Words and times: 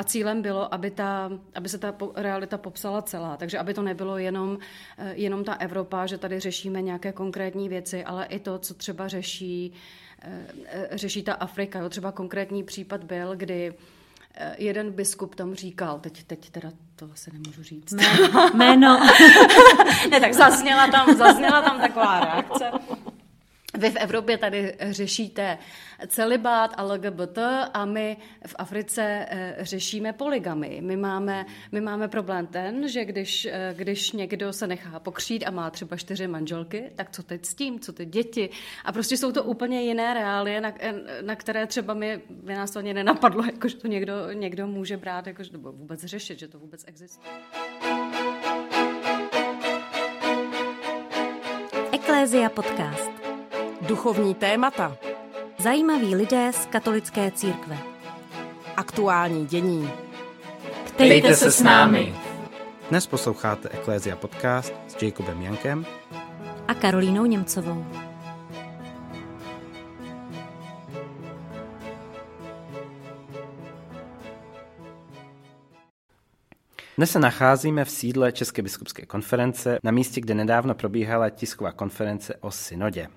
A 0.00 0.04
cílem 0.04 0.42
bylo, 0.42 0.74
aby, 0.74 0.90
ta, 0.90 1.30
aby 1.54 1.68
se 1.68 1.78
ta 1.78 1.94
realita 2.14 2.58
popsala 2.58 3.02
celá. 3.02 3.36
Takže 3.36 3.58
aby 3.58 3.74
to 3.74 3.82
nebylo 3.82 4.18
jenom, 4.18 4.58
eh, 4.98 5.12
jenom 5.16 5.44
ta 5.44 5.54
Evropa, 5.54 6.06
že 6.06 6.18
tady 6.18 6.40
řešíme 6.40 6.82
nějaké 6.82 7.12
konkrétní 7.12 7.68
věci, 7.68 8.04
ale 8.04 8.26
i 8.26 8.38
to, 8.38 8.58
co 8.58 8.74
třeba 8.74 9.08
řeší, 9.08 9.72
eh, 10.22 10.88
řeší 10.92 11.22
ta 11.22 11.34
Afrika. 11.34 11.78
Jo, 11.78 11.88
třeba 11.88 12.12
konkrétní 12.12 12.64
případ 12.64 13.04
byl, 13.04 13.36
kdy 13.36 13.74
jeden 14.58 14.92
biskup 14.92 15.34
tam 15.34 15.54
říkal, 15.54 15.98
teď, 15.98 16.24
teď 16.24 16.50
teda 16.50 16.70
to 16.96 17.08
asi 17.12 17.30
nemůžu 17.32 17.62
říct. 17.62 17.94
Jméno. 18.54 19.00
ne, 20.10 20.20
tak 20.20 20.34
zazněla 20.34 20.88
tam, 20.88 21.16
zazněla 21.16 21.62
tam 21.62 21.80
taková 21.80 22.20
reakce. 22.20 22.70
Vy 23.78 23.90
v 23.90 23.96
Evropě 23.96 24.38
tady 24.38 24.76
řešíte 24.80 25.58
celibát 26.06 26.74
a 26.76 26.82
LGBT 26.82 27.38
a 27.74 27.84
my 27.84 28.16
v 28.46 28.54
Africe 28.58 29.26
eh, 29.28 29.56
řešíme 29.60 30.12
poligamy. 30.12 30.78
My 30.80 30.96
máme, 30.96 31.46
my 31.72 31.80
máme 31.80 32.08
problém 32.08 32.46
ten, 32.46 32.88
že 32.88 33.04
když, 33.04 33.44
eh, 33.44 33.74
když 33.76 34.12
někdo 34.12 34.52
se 34.52 34.66
nechá 34.66 35.00
pokřít 35.00 35.44
a 35.46 35.50
má 35.50 35.70
třeba 35.70 35.96
čtyři 35.96 36.26
manželky, 36.26 36.90
tak 36.94 37.10
co 37.10 37.22
teď 37.22 37.46
s 37.46 37.54
tím, 37.54 37.80
co 37.80 37.92
ty 37.92 38.06
děti? 38.06 38.50
A 38.84 38.92
prostě 38.92 39.16
jsou 39.16 39.32
to 39.32 39.44
úplně 39.44 39.82
jiné 39.82 40.14
reálie, 40.14 40.60
na, 40.60 40.72
eh, 40.80 40.94
na 41.22 41.36
které 41.36 41.66
třeba 41.66 41.94
mi, 41.94 42.20
by 42.30 42.54
nás 42.54 42.70
to 42.70 42.78
ani 42.78 42.94
nenapadlo, 42.94 43.44
jako, 43.52 43.68
že 43.68 43.76
to 43.76 43.88
někdo, 43.88 44.32
někdo 44.32 44.66
může 44.66 44.96
brát, 44.96 45.26
jako, 45.26 45.42
že 45.42 45.50
to 45.50 45.58
vůbec 45.58 46.04
řešit, 46.04 46.38
že 46.38 46.48
to 46.48 46.58
vůbec 46.58 46.84
existuje. 46.86 47.36
Eklézia 51.92 52.48
podcast. 52.48 53.19
Duchovní 53.80 54.34
témata. 54.34 54.96
Zajímaví 55.58 56.14
lidé 56.14 56.52
z 56.52 56.66
katolické 56.66 57.30
církve. 57.30 57.78
Aktuální 58.76 59.46
dění. 59.46 59.90
Ptejte 60.86 61.34
se 61.34 61.52
s 61.52 61.62
námi. 61.62 62.14
Dnes 62.90 63.06
posloucháte 63.06 63.68
Eklézia 63.68 64.16
podcast 64.16 64.74
s 64.88 65.02
Jacobem 65.02 65.42
Jankem 65.42 65.86
a 66.68 66.74
Karolínou 66.74 67.24
Němcovou. 67.24 67.86
Dnes 76.96 77.10
se 77.10 77.18
nacházíme 77.18 77.84
v 77.84 77.90
sídle 77.90 78.32
České 78.32 78.62
biskupské 78.62 79.06
konference, 79.06 79.78
na 79.82 79.90
místě, 79.90 80.20
kde 80.20 80.34
nedávno 80.34 80.74
probíhala 80.74 81.30
tisková 81.30 81.72
konference 81.72 82.34
o 82.40 82.50
synodě. 82.50 83.08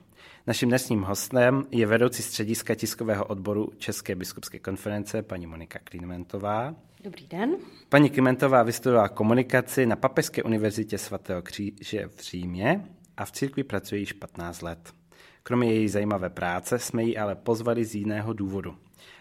Naším 0.48 0.70
dnesním 0.70 1.02
hostem 1.02 1.64
je 1.72 1.86
vedoucí 1.86 2.24
střediska 2.24 2.76
tiskového 2.76 3.26
odboru 3.26 3.70
České 3.78 4.16
biskupské 4.16 4.60
konference, 4.60 5.22
paní 5.22 5.48
Monika 5.48 5.80
Klimentová. 5.84 6.76
Dobrý 7.04 7.28
den. 7.28 7.56
Paní 7.90 8.10
Klimentová 8.10 8.64
vystudovala 8.64 9.10
komunikaci 9.10 9.86
na 9.86 9.96
Papežské 9.96 10.44
univerzitě 10.44 10.98
svatého 10.98 11.42
kříže 11.42 12.08
v 12.08 12.22
Římě 12.22 12.86
a 13.18 13.26
v 13.26 13.32
církvi 13.32 13.64
pracuje 13.64 14.00
již 14.00 14.14
15 14.14 14.62
let. 14.62 14.94
Kromě 15.44 15.74
její 15.74 15.90
zajímavé 15.90 16.30
práce 16.30 16.80
jsme 16.80 17.04
ji 17.04 17.18
ale 17.18 17.36
pozvali 17.36 17.86
z 17.86 17.96
jiného 17.96 18.34
důvodu. 18.34 18.76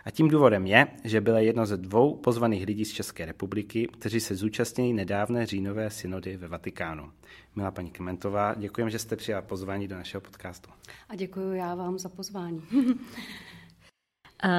A 0.04 0.10
tím 0.10 0.28
důvodem 0.28 0.66
je, 0.66 0.86
že 1.04 1.20
byla 1.20 1.38
jedno 1.38 1.66
ze 1.66 1.76
dvou 1.76 2.16
pozvaných 2.16 2.66
lidí 2.66 2.84
z 2.84 2.92
České 2.92 3.24
republiky, 3.24 3.88
kteří 3.92 4.20
se 4.20 4.34
zúčastnili 4.34 4.92
nedávné 4.92 5.46
říjnové 5.46 5.90
synody 5.90 6.36
ve 6.36 6.48
Vatikánu. 6.48 7.10
Milá 7.56 7.70
paní 7.70 7.90
Kementová, 7.90 8.54
děkujeme, 8.54 8.90
že 8.90 8.98
jste 8.98 9.16
přijala 9.16 9.42
pozvání 9.42 9.88
do 9.88 9.96
našeho 9.96 10.20
podcastu. 10.20 10.70
A 11.08 11.16
děkuji 11.16 11.52
já 11.52 11.74
vám 11.74 11.98
za 11.98 12.08
pozvání. 12.08 12.62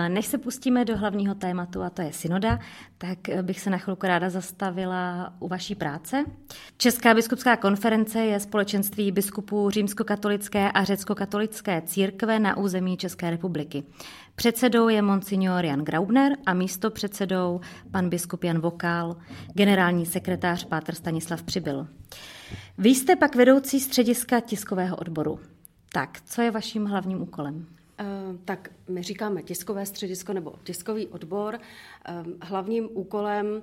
Než 0.08 0.26
se 0.26 0.38
pustíme 0.38 0.86
do 0.86 0.98
hlavního 0.98 1.36
tématu, 1.36 1.82
a 1.82 1.90
to 1.90 2.02
je 2.02 2.14
synoda, 2.14 2.60
tak 2.98 3.18
bych 3.42 3.60
se 3.60 3.70
na 3.70 3.78
chvilku 3.78 4.08
ráda 4.08 4.30
zastavila 4.30 5.34
u 5.40 5.48
vaší 5.48 5.76
práce. 5.76 6.26
Česká 6.78 7.14
biskupská 7.14 7.58
konference 7.58 8.20
je 8.20 8.40
společenství 8.40 9.12
biskupů 9.12 9.70
římskokatolické 9.70 10.72
a 10.72 10.84
řeckokatolické 10.84 11.82
církve 11.82 12.40
na 12.40 12.58
území 12.58 12.98
České 12.98 13.30
republiky. 13.30 13.84
Předsedou 14.36 14.90
je 14.90 15.02
monsignor 15.02 15.66
Jan 15.66 15.80
Graubner 15.80 16.38
a 16.46 16.54
místo 16.54 16.92
předsedou 16.92 17.62
pan 17.92 18.10
biskup 18.10 18.44
Jan 18.44 18.60
Vokál, 18.60 19.16
generální 19.54 20.06
sekretář 20.06 20.66
Pátr 20.66 20.96
Stanislav 20.96 21.44
Přibyl. 21.44 21.88
Vy 22.78 22.90
jste 22.90 23.16
pak 23.16 23.36
vedoucí 23.36 23.80
střediska 23.80 24.40
tiskového 24.40 24.98
odboru. 24.98 25.40
Tak, 25.92 26.22
co 26.26 26.42
je 26.42 26.52
vaším 26.52 26.86
hlavním 26.86 27.22
úkolem? 27.22 27.66
Eh, 28.00 28.06
tak 28.46 28.70
my 28.90 29.04
říkáme 29.04 29.44
tiskové 29.44 29.86
středisko 29.86 30.34
nebo 30.34 30.54
tiskový 30.64 31.08
odbor. 31.08 31.60
Eh, 32.06 32.24
hlavním 32.42 32.90
úkolem 32.94 33.62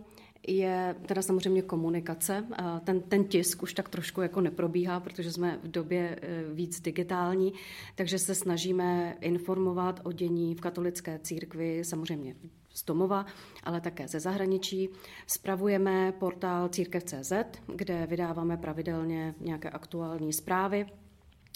je 0.48 0.96
teda 1.06 1.22
samozřejmě 1.22 1.62
komunikace. 1.62 2.46
Ten, 2.84 3.00
ten 3.00 3.24
tisk 3.24 3.62
už 3.62 3.74
tak 3.74 3.88
trošku 3.88 4.20
jako 4.20 4.40
neprobíhá, 4.40 5.00
protože 5.00 5.32
jsme 5.32 5.58
v 5.62 5.70
době 5.70 6.18
víc 6.52 6.80
digitální, 6.80 7.52
takže 7.94 8.18
se 8.18 8.34
snažíme 8.34 9.16
informovat 9.20 10.00
o 10.04 10.12
dění 10.12 10.54
v 10.54 10.60
katolické 10.60 11.18
církvi, 11.18 11.84
samozřejmě 11.84 12.34
z 12.74 12.84
domova, 12.84 13.26
ale 13.64 13.80
také 13.80 14.08
ze 14.08 14.20
zahraničí. 14.20 14.88
Spravujeme 15.26 16.12
portál 16.12 16.68
církev.cz, 16.68 17.32
kde 17.76 18.06
vydáváme 18.06 18.56
pravidelně 18.56 19.34
nějaké 19.40 19.70
aktuální 19.70 20.32
zprávy 20.32 20.86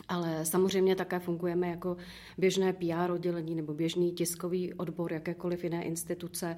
ale 0.08 0.46
samozřejmě 0.46 0.96
také 0.96 1.18
fungujeme 1.18 1.68
jako 1.68 1.96
běžné 2.38 2.72
PR 2.72 3.10
oddělení 3.10 3.54
nebo 3.54 3.74
běžný 3.74 4.12
tiskový 4.12 4.74
odbor 4.74 5.12
jakékoliv 5.12 5.64
jiné 5.64 5.84
instituce, 5.84 6.56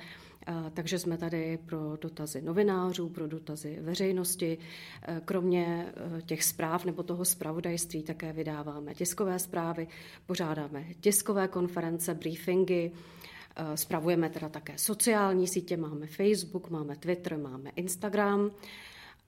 takže 0.74 0.98
jsme 0.98 1.18
tady 1.18 1.58
pro 1.66 1.96
dotazy 1.96 2.42
novinářů, 2.42 3.08
pro 3.08 3.26
dotazy 3.26 3.78
veřejnosti. 3.80 4.58
Kromě 5.24 5.92
e, 6.18 6.22
těch 6.22 6.44
zpráv 6.44 6.84
nebo 6.84 7.02
toho 7.02 7.24
zpravodajství 7.24 8.02
také 8.02 8.32
vydáváme 8.32 8.94
tiskové 8.94 9.38
zprávy, 9.38 9.88
pořádáme 10.26 10.84
tiskové 11.00 11.48
konference, 11.48 12.14
briefingy, 12.14 12.90
e, 13.56 13.76
Spravujeme 13.76 14.30
teda 14.30 14.48
také 14.48 14.78
sociální 14.78 15.48
sítě, 15.48 15.76
máme 15.76 16.06
Facebook, 16.06 16.70
máme 16.70 16.96
Twitter, 16.96 17.38
máme 17.38 17.70
Instagram. 17.76 18.50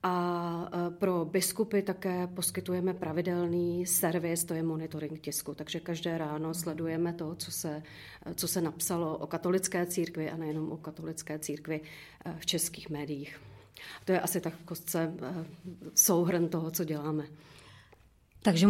A 0.03 0.71
e, 0.73 0.91
pro 0.91 1.25
biskupy 1.25 1.83
také 1.83 2.27
poskytujeme 2.27 2.95
pravidelný 2.95 3.87
servis, 3.87 4.45
to 4.45 4.55
je 4.55 4.63
monitoring 4.63 5.21
tisku. 5.21 5.55
Takže 5.55 5.81
každé 5.81 6.19
ráno 6.19 6.55
sledujeme 6.55 7.13
to, 7.13 7.35
co 7.35 7.51
se, 7.53 7.83
e, 8.27 8.35
co 8.35 8.49
se 8.49 8.61
napsalo 8.61 9.17
o 9.17 9.27
katolické 9.27 9.87
církvi 9.87 10.31
a 10.31 10.37
nejenom 10.37 10.73
o 10.73 10.77
katolické 10.77 11.39
církvi 11.39 11.81
e, 11.81 12.35
v 12.39 12.47
českých 12.47 12.91
médiích. 12.91 13.41
To 14.05 14.13
je 14.13 14.21
asi 14.21 14.41
tak 14.41 14.55
v 14.55 14.65
kostce 14.65 15.13
souhrn 15.95 16.49
toho, 16.49 16.71
co 16.71 16.85
děláme. 16.85 17.25
Takže 18.43 18.69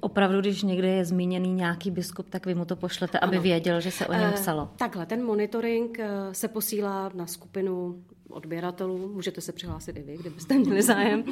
opravdu, 0.00 0.40
když 0.40 0.62
někde 0.62 0.88
je 0.88 1.04
zmíněný 1.04 1.54
nějaký 1.54 1.90
biskup, 1.90 2.30
tak 2.30 2.46
vy 2.46 2.54
mu 2.54 2.64
to 2.64 2.76
pošlete, 2.76 3.18
aby 3.18 3.36
ano. 3.36 3.42
věděl, 3.42 3.80
že 3.80 3.90
se 3.90 4.06
o 4.06 4.12
něm 4.12 4.32
psalo. 4.32 4.70
Takhle, 4.76 5.06
ten 5.06 5.24
monitoring 5.24 5.98
se 6.32 6.48
posílá 6.48 7.10
na 7.14 7.26
skupinu 7.26 8.04
odběratelů. 8.32 9.08
Můžete 9.08 9.40
se 9.40 9.52
přihlásit 9.52 9.96
i 9.96 10.02
vy, 10.02 10.16
kdybyste 10.16 10.54
měli 10.54 10.82
zájem. 10.82 11.24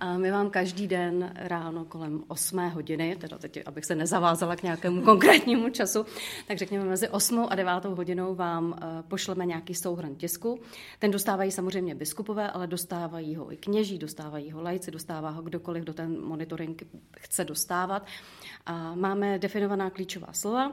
A 0.00 0.18
my 0.18 0.30
vám 0.30 0.50
každý 0.50 0.88
den 0.88 1.32
ráno 1.34 1.84
kolem 1.84 2.24
8 2.28 2.70
hodiny, 2.70 3.16
teda 3.20 3.38
teď, 3.38 3.60
abych 3.66 3.84
se 3.84 3.94
nezavázala 3.94 4.56
k 4.56 4.62
nějakému 4.62 5.02
konkrétnímu 5.02 5.70
času, 5.70 6.06
tak 6.48 6.58
řekněme 6.58 6.84
mezi 6.84 7.08
8 7.08 7.46
a 7.50 7.54
9 7.54 7.84
hodinou 7.84 8.34
vám 8.34 8.74
eh, 8.76 9.02
pošleme 9.08 9.46
nějaký 9.46 9.74
souhrn 9.74 10.14
tisku. 10.14 10.60
Ten 10.98 11.10
dostávají 11.10 11.50
samozřejmě 11.50 11.94
biskupové, 11.94 12.50
ale 12.50 12.66
dostávají 12.66 13.36
ho 13.36 13.52
i 13.52 13.56
kněží, 13.56 13.98
dostávají 13.98 14.50
ho 14.50 14.62
lajci, 14.62 14.90
dostává 14.90 15.30
ho 15.30 15.42
kdokoliv, 15.42 15.82
kdo 15.82 15.94
ten 15.94 16.20
monitoring 16.20 16.82
chce 17.18 17.44
dostávat. 17.44 18.06
A 18.66 18.94
máme 18.94 19.38
definovaná 19.38 19.90
klíčová 19.90 20.32
slova, 20.32 20.72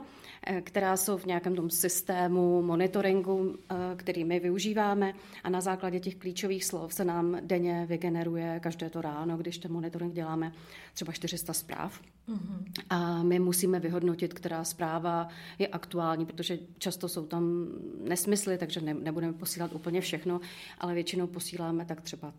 která 0.61 0.97
jsou 0.97 1.17
v 1.17 1.25
nějakém 1.25 1.55
tom 1.55 1.69
systému 1.69 2.61
monitoringu, 2.61 3.55
eh, 3.69 3.75
který 3.95 4.23
my 4.23 4.39
využíváme 4.39 5.13
a 5.43 5.49
na 5.49 5.61
základě 5.61 5.99
těch 5.99 6.15
klíčových 6.15 6.65
slov 6.65 6.93
se 6.93 7.05
nám 7.05 7.37
denně 7.41 7.85
vygeneruje 7.89 8.59
každé 8.59 8.89
to 8.89 9.01
ráno, 9.01 9.37
když 9.37 9.57
ten 9.57 9.71
monitoring 9.71 10.13
děláme, 10.13 10.51
třeba 10.93 11.13
400 11.13 11.53
zpráv. 11.53 12.01
Mm-hmm. 12.29 12.63
A 12.89 13.23
my 13.23 13.39
musíme 13.39 13.79
vyhodnotit, 13.79 14.33
která 14.33 14.63
zpráva 14.63 15.27
je 15.59 15.67
aktuální, 15.67 16.25
protože 16.25 16.59
často 16.77 17.09
jsou 17.09 17.25
tam 17.25 17.67
nesmysly, 18.07 18.57
takže 18.57 18.81
ne, 18.81 18.93
nebudeme 18.93 19.33
posílat 19.33 19.73
úplně 19.73 20.01
všechno, 20.01 20.39
ale 20.77 20.93
většinou 20.93 21.27
posíláme 21.27 21.85
tak 21.85 22.01
třeba 22.01 22.31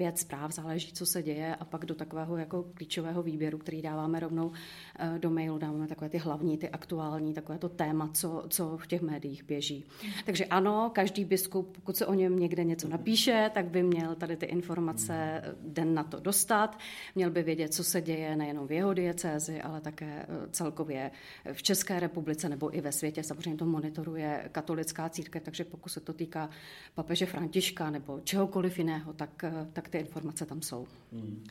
35 0.00 0.18
zpráv, 0.18 0.52
záleží, 0.52 0.92
co 0.92 1.06
se 1.06 1.22
děje, 1.22 1.54
a 1.54 1.64
pak 1.64 1.86
do 1.86 1.94
takového 1.94 2.36
jako 2.36 2.62
klíčového 2.74 3.22
výběru, 3.22 3.58
který 3.58 3.82
dáváme 3.82 4.20
rovnou 4.20 4.52
eh, 4.98 5.18
do 5.18 5.30
mailu, 5.30 5.58
dáváme 5.58 5.86
takové 5.86 6.08
ty 6.08 6.18
hlavní, 6.18 6.58
ty 6.58 6.68
aktuální, 6.68 7.34
takové 7.34 7.58
to 7.58 7.68
téma, 7.68 8.10
co, 8.12 8.44
co 8.48 8.76
v 8.76 8.86
těch 8.86 9.02
médiích 9.02 9.44
běží. 9.44 9.84
Takže 10.26 10.44
ano, 10.44 10.90
každý 10.94 11.24
biskup, 11.24 11.76
pokud 11.76 11.96
se 11.96 12.06
o 12.06 12.14
něm 12.14 12.38
někde 12.38 12.64
něco 12.64 12.88
napíše, 12.88 13.50
tak 13.54 13.66
by 13.66 13.82
měl 13.82 14.14
tady 14.14 14.36
ty 14.36 14.46
informace 14.46 15.42
den 15.60 15.94
na 15.94 16.04
to 16.04 16.20
dostat. 16.20 16.78
Měl 17.14 17.30
by 17.30 17.42
vědět, 17.42 17.74
co 17.74 17.84
se 17.84 18.00
děje 18.00 18.36
nejenom 18.36 18.66
v 18.66 18.72
jeho 18.72 18.94
diecézi, 18.94 19.60
ale 19.60 19.80
také 19.80 20.26
celkově 20.50 21.10
v 21.52 21.62
České 21.62 22.00
republice 22.00 22.48
nebo 22.48 22.76
i 22.76 22.80
ve 22.80 22.92
světě. 22.92 23.22
Samozřejmě 23.22 23.58
to 23.58 23.66
monitoruje 23.66 24.48
katolická 24.52 25.08
církev, 25.08 25.42
takže 25.42 25.64
pokud 25.64 25.88
se 25.88 26.00
to 26.00 26.12
týká 26.12 26.50
papeže 26.94 27.26
Františka 27.26 27.90
nebo 27.90 28.20
čehokoliv 28.20 28.78
jiného, 28.78 29.12
tak, 29.12 29.44
tak 29.72 29.88
ty 29.90 29.98
informace 29.98 30.46
tam 30.46 30.62
jsou. 30.62 30.86
Hmm. 31.12 31.44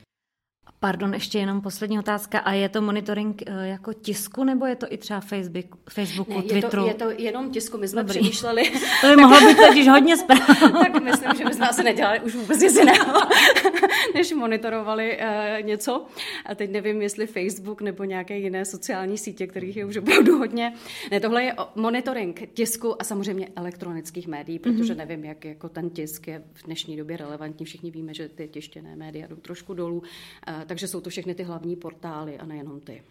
Pardon, 0.81 1.13
ještě 1.13 1.39
jenom 1.39 1.61
poslední 1.61 1.99
otázka. 1.99 2.39
A 2.39 2.53
je 2.53 2.69
to 2.69 2.81
monitoring 2.81 3.43
eh, 3.45 3.67
jako 3.67 3.93
tisku, 3.93 4.43
nebo 4.43 4.65
je 4.65 4.75
to 4.75 4.85
i 4.89 4.97
třeba 4.97 5.19
Facebook, 5.19 5.89
Facebooku, 5.89 6.33
ne, 6.33 6.41
Twitteru? 6.41 6.87
Je 6.87 6.93
to, 6.93 7.09
je 7.09 7.15
to 7.15 7.21
jenom 7.21 7.51
tisku. 7.51 7.77
My 7.77 7.87
jsme 7.87 8.03
Dobrý. 8.03 8.19
přemýšleli. 8.19 8.63
To 9.01 9.07
by 9.07 9.15
mohlo 9.15 9.39
být 9.47 9.57
totiž 9.67 9.87
hodně 9.91 10.17
zpráv. 10.17 10.59
tak 10.59 11.03
myslím, 11.03 11.31
že 11.37 11.45
bychom 11.45 11.63
asi 11.63 11.83
nedělali 11.83 12.19
už 12.19 12.35
vůbec 12.35 12.61
nic 12.61 12.75
jiného, 12.75 13.19
než 14.15 14.33
monitorovali 14.33 15.17
uh, 15.17 15.65
něco. 15.65 16.05
A 16.45 16.55
teď 16.55 16.71
nevím, 16.71 17.01
jestli 17.01 17.27
Facebook 17.27 17.81
nebo 17.81 18.03
nějaké 18.03 18.37
jiné 18.37 18.65
sociální 18.65 19.17
sítě, 19.17 19.47
kterých 19.47 19.77
je 19.77 19.85
už 19.85 19.97
opravdu 19.97 20.37
hodně. 20.37 20.73
Ne, 21.11 21.19
tohle 21.19 21.43
je 21.43 21.55
monitoring 21.75 22.49
tisku 22.53 23.01
a 23.01 23.03
samozřejmě 23.03 23.47
elektronických 23.55 24.27
médií, 24.27 24.59
protože 24.59 24.93
mm-hmm. 24.93 24.97
nevím, 24.97 25.25
jak 25.25 25.45
jako 25.45 25.69
ten 25.69 25.89
tisk 25.89 26.27
je 26.27 26.43
v 26.53 26.63
dnešní 26.63 26.97
době 26.97 27.17
relevantní. 27.17 27.65
Všichni 27.65 27.91
víme, 27.91 28.13
že 28.13 28.29
ty 28.29 28.47
tištěné 28.47 28.95
média 28.95 29.27
jdou 29.27 29.35
trošku 29.35 29.73
dolů. 29.73 29.97
Uh, 29.97 30.58
takže 30.65 30.87
jsou 30.87 31.01
to 31.01 31.09
všechny 31.09 31.35
ty 31.35 31.43
hlavní 31.43 31.75
portály 31.75 32.37
a 32.37 32.45
nejenom 32.45 32.79
ty. 32.79 33.03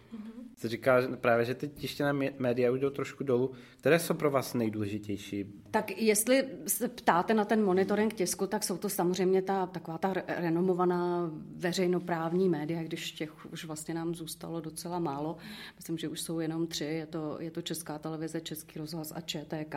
Jste 0.57 0.67
říká 0.67 1.01
právě, 1.21 1.45
že 1.45 1.55
ty 1.55 1.67
tištěné 1.67 2.13
média 2.39 2.71
už 2.71 2.79
jdou 2.79 2.89
trošku 2.89 3.23
dolů. 3.23 3.51
Které 3.77 3.99
jsou 3.99 4.13
pro 4.13 4.31
vás 4.31 4.53
nejdůležitější? 4.53 5.45
Tak 5.71 6.01
jestli 6.01 6.47
se 6.67 6.87
ptáte 6.87 7.33
na 7.33 7.45
ten 7.45 7.63
monitoring 7.63 8.13
tisku, 8.13 8.47
tak 8.47 8.63
jsou 8.63 8.77
to 8.77 8.89
samozřejmě 8.89 9.41
ta 9.41 9.65
taková 9.65 9.97
ta 9.97 10.13
renomovaná 10.27 11.31
veřejnoprávní 11.55 12.49
média, 12.49 12.83
když 12.83 13.11
těch 13.11 13.51
už 13.53 13.65
vlastně 13.65 13.93
nám 13.93 14.15
zůstalo 14.15 14.61
docela 14.61 14.99
málo. 14.99 15.37
Myslím, 15.75 15.97
že 15.97 16.09
už 16.09 16.21
jsou 16.21 16.39
jenom 16.39 16.67
tři. 16.67 16.85
Je 16.85 17.05
to, 17.05 17.37
je 17.39 17.51
to 17.51 17.61
Česká 17.61 17.99
televize, 17.99 18.41
Český 18.41 18.79
rozhlas 18.79 19.13
a 19.15 19.21
ČTK. 19.21 19.75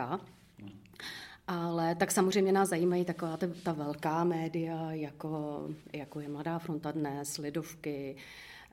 Ale 1.47 1.95
tak 1.95 2.11
samozřejmě 2.11 2.51
nás 2.51 2.69
zajímají 2.69 3.05
taková 3.05 3.37
ta, 3.37 3.47
ta 3.63 3.73
velká 3.73 4.23
média, 4.23 4.91
jako, 4.91 5.63
jako 5.93 6.19
je 6.19 6.29
Mladá 6.29 6.59
fronta 6.59 6.91
dnes, 6.91 7.37
Lidovky, 7.37 8.15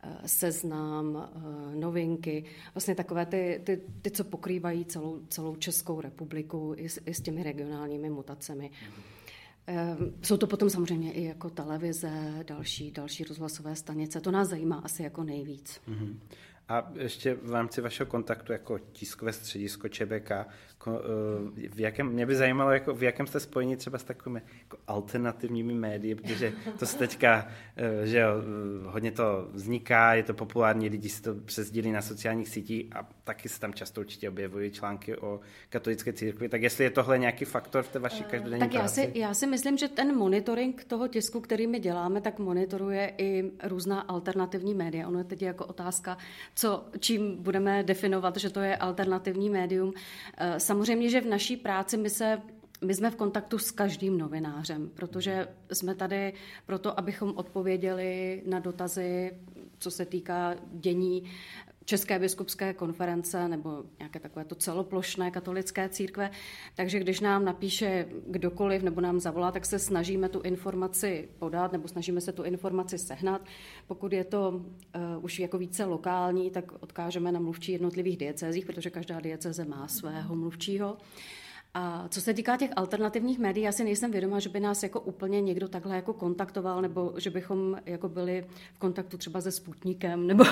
eh, 0.02 0.28
seznam, 0.28 1.28
eh, 1.36 1.76
novinky, 1.76 2.44
vlastně 2.74 2.94
takové 2.94 3.26
ty, 3.26 3.60
ty, 3.64 3.80
ty 4.02 4.10
co 4.10 4.24
pokrývají 4.24 4.84
celou, 4.84 5.20
celou 5.28 5.56
Českou 5.56 6.00
republiku 6.00 6.74
i 6.76 6.88
s, 6.88 7.00
i 7.06 7.14
s 7.14 7.20
těmi 7.20 7.42
regionálními 7.42 8.10
mutacemi. 8.10 8.70
Mm-hmm. 8.70 9.20
Jsou 10.22 10.36
to 10.36 10.46
potom 10.46 10.70
samozřejmě 10.70 11.12
i 11.12 11.24
jako 11.24 11.50
televize, 11.50 12.44
další, 12.46 12.90
další 12.90 13.24
rozhlasové 13.24 13.76
stanice. 13.76 14.20
To 14.20 14.30
nás 14.30 14.48
zajímá 14.48 14.76
asi 14.76 15.02
jako 15.02 15.24
nejvíc. 15.24 15.80
Mm-hmm. 15.88 16.16
A 16.70 16.90
ještě 16.94 17.34
v 17.34 17.52
rámci 17.52 17.80
vašeho 17.80 18.06
kontaktu 18.06 18.52
jako 18.52 18.78
tiskové 18.78 19.32
středisko 19.32 19.88
ČBK, 19.88 20.30
jako, 20.80 21.02
eh, 21.64 21.68
v 21.68 21.80
jakém, 21.80 22.08
mě 22.08 22.26
by 22.26 22.36
zajímalo, 22.36 22.70
jako, 22.70 22.94
v 22.94 23.02
jakém 23.02 23.26
jste 23.26 23.40
spojení 23.40 23.76
třeba 23.76 23.98
s 23.98 24.04
takovými 24.04 24.42
jako 24.62 24.76
alternativními 24.86 25.74
médii, 25.74 26.14
protože 26.14 26.52
to 26.78 26.86
se 26.86 26.98
teďka, 26.98 27.48
eh, 27.76 28.06
že 28.06 28.18
jo, 28.18 28.28
eh, 28.38 28.90
hodně 28.90 29.12
to 29.12 29.48
vzniká, 29.52 30.14
je 30.14 30.22
to 30.22 30.34
populární, 30.34 30.88
lidi 30.88 31.08
si 31.08 31.22
to 31.22 31.34
přesdílí 31.34 31.92
na 31.92 32.02
sociálních 32.02 32.48
sítích 32.48 32.96
a 32.96 33.08
taky 33.24 33.48
se 33.48 33.60
tam 33.60 33.74
často 33.74 34.00
určitě 34.00 34.28
objevují 34.28 34.70
články 34.70 35.16
o 35.16 35.40
katolické 35.68 36.12
církvi. 36.12 36.48
Tak 36.48 36.62
jestli 36.62 36.84
je 36.84 36.90
tohle 36.90 37.18
nějaký 37.18 37.44
faktor 37.44 37.82
v 37.82 37.88
té 37.88 37.98
vaší 37.98 38.24
každodenní 38.24 38.60
tak 38.60 38.74
já 38.74 38.88
Si, 38.88 39.12
já 39.14 39.34
si 39.34 39.46
myslím, 39.46 39.78
že 39.78 39.88
ten 39.88 40.16
monitoring 40.16 40.84
toho 40.84 41.08
tisku, 41.08 41.40
který 41.40 41.66
my 41.66 41.80
děláme, 41.80 42.20
tak 42.20 42.38
monitoruje 42.38 43.14
i 43.18 43.50
různá 43.62 44.00
alternativní 44.00 44.74
média. 44.74 45.08
Ono 45.08 45.18
je 45.18 45.24
teď 45.24 45.42
jako 45.42 45.66
otázka, 45.66 46.18
co, 46.60 46.84
čím 46.98 47.36
budeme 47.42 47.82
definovat, 47.82 48.36
že 48.36 48.50
to 48.50 48.60
je 48.60 48.76
alternativní 48.76 49.50
médium. 49.50 49.92
Samozřejmě, 50.58 51.10
že 51.10 51.20
v 51.20 51.26
naší 51.26 51.56
práci 51.56 51.96
my 51.96 52.10
se 52.10 52.42
my 52.84 52.94
jsme 52.94 53.10
v 53.10 53.16
kontaktu 53.16 53.58
s 53.58 53.70
každým 53.70 54.18
novinářem, 54.18 54.90
protože 54.94 55.48
jsme 55.72 55.94
tady 55.94 56.32
proto, 56.66 56.98
abychom 56.98 57.32
odpověděli 57.36 58.42
na 58.46 58.58
dotazy, 58.58 59.32
co 59.78 59.90
se 59.90 60.06
týká 60.06 60.54
dění 60.72 61.30
České 61.90 62.18
biskupské 62.18 62.74
konference 62.74 63.48
nebo 63.48 63.84
nějaké 63.98 64.20
takové 64.20 64.44
to 64.44 64.54
celoplošné 64.54 65.30
katolické 65.30 65.88
církve. 65.88 66.30
Takže 66.76 66.98
když 67.00 67.20
nám 67.20 67.44
napíše 67.44 68.06
kdokoliv 68.26 68.82
nebo 68.82 69.00
nám 69.00 69.20
zavolá, 69.20 69.52
tak 69.52 69.66
se 69.66 69.78
snažíme 69.78 70.28
tu 70.28 70.40
informaci 70.40 71.28
podat 71.38 71.72
nebo 71.72 71.88
snažíme 71.88 72.20
se 72.20 72.32
tu 72.32 72.42
informaci 72.42 72.98
sehnat. 72.98 73.42
Pokud 73.86 74.12
je 74.12 74.24
to 74.24 74.50
uh, 74.50 75.24
už 75.24 75.38
jako 75.38 75.58
více 75.58 75.84
lokální, 75.84 76.50
tak 76.50 76.72
odkážeme 76.80 77.32
na 77.32 77.40
mluvčí 77.40 77.72
jednotlivých 77.72 78.16
diecézích, 78.16 78.66
protože 78.66 78.90
každá 78.90 79.20
diecéze 79.20 79.64
má 79.64 79.88
svého 79.88 80.36
mluvčího. 80.36 80.96
A 81.74 82.08
co 82.08 82.20
se 82.20 82.34
týká 82.34 82.56
těch 82.56 82.70
alternativních 82.76 83.38
médií, 83.38 83.64
já 83.64 83.72
si 83.72 83.84
nejsem 83.84 84.10
vědoma, 84.10 84.38
že 84.38 84.48
by 84.48 84.60
nás 84.60 84.82
jako 84.82 85.00
úplně 85.00 85.40
někdo 85.40 85.68
takhle 85.68 85.96
jako 85.96 86.12
kontaktoval, 86.12 86.82
nebo 86.82 87.14
že 87.16 87.30
bychom 87.30 87.78
jako 87.86 88.08
byli 88.08 88.44
v 88.74 88.78
kontaktu 88.78 89.16
třeba 89.16 89.40
se 89.40 89.52
Sputnikem, 89.52 90.26
nebo 90.26 90.44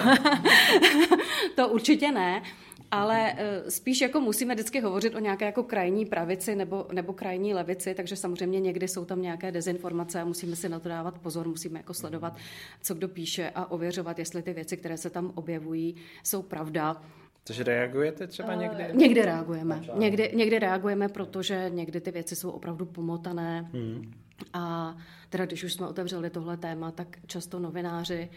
to 1.56 1.68
určitě 1.68 2.12
ne, 2.12 2.42
ale 2.90 3.34
eh, 3.36 3.70
spíš 3.70 4.00
jako 4.00 4.20
musíme 4.20 4.54
vždycky 4.54 4.80
hovořit 4.80 5.14
o 5.14 5.18
nějaké 5.18 5.44
jako 5.44 5.62
krajní 5.62 6.06
pravici 6.06 6.56
nebo, 6.56 6.86
nebo 6.92 7.12
krajní 7.12 7.54
levici, 7.54 7.94
takže 7.94 8.16
samozřejmě 8.16 8.60
někdy 8.60 8.88
jsou 8.88 9.04
tam 9.04 9.22
nějaké 9.22 9.52
dezinformace 9.52 10.20
a 10.20 10.24
musíme 10.24 10.56
si 10.56 10.68
na 10.68 10.80
to 10.80 10.88
dávat 10.88 11.18
pozor, 11.18 11.48
musíme 11.48 11.78
jako 11.78 11.94
sledovat, 11.94 12.36
co 12.82 12.94
kdo 12.94 13.08
píše 13.08 13.50
a 13.54 13.70
ověřovat, 13.70 14.18
jestli 14.18 14.42
ty 14.42 14.52
věci, 14.52 14.76
které 14.76 14.96
se 14.96 15.10
tam 15.10 15.32
objevují, 15.34 15.96
jsou 16.24 16.42
pravda. 16.42 17.02
Což 17.48 17.60
reagujete 17.60 18.26
třeba 18.26 18.54
uh, 18.54 18.60
někdy? 18.60 18.84
Někdy 18.94 19.22
reagujeme. 19.22 19.82
Někdy, 19.94 20.30
někdy 20.34 20.58
reagujeme, 20.58 21.08
protože 21.08 21.70
někdy 21.74 22.00
ty 22.00 22.10
věci 22.10 22.36
jsou 22.36 22.50
opravdu 22.50 22.86
pomotané. 22.86 23.70
Hmm. 23.72 24.12
A 24.52 24.96
teda 25.28 25.46
když 25.46 25.64
už 25.64 25.72
jsme 25.72 25.86
otevřeli 25.86 26.30
tohle 26.30 26.56
téma, 26.56 26.90
tak 26.90 27.16
často 27.26 27.58
novináři 27.58 28.28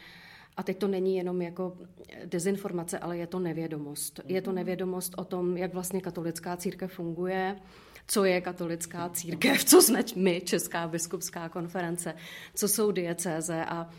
a 0.57 0.63
teď 0.63 0.77
to 0.77 0.87
není 0.87 1.15
jenom 1.15 1.41
jako 1.41 1.77
dezinformace, 2.25 2.99
ale 2.99 3.17
je 3.17 3.27
to 3.27 3.39
nevědomost. 3.39 4.19
Je 4.25 4.41
to 4.41 4.49
hmm. 4.49 4.55
nevědomost 4.55 5.13
o 5.17 5.25
tom, 5.25 5.57
jak 5.57 5.73
vlastně 5.73 6.01
katolická 6.01 6.57
církev 6.57 6.91
funguje, 6.91 7.55
co 8.07 8.25
je 8.25 8.41
katolická 8.41 9.09
církev, 9.09 9.63
co 9.65 9.81
jsme 9.81 10.03
my, 10.15 10.41
Česká 10.41 10.87
biskupská 10.87 11.49
konference, 11.49 12.13
co 12.55 12.67
jsou 12.67 12.91
diecéze 12.91 13.65
a 13.65 13.89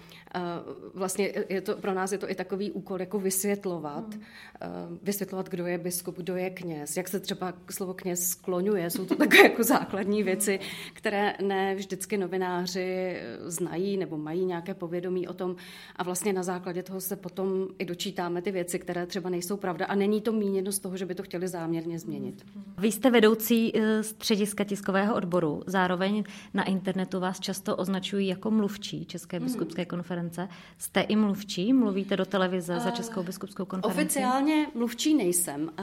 vlastně 0.94 1.32
je 1.49 1.61
to, 1.61 1.76
pro 1.76 1.94
nás 1.94 2.12
je 2.12 2.19
to 2.19 2.31
i 2.31 2.34
takový 2.34 2.70
úkol 2.70 3.00
jako 3.00 3.19
vysvětlovat, 3.19 4.14
hmm. 4.14 4.99
vysvětlovat, 5.02 5.49
kdo 5.49 5.67
je 5.67 5.79
biskup, 5.79 6.17
kdo 6.17 6.37
je 6.37 6.50
kněz, 6.50 6.96
jak 6.96 7.08
se 7.08 7.20
třeba 7.20 7.52
slovo 7.70 7.94
kněz 7.94 8.29
skloňuje. 8.29 8.90
Jsou 8.90 9.05
to 9.06 9.17
takové 9.17 9.43
jako 9.43 9.62
základní 9.62 10.23
věci, 10.23 10.61
které 10.93 11.34
ne 11.43 11.75
vždycky 11.75 12.17
novináři 12.17 13.17
znají 13.44 13.96
nebo 13.96 14.19
mají 14.19 14.44
nějaké 14.44 14.74
povědomí 14.74 15.29
o 15.29 15.32
tom. 15.32 15.56
A 15.96 16.03
vlastně 16.03 16.32
na 16.32 16.43
základě 16.43 16.82
toho 16.82 17.01
se 17.01 17.17
potom 17.17 17.67
i 17.79 17.84
dočítáme 17.84 18.43
ty 18.43 18.51
věci, 18.51 18.79
které 18.79 19.06
třeba 19.06 19.31
nejsou 19.31 19.56
pravda. 19.56 19.86
A 19.86 19.94
není 19.94 20.20
to 20.20 20.32
míněno 20.32 20.72
z 20.72 20.79
toho, 20.79 20.96
že 20.96 21.06
by 21.06 21.15
to 21.15 21.22
chtěli 21.22 21.48
záměrně 21.48 21.98
změnit. 21.98 22.44
Vy 22.79 22.93
jste 22.93 23.10
vedoucí 23.10 23.72
eh, 23.74 24.03
střediska 24.03 24.65
tiskového 24.65 25.15
odboru, 25.15 25.62
zároveň 25.67 26.24
na 26.55 26.65
internetu 26.65 27.20
vás 27.20 27.41
často 27.41 27.77
označují 27.77 28.29
jako 28.29 28.51
mluvčí 28.51 29.05
České 29.05 29.41
biskupské 29.41 29.84
konference 29.84 30.21
konference. 30.22 30.48
Jste 30.79 31.00
i 31.00 31.17
mluvčí? 31.17 31.72
Mluvíte 31.72 32.17
do 32.17 32.24
televize 32.24 32.81
za 32.81 32.91
Českou 32.91 33.22
biskupskou 33.22 33.64
konferenci? 33.64 34.00
Oficiálně 34.00 34.67
mluvčí 34.74 35.14
nejsem. 35.14 35.72
Eh, 35.79 35.82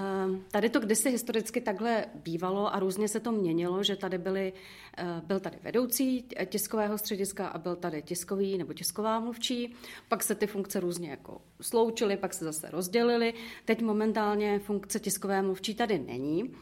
tady 0.52 0.70
to 0.70 0.80
kdysi 0.80 1.12
historicky 1.12 1.62
takhle 1.62 2.06
bývalo 2.24 2.76
a 2.76 2.80
různě 2.80 3.08
se 3.08 3.20
to 3.20 3.32
měnilo, 3.32 3.84
že 3.84 3.96
tady 3.96 4.18
byly, 4.18 4.54
eh, 4.98 5.22
byl 5.26 5.40
tady 5.40 5.58
vedoucí 5.64 6.26
tiskového 6.46 6.98
střediska 6.98 7.48
a 7.48 7.58
byl 7.58 7.76
tady 7.76 8.02
tiskový 8.02 8.58
nebo 8.58 8.74
tisková 8.74 9.20
mluvčí. 9.20 9.76
Pak 10.08 10.24
se 10.24 10.36
ty 10.36 10.48
funkce 10.48 10.80
různě 10.80 11.10
jako 11.10 11.42
sloučily, 11.62 12.18
pak 12.18 12.34
se 12.34 12.46
zase 12.46 12.70
rozdělily. 12.70 13.34
Teď 13.66 13.82
momentálně 13.82 14.60
funkce 14.60 15.00
tiskové 15.00 15.42
mluvčí 15.42 15.76
tady 15.76 16.00
není. 16.00 16.54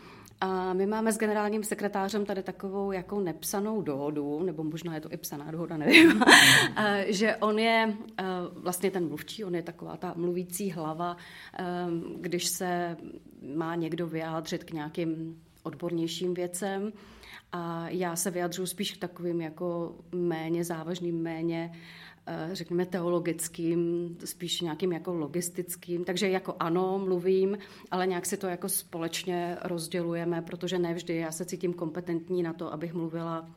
A 0.41 0.73
my 0.73 0.85
máme 0.85 1.13
s 1.13 1.17
generálním 1.17 1.63
sekretářem 1.63 2.25
tady 2.25 2.43
takovou 2.43 2.91
jako 2.91 3.19
nepsanou 3.19 3.81
dohodu, 3.81 4.43
nebo 4.43 4.63
možná 4.63 4.95
je 4.95 5.01
to 5.01 5.11
i 5.11 5.17
psaná 5.17 5.51
dohoda, 5.51 5.77
nevím, 5.77 6.23
že 7.07 7.35
on 7.35 7.59
je 7.59 7.93
vlastně 8.53 8.91
ten 8.91 9.07
mluvčí, 9.07 9.45
on 9.45 9.55
je 9.55 9.61
taková 9.61 9.97
ta 9.97 10.13
mluvící 10.15 10.71
hlava, 10.71 11.17
když 12.21 12.47
se 12.47 12.97
má 13.55 13.75
někdo 13.75 14.07
vyjádřit 14.07 14.63
k 14.63 14.71
nějakým 14.71 15.41
odbornějším 15.63 16.33
věcem. 16.33 16.91
A 17.51 17.89
já 17.89 18.15
se 18.15 18.31
vyjadřuji 18.31 18.65
spíš 18.65 18.91
k 18.91 18.97
takovým 18.97 19.41
jako 19.41 19.95
méně 20.11 20.63
závažným, 20.63 21.21
méně 21.21 21.71
Eh, 22.29 22.49
řekněme, 22.51 22.85
teologickým, 22.85 24.09
spíš 24.25 24.61
nějakým 24.61 24.91
jako 24.91 25.13
logistickým. 25.13 26.03
Takže 26.03 26.29
jako 26.29 26.55
ano, 26.59 26.99
mluvím, 26.99 27.57
ale 27.91 28.07
nějak 28.07 28.25
si 28.25 28.37
to 28.37 28.47
jako 28.47 28.69
společně 28.69 29.57
rozdělujeme, 29.61 30.41
protože 30.41 30.79
nevždy 30.79 31.15
já 31.15 31.31
se 31.31 31.45
cítím 31.45 31.73
kompetentní 31.73 32.43
na 32.43 32.53
to, 32.53 32.73
abych 32.73 32.93
mluvila 32.93 33.49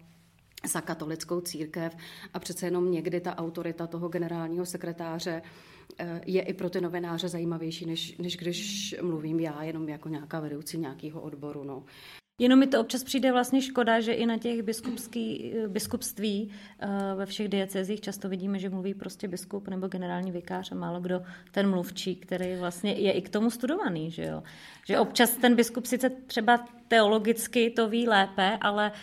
za 0.73 0.81
katolickou 0.81 1.41
církev 1.41 1.97
a 2.35 2.39
přece 2.39 2.67
jenom 2.67 2.91
někdy 2.91 3.21
ta 3.21 3.39
autorita 3.39 3.87
toho 3.87 4.09
generálního 4.09 4.67
sekretáře 4.67 5.43
eh, 5.99 6.21
je 6.27 6.43
i 6.43 6.55
pro 6.55 6.71
ty 6.71 6.81
novináře 6.81 7.29
zajímavější, 7.29 7.87
než, 7.87 8.19
než 8.19 8.37
když 8.37 8.95
mluvím 9.03 9.41
já 9.41 9.63
jenom 9.63 9.89
jako 9.89 10.09
nějaká 10.09 10.41
vedoucí 10.41 10.79
nějakého 10.79 11.21
odboru. 11.21 11.65
No. 11.65 11.85
Jenom 12.41 12.59
mi 12.59 12.67
to 12.67 12.81
občas 12.81 13.05
přijde 13.05 13.33
vlastně 13.33 13.63
škoda, 13.63 14.01
že 14.01 14.13
i 14.13 14.27
na 14.27 14.39
těch 14.39 14.63
biskupský, 14.63 15.53
biskupství 15.67 16.51
eh, 16.79 16.89
ve 17.15 17.27
všech 17.27 17.49
diecezích 17.49 18.01
často 18.01 18.29
vidíme, 18.29 18.59
že 18.59 18.69
mluví 18.69 18.95
prostě 18.95 19.29
biskup 19.29 19.69
nebo 19.69 19.89
generální 19.89 20.31
vikář 20.33 20.73
a 20.73 20.75
málo 20.75 21.01
kdo 21.01 21.23
ten 21.53 21.71
mluvčí, 21.71 22.17
který 22.17 22.57
vlastně 22.57 22.93
je 22.93 23.13
i 23.13 23.23
k 23.23 23.29
tomu 23.29 23.51
studovaný, 23.51 24.11
že 24.11 24.25
jo. 24.25 24.43
Že 24.87 24.99
občas 24.99 25.31
ten 25.31 25.57
biskup 25.57 25.87
sice 25.87 26.11
třeba 26.11 26.65
teologicky 26.89 27.71
to 27.71 27.89
ví 27.89 28.09
lépe, 28.09 28.59
ale 28.61 28.91
uh, 28.91 28.97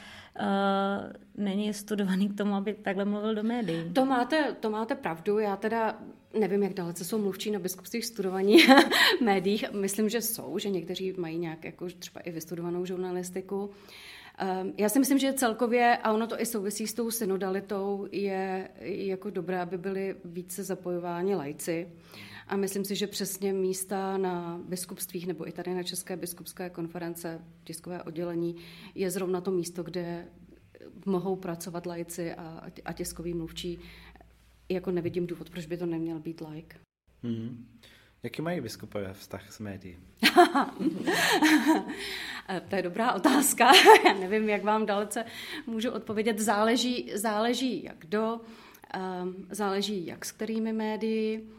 není 1.38 1.74
studovaný 1.74 2.29
k 2.29 2.38
tomu, 2.38 2.56
aby 2.56 2.74
takhle 2.74 3.06
mluvil 3.06 3.36
do 3.36 3.44
médií. 3.44 3.94
To 3.94 4.06
máte, 4.06 4.56
to 4.60 4.70
máte 4.70 4.96
pravdu. 4.96 5.39
Já 5.39 5.56
teda 5.56 6.00
nevím, 6.39 6.63
jak 6.63 6.74
dalece 6.74 7.06
jsou 7.06 7.17
mluvčí 7.17 7.51
na 7.51 7.60
biskupských 7.60 8.06
studovaní 8.06 8.58
médiích. 9.24 9.72
Myslím, 9.72 10.10
že 10.10 10.22
jsou, 10.22 10.60
že 10.60 10.70
někteří 10.70 11.13
mají 11.17 11.38
nějak 11.38 11.63
jako 11.63 11.88
třeba 12.00 12.22
i 12.22 12.32
vystudovanou 12.32 12.86
žurnalistiku. 12.86 13.70
Ehm, 14.38 14.74
já 14.77 14.89
si 14.89 15.00
myslím, 15.00 15.17
že 15.17 15.34
celkově, 15.34 15.98
a 15.98 16.12
ono 16.12 16.27
to 16.27 16.41
i 16.41 16.46
souvisí 16.46 16.88
s 16.88 16.94
tou 16.94 17.12
synodalitou, 17.12 18.08
je 18.12 18.70
jako 18.82 19.29
dobré, 19.29 19.62
aby 19.62 19.77
byli 19.77 20.15
více 20.25 20.63
zapojováni 20.63 21.36
lajci. 21.36 21.88
A 22.47 22.55
myslím 22.55 22.85
si, 22.85 22.95
že 22.95 23.07
přesně 23.07 23.53
místa 23.53 24.17
na 24.17 24.61
biskupstvích 24.67 25.27
nebo 25.27 25.47
i 25.47 25.51
tady 25.51 25.73
na 25.73 25.83
České 25.83 26.15
biskupské 26.15 26.69
konference, 26.69 27.41
tiskové 27.63 28.03
oddělení, 28.03 28.55
je 28.95 29.11
zrovna 29.11 29.41
to 29.41 29.51
místo, 29.51 29.83
kde 29.83 30.27
mohou 31.05 31.35
pracovat 31.35 31.85
lajci 31.85 32.33
a, 32.33 32.63
a 32.85 32.93
tiskoví 32.93 33.33
mluvčí. 33.33 33.79
Jako 34.69 34.91
nevidím 34.91 35.27
důvod, 35.27 35.49
proč 35.49 35.65
by 35.65 35.77
to 35.77 35.85
neměl 35.85 36.19
být 36.19 36.41
like. 36.49 36.77
Mm-hmm. 37.23 37.57
Jaký 38.23 38.41
mají 38.41 38.61
biskupové 38.61 39.13
vztah 39.13 39.51
s 39.51 39.59
médií? 39.59 39.97
to 42.69 42.75
je 42.75 42.81
dobrá 42.81 43.13
otázka. 43.13 43.71
Já 44.05 44.13
nevím, 44.13 44.49
jak 44.49 44.63
vám 44.63 44.85
dalece 44.85 45.25
můžu 45.67 45.91
odpovědět. 45.91 46.39
Záleží, 46.39 47.11
záleží 47.13 47.83
jak 47.83 47.97
kdo, 47.99 48.41
um, 49.23 49.35
záleží 49.49 50.05
jak 50.05 50.25
s 50.25 50.31
kterými 50.31 50.73
médii. 50.73 51.49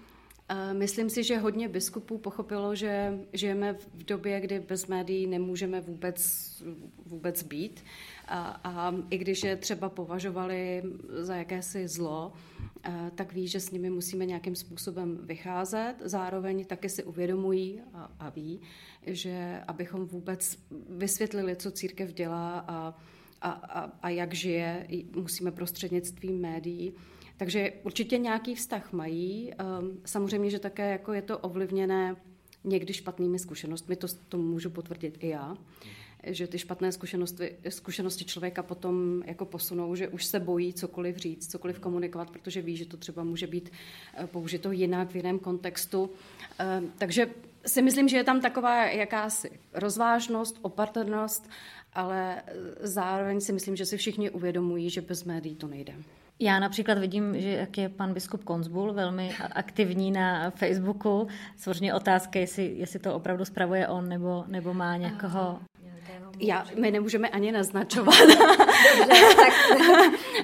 Myslím 0.73 1.11
si, 1.11 1.25
že 1.25 1.39
hodně 1.39 1.69
biskupů 1.69 2.19
pochopilo, 2.19 2.75
že 2.75 3.19
žijeme 3.33 3.75
v 3.75 4.05
době, 4.05 4.41
kdy 4.41 4.61
bez 4.61 4.87
médií 4.87 5.27
nemůžeme 5.27 5.81
vůbec, 5.81 6.23
vůbec 7.07 7.43
být. 7.43 7.85
A, 8.29 8.61
a 8.65 8.95
i 9.11 9.19
když 9.19 9.43
je 9.43 9.57
třeba 9.57 9.89
považovali 9.89 10.83
za 11.19 11.37
jakési 11.37 11.89
zlo, 11.89 12.33
tak 13.15 13.33
ví, 13.33 13.49
že 13.49 13.61
s 13.61 13.71
nimi 13.71 13.91
musíme 13.91 14.27
nějakým 14.27 14.57
způsobem 14.57 15.19
vycházet. 15.23 15.95
Zároveň 16.01 16.65
taky 16.65 16.89
si 16.89 17.05
uvědomují 17.05 17.81
a, 17.95 18.13
a 18.19 18.29
ví, 18.31 18.61
že 19.07 19.61
abychom 19.69 20.07
vůbec 20.07 20.59
vysvětlili, 20.91 21.57
co 21.57 21.71
církev 21.71 22.13
dělá 22.13 22.59
a, 22.59 22.95
a, 23.43 23.51
a, 23.51 23.93
a 24.03 24.09
jak 24.09 24.35
žije, 24.35 24.87
musíme 25.15 25.53
prostřednictvím 25.53 26.41
médií 26.41 26.93
takže 27.39 27.73
určitě 27.83 28.19
nějaký 28.19 28.55
vztah 28.55 28.93
mají. 28.93 29.53
Ehm, 29.53 30.01
samozřejmě, 30.05 30.51
že 30.51 30.59
také 30.59 30.91
jako 30.91 31.13
je 31.13 31.23
to 31.23 31.39
ovlivněné 31.39 32.17
někdy 32.65 32.95
špatnými 32.95 33.39
zkušenostmi, 33.39 33.97
to, 33.97 34.07
to 34.29 34.39
můžu 34.39 34.71
potvrdit 34.71 35.19
i 35.21 35.29
já, 35.29 35.57
že 36.27 36.47
ty 36.47 36.59
špatné 36.59 36.93
zkušenosti, 36.93 37.57
zkušenosti 37.69 38.25
člověka 38.25 38.63
potom 38.63 39.23
jako 39.27 39.45
posunou, 39.45 39.95
že 39.95 40.09
už 40.09 40.25
se 40.25 40.41
bojí 40.41 40.73
cokoliv 40.73 41.17
říct, 41.17 41.51
cokoliv 41.51 41.79
komunikovat, 41.79 42.31
protože 42.31 42.63
ví, 42.63 42.77
že 42.77 42.87
to 42.87 42.97
třeba 42.97 43.25
může 43.25 43.47
být 43.47 43.73
eh, 44.15 44.27
použito 44.27 44.73
jinak 44.73 45.11
v 45.11 45.17
jiném 45.17 45.39
kontextu. 45.39 46.11
Ehm, 46.59 46.93
takže 46.99 47.31
si 47.67 47.83
myslím, 47.83 48.09
že 48.09 48.17
je 48.17 48.25
tam 48.25 48.41
taková 48.41 48.87
jakási 48.87 49.51
rozvážnost, 49.75 50.59
opatrnost, 50.63 51.51
ale 51.93 52.43
eh, 52.47 52.53
zároveň 52.87 53.41
si 53.41 53.53
myslím, 53.53 53.77
že 53.77 53.87
si 53.87 53.97
všichni 53.97 54.31
uvědomují, 54.31 54.91
že 54.91 55.01
bez 55.01 55.25
médií 55.25 55.55
to 55.55 55.69
nejde. 55.69 55.95
Já 56.41 56.59
například 56.59 56.99
vidím, 56.99 57.41
že 57.41 57.49
jak 57.49 57.79
je 57.79 57.89
pan 57.89 58.15
biskup 58.15 58.45
Konzbul 58.45 58.93
velmi 58.93 59.35
aktivní 59.53 60.11
na 60.11 60.51
Facebooku. 60.51 61.29
Samozřejmě 61.57 61.95
otázka, 61.95 62.39
jestli, 62.39 62.75
jestli 62.77 62.99
to 62.99 63.15
opravdu 63.15 63.45
spravuje 63.45 63.89
on 63.89 64.09
nebo, 64.09 64.45
nebo 64.49 64.75
má 64.75 64.97
někoho 64.97 65.59
já, 66.41 66.65
my 66.81 66.91
nemůžeme 66.91 67.29
ani 67.29 67.53
naznačovat. 67.53 68.15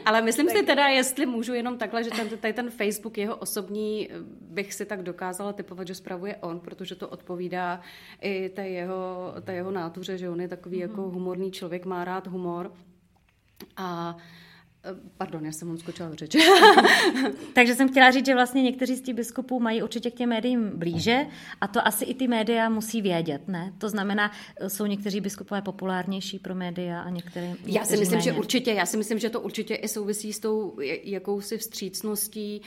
Ale 0.05 0.23
myslím 0.23 0.49
si 0.49 0.63
teda, 0.63 0.87
jestli 0.87 1.27
můžu 1.27 1.55
jenom 1.55 1.79
takhle, 1.79 2.05
že 2.05 2.11
ten, 2.11 2.29
tady 2.29 2.53
ten 2.53 2.71
Facebook 2.71 3.19
jeho 3.19 3.37
osobní 3.37 4.09
bych 4.41 4.75
si 4.75 4.87
tak 4.87 5.03
dokázala 5.03 5.53
typovat, 5.53 5.87
že 5.87 5.95
spravuje 5.95 6.37
on, 6.37 6.61
protože 6.61 6.95
to 6.95 7.09
odpovídá 7.09 7.81
i 8.21 8.49
té 8.49 8.69
jeho, 8.69 9.35
té 9.45 9.55
jeho 9.55 9.71
nátuře, 9.71 10.19
že 10.19 10.31
on 10.31 10.41
je 10.41 10.49
takový 10.49 10.77
mm-hmm. 10.77 10.81
jako 10.91 11.03
humorný 11.03 11.51
člověk, 11.51 11.85
má 11.85 12.05
rád 12.05 12.27
humor. 12.27 12.73
A 13.77 14.17
Eh, 14.17 14.44
pardon, 15.19 15.47
já 15.47 15.53
jsem 15.53 15.69
vám 15.69 15.79
skočila 15.79 16.09
do 16.09 16.15
řeči. 16.15 16.39
Takže 17.53 17.75
jsem 17.75 17.89
chtěla 17.89 18.11
říct, 18.11 18.27
že 18.27 18.35
vlastně 18.35 18.63
někteří 18.63 18.97
z 18.97 19.01
těch 19.01 19.15
biskupů 19.15 19.61
mají 19.61 19.83
určitě 19.83 20.11
k 20.11 20.15
těm 20.15 20.29
médiím 20.29 20.71
blíže 20.75 21.27
a 21.61 21.67
to 21.67 21.87
asi 21.87 22.05
i 22.05 22.15
ty 22.15 22.29
média 22.29 22.69
musí 22.69 23.03
vědět, 23.03 23.49
ne? 23.49 23.73
To 23.79 23.89
znamená, 23.89 24.33
eh, 24.61 24.71
jsou 24.71 24.87
někteří 24.87 25.21
biskupové 25.21 25.63
populárnější 25.63 26.39
pro 26.39 26.55
média 26.55 27.01
a 27.01 27.11
některé 27.11 27.55
Já 27.67 27.85
si 27.85 27.97
myslím, 27.97 28.19
méně. 28.19 28.23
že 28.23 28.33
určitě, 28.33 28.73
já 28.73 28.87
si 28.87 28.97
myslím, 28.97 29.19
že 29.19 29.31
to 29.31 29.41
určitě 29.41 29.75
i 29.75 29.89
souvisí 29.89 30.33
s 30.33 30.41
tou 30.41 30.77
jakousi 31.03 31.59
vstřícností, 31.59 32.63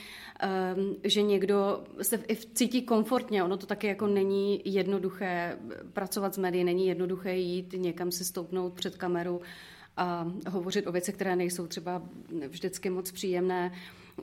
um, 0.75 0.95
že 1.03 1.21
někdo 1.21 1.83
se 2.01 2.19
i 2.27 2.35
cítí 2.35 2.81
komfortně, 2.81 3.43
ono 3.43 3.57
to 3.57 3.65
taky 3.65 3.87
jako 3.87 4.07
není 4.07 4.61
jednoduché 4.65 5.57
pracovat 5.93 6.33
s 6.33 6.37
médií, 6.37 6.63
není 6.63 6.87
jednoduché 6.87 7.35
jít 7.35 7.73
někam 7.77 8.11
se 8.11 8.25
stoupnout 8.25 8.73
před 8.73 8.95
kameru, 8.95 9.41
a 9.97 10.31
hovořit 10.49 10.87
o 10.87 10.91
věcech, 10.91 11.15
které 11.15 11.35
nejsou 11.35 11.67
třeba 11.67 12.01
vždycky 12.47 12.89
moc 12.89 13.11
příjemné. 13.11 13.71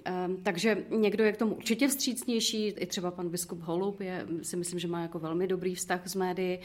Ehm, 0.05 0.37
takže 0.43 0.85
někdo 0.91 1.25
je 1.25 1.33
k 1.33 1.37
tomu 1.37 1.55
určitě 1.55 1.89
vstřícnější, 1.89 2.67
i 2.67 2.87
třeba 2.87 3.11
pan 3.11 3.29
biskup 3.29 3.61
Holub 3.61 4.01
je, 4.01 4.27
si 4.43 4.57
myslím, 4.57 4.79
že 4.79 4.89
má 4.89 5.03
jako 5.03 5.19
velmi 5.19 5.47
dobrý 5.47 5.75
vztah 5.75 6.09
s 6.09 6.15
médií 6.15 6.59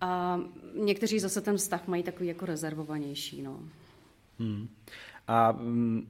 a 0.00 0.40
někteří 0.74 1.18
zase 1.18 1.40
ten 1.40 1.56
vztah 1.56 1.88
mají 1.88 2.02
takový 2.02 2.28
jako 2.28 2.46
rezervovanější. 2.46 3.42
No. 3.42 3.60
Hmm. 4.38 4.68
A 5.28 5.52
mm, 5.52 6.06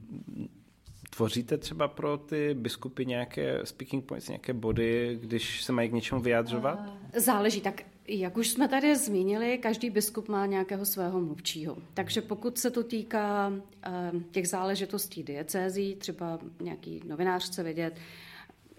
tvoříte 1.09 1.57
třeba 1.57 1.87
pro 1.87 2.17
ty 2.17 2.53
biskupy 2.53 3.05
nějaké 3.05 3.59
speaking 3.63 4.05
points, 4.05 4.27
nějaké 4.27 4.53
body, 4.53 5.19
když 5.21 5.63
se 5.63 5.71
mají 5.71 5.89
k 5.89 5.93
něčemu 5.93 6.21
vyjadřovat? 6.21 6.79
Záleží. 7.17 7.61
Tak 7.61 7.81
jak 8.07 8.37
už 8.37 8.49
jsme 8.49 8.67
tady 8.67 8.95
zmínili, 8.95 9.57
každý 9.57 9.89
biskup 9.89 10.29
má 10.29 10.45
nějakého 10.45 10.85
svého 10.85 11.21
mluvčího. 11.21 11.77
Takže 11.93 12.21
pokud 12.21 12.57
se 12.57 12.71
to 12.71 12.83
týká 12.83 13.53
ehm, 13.81 14.23
těch 14.31 14.49
záležitostí 14.49 15.23
diecézí, 15.23 15.95
třeba 15.95 16.39
nějaký 16.61 17.01
novinář 17.05 17.47
chce 17.47 17.63
vědět, 17.63 17.95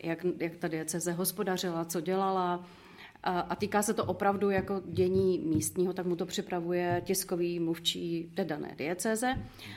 jak, 0.03 0.27
jak 0.41 0.57
ta 0.57 0.69
diecéze 0.69 1.13
hospodařila, 1.13 1.85
co 1.85 2.01
dělala, 2.01 2.67
a 3.31 3.57
týká 3.57 3.83
se 3.83 3.95
to 3.95 4.05
opravdu 4.05 4.51
jako 4.51 4.83
dění 4.87 5.39
místního, 5.39 5.93
tak 5.93 6.07
mu 6.07 6.17
to 6.17 6.27
připravuje 6.27 7.03
tiskový 7.05 7.61
mluvčí 7.61 8.31
té 8.35 8.45
dané 8.45 8.75
diecéze. 8.79 9.35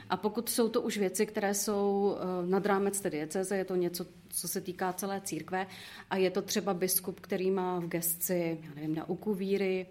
A 0.10 0.18
pokud 0.18 0.50
jsou 0.50 0.70
to 0.70 0.82
už 0.82 0.98
věci, 0.98 1.26
které 1.26 1.54
jsou 1.54 2.16
eh, 2.18 2.48
nad 2.48 2.66
rámec 2.66 3.02
té 3.02 3.10
diecéze, 3.10 3.58
je 3.58 3.66
to 3.66 3.76
něco, 3.76 4.06
co 4.30 4.48
se 4.48 4.62
týká 4.62 4.94
celé 4.94 5.22
církve 5.22 5.68
a 6.10 6.18
je 6.18 6.32
to 6.32 6.42
třeba 6.42 6.74
biskup, 6.74 7.20
který 7.20 7.52
má 7.52 7.80
v 7.80 7.88
gesci, 7.88 8.60
já 8.64 8.74
nevím, 8.76 8.96
nauku 8.96 9.34
víry, 9.34 9.86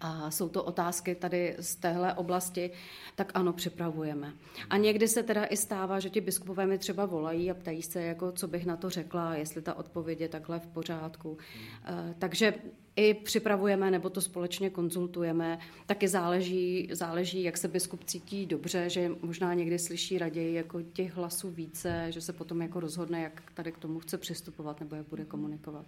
a 0.00 0.30
jsou 0.30 0.48
to 0.48 0.64
otázky 0.64 1.14
tady 1.14 1.56
z 1.58 1.76
téhle 1.76 2.14
oblasti, 2.14 2.70
tak 3.14 3.32
ano, 3.34 3.52
připravujeme. 3.52 4.32
A 4.70 4.76
někdy 4.76 5.08
se 5.08 5.22
teda 5.22 5.44
i 5.44 5.56
stává, 5.56 6.00
že 6.00 6.10
ti 6.10 6.20
biskupové 6.20 6.66
mi 6.66 6.78
třeba 6.78 7.06
volají 7.06 7.50
a 7.50 7.54
ptají 7.54 7.82
se, 7.82 8.02
jako, 8.02 8.32
co 8.32 8.48
bych 8.48 8.66
na 8.66 8.76
to 8.76 8.90
řekla, 8.90 9.34
jestli 9.34 9.62
ta 9.62 9.74
odpověď 9.74 10.20
je 10.20 10.28
takhle 10.28 10.60
v 10.60 10.66
pořádku. 10.66 11.38
Hmm. 11.84 12.14
Takže 12.18 12.54
i 12.96 13.14
připravujeme 13.14 13.90
nebo 13.90 14.10
to 14.10 14.20
společně 14.20 14.70
konzultujeme. 14.70 15.58
Taky 15.86 16.08
záleží, 16.08 16.88
záleží, 16.92 17.42
jak 17.42 17.56
se 17.56 17.68
biskup 17.68 18.04
cítí 18.04 18.46
dobře, 18.46 18.90
že 18.90 19.10
možná 19.22 19.54
někdy 19.54 19.78
slyší 19.78 20.18
raději 20.18 20.54
jako 20.54 20.82
těch 20.82 21.14
hlasů 21.14 21.50
více, 21.50 22.06
že 22.08 22.20
se 22.20 22.32
potom 22.32 22.62
jako 22.62 22.80
rozhodne, 22.80 23.22
jak 23.22 23.42
tady 23.54 23.72
k 23.72 23.78
tomu 23.78 24.00
chce 24.00 24.18
přistupovat 24.18 24.80
nebo 24.80 24.96
jak 24.96 25.08
bude 25.08 25.24
komunikovat. 25.24 25.86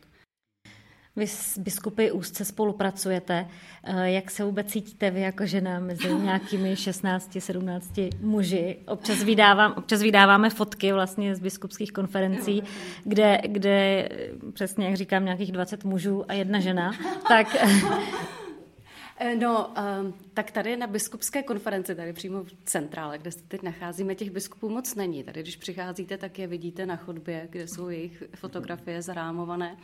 Vy 1.19 1.27
s 1.27 1.59
biskupy 1.59 2.11
úzce 2.11 2.45
spolupracujete. 2.45 3.49
Eh, 3.85 4.11
jak 4.11 4.31
se 4.31 4.45
vůbec 4.45 4.67
cítíte 4.67 5.11
vy 5.11 5.21
jako 5.21 5.47
žena 5.47 5.81
mezi 5.81 6.15
nějakými 6.23 6.77
16, 6.77 7.37
17 7.39 8.01
muži? 8.21 8.77
Občas, 8.87 9.23
vydávám, 9.23 9.75
občas 9.77 10.03
vydáváme 10.03 10.51
fotky 10.51 10.93
vlastně 10.93 11.35
z 11.35 11.41
biskupských 11.41 11.93
konferencí, 11.93 12.63
kde, 13.05 13.41
kde 13.45 14.09
přesně, 14.53 14.87
jak 14.87 14.97
říkám, 14.97 15.25
nějakých 15.25 15.53
20 15.53 15.85
mužů 15.85 16.25
a 16.29 16.33
jedna 16.33 16.61
žena. 16.61 16.93
Tak 17.29 17.57
Eh, 19.21 19.37
no, 19.37 19.75
um, 20.01 20.15
tak 20.35 20.51
tady 20.51 20.77
na 20.77 20.87
biskupské 20.87 21.43
konferenci, 21.43 21.95
tady 21.95 22.13
přímo 22.13 22.45
v 22.45 22.53
centrále, 22.65 23.19
kde 23.19 23.33
se 23.33 23.43
teď 23.49 23.63
nacházíme, 23.63 24.15
těch 24.15 24.31
biskupů 24.31 24.69
moc 24.69 24.95
není. 24.95 25.25
Tady, 25.25 25.43
když 25.43 25.57
přicházíte, 25.57 26.19
tak 26.19 26.39
je 26.39 26.47
vidíte 26.47 26.87
na 26.87 26.97
chodbě, 26.97 27.49
kde 27.51 27.69
jsou 27.69 27.89
jejich 27.89 28.23
fotografie 28.35 29.03
zarámované. 29.03 29.73
Uh, 29.73 29.79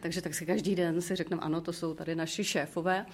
takže 0.00 0.22
tak 0.22 0.34
si 0.34 0.46
každý 0.46 0.74
den 0.74 1.00
si 1.00 1.16
řekneme, 1.16 1.42
ano, 1.42 1.60
to 1.60 1.72
jsou 1.72 1.94
tady 1.94 2.14
naši 2.14 2.44
šéfové. 2.44 3.06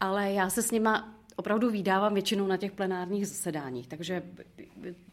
Ale 0.00 0.32
já 0.32 0.50
se 0.50 0.62
s 0.62 0.70
nima 0.70 1.16
opravdu 1.36 1.70
vydávám 1.70 2.14
většinou 2.14 2.46
na 2.46 2.56
těch 2.56 2.72
plenárních 2.72 3.28
zasedáních, 3.28 3.86
takže, 3.86 4.22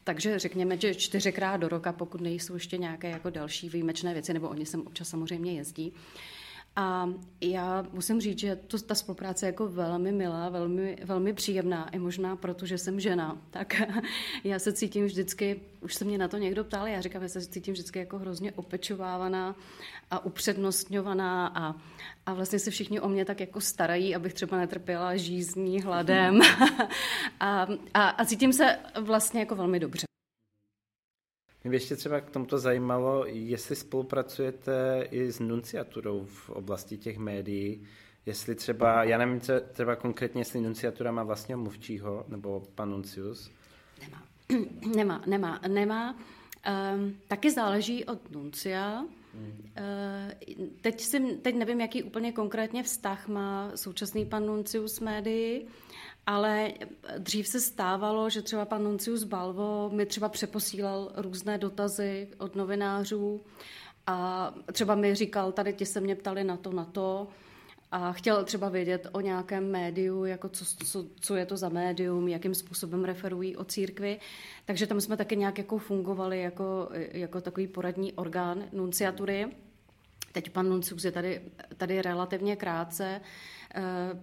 takže 0.04 0.40
řekněme, 0.40 0.78
že 0.78 0.96
čtyřikrát 0.96 1.58
do 1.58 1.70
roka, 1.70 1.94
pokud 1.94 2.22
nejsou 2.22 2.54
ještě 2.54 2.78
nějaké 2.78 3.10
jako 3.10 3.30
další 3.30 3.70
výjimečné 3.70 4.14
věci, 4.14 4.34
nebo 4.34 4.50
oni 4.50 4.66
sem 4.66 4.82
občas 4.82 5.08
samozřejmě 5.10 5.54
jezdí, 5.54 5.94
a 6.75 7.10
já 7.42 7.86
musím 7.92 8.22
říct, 8.22 8.39
že 8.39 8.56
to, 8.56 8.80
ta 8.80 8.96
spolupráce 8.96 9.46
je 9.46 9.48
jako 9.48 9.68
velmi 9.68 10.12
milá, 10.12 10.50
velmi, 10.50 10.98
velmi 11.03 11.34
příjemná, 11.34 11.89
i 11.89 12.00
možná 12.00 12.36
proto, 12.36 12.65
že 12.65 12.77
jsem 12.77 13.00
žena. 13.00 13.38
Tak 13.50 13.82
já 14.44 14.60
se 14.60 14.74
cítím 14.74 15.06
vždycky, 15.06 15.62
už 15.82 15.96
se 15.96 16.06
mě 16.06 16.18
na 16.18 16.27
to 16.27 16.38
někdo 16.38 16.63
ptal, 16.63 16.88
já 16.88 17.01
říkám, 17.01 17.22
že 17.22 17.30
se 17.30 17.42
cítím 17.42 17.74
vždycky 17.74 18.00
jako 18.00 18.18
hrozně 18.18 18.51
opečovávaná 18.51 19.56
a 20.12 20.25
upřednostňovaná 20.25 21.48
a, 21.48 21.75
a 22.25 22.34
vlastně 22.34 22.60
se 22.60 22.72
všichni 22.72 23.00
o 23.00 23.10
mě 23.10 23.25
tak 23.25 23.39
jako 23.39 23.62
starají, 23.62 24.15
abych 24.15 24.34
třeba 24.34 24.58
netrpěla 24.58 25.15
žízní, 25.15 25.82
hladem 25.82 26.42
a, 27.39 27.68
a, 27.94 28.10
a 28.10 28.25
cítím 28.25 28.53
se 28.53 28.77
vlastně 29.01 29.39
jako 29.39 29.56
velmi 29.56 29.80
dobře. 29.80 30.12
Mě 31.63 31.75
ještě 31.75 31.96
třeba 31.96 32.22
k 32.22 32.29
tomuto 32.29 32.58
zajímalo, 32.58 33.25
jestli 33.25 33.75
spolupracujete 33.75 35.08
i 35.12 35.32
s 35.32 35.39
nunciaturou 35.39 36.25
v 36.25 36.50
oblasti 36.50 36.98
těch 36.98 37.17
médií, 37.17 37.88
jestli 38.25 38.55
třeba, 38.55 39.03
já 39.03 39.17
nevím 39.17 39.41
třeba 39.72 39.96
konkrétně, 39.96 40.41
jestli 40.41 40.62
nunciatura 40.62 41.12
má 41.12 41.24
vlastního 41.24 41.60
mluvčího, 41.60 42.25
nebo 42.27 42.63
pan 42.75 42.89
Nuncius. 42.89 43.51
Nemá, 44.01 44.24
nemá, 44.96 45.22
nemá, 45.27 45.62
nemá. 45.67 46.15
Um, 46.96 47.15
taky 47.27 47.51
záleží 47.51 48.05
od 48.05 48.32
nuncia. 48.32 49.05
Uh, 49.34 50.32
teď, 50.82 51.02
si, 51.02 51.20
teď 51.20 51.56
nevím, 51.56 51.82
jaký 51.82 52.04
úplně 52.04 52.32
konkrétně 52.32 52.84
vztah 52.84 53.28
má 53.28 53.72
současný 53.75 54.25
pan 54.25 54.46
Nuncius 54.46 55.00
médii, 55.00 55.68
ale 56.25 56.74
dřív 57.18 57.48
se 57.48 57.60
stávalo, 57.60 58.30
že 58.30 58.42
třeba 58.42 58.66
pan 58.66 58.84
Nuncius 58.84 59.24
Balvo 59.24 59.90
mi 59.94 60.06
třeba 60.06 60.30
přeposílal 60.30 61.12
různé 61.16 61.58
dotazy 61.58 62.28
od 62.38 62.56
novinářů 62.56 63.42
a 64.08 64.54
třeba 64.72 64.96
mi 64.96 65.16
říkal, 65.16 65.52
tady 65.52 65.74
ti 65.74 65.86
se 65.86 66.00
mě 66.00 66.16
ptali 66.16 66.44
na 66.44 66.58
to, 66.58 66.72
na 66.72 66.86
to 66.86 67.28
a 67.94 68.12
chtěl 68.14 68.44
třeba 68.44 68.70
vědět 68.70 69.08
o 69.12 69.22
nějakém 69.22 69.72
médiu, 69.72 70.26
jako 70.26 70.50
co, 70.50 70.66
co, 70.86 71.06
co 71.22 71.36
je 71.36 71.46
to 71.46 71.58
za 71.58 71.70
médium, 71.70 72.28
jakým 72.28 72.56
způsobem 72.56 73.04
referují 73.04 73.56
o 73.56 73.64
církvi. 73.64 74.20
Takže 74.66 74.88
tam 74.88 75.02
jsme 75.02 75.18
taky 75.18 75.36
nějak 75.36 75.58
jako 75.58 75.78
fungovali 75.78 76.42
jako, 76.42 76.90
jako 76.94 77.42
takový 77.42 77.68
poradní 77.68 78.14
orgán 78.14 78.64
nunciatury. 78.72 79.48
Teď 80.32 80.50
pan 80.50 80.70
Nuncius 80.70 81.06
je 81.06 81.12
tady, 81.12 81.42
tady 81.78 82.02
relativně 82.02 82.56
krátce, 82.56 83.22
eh, 83.76 83.82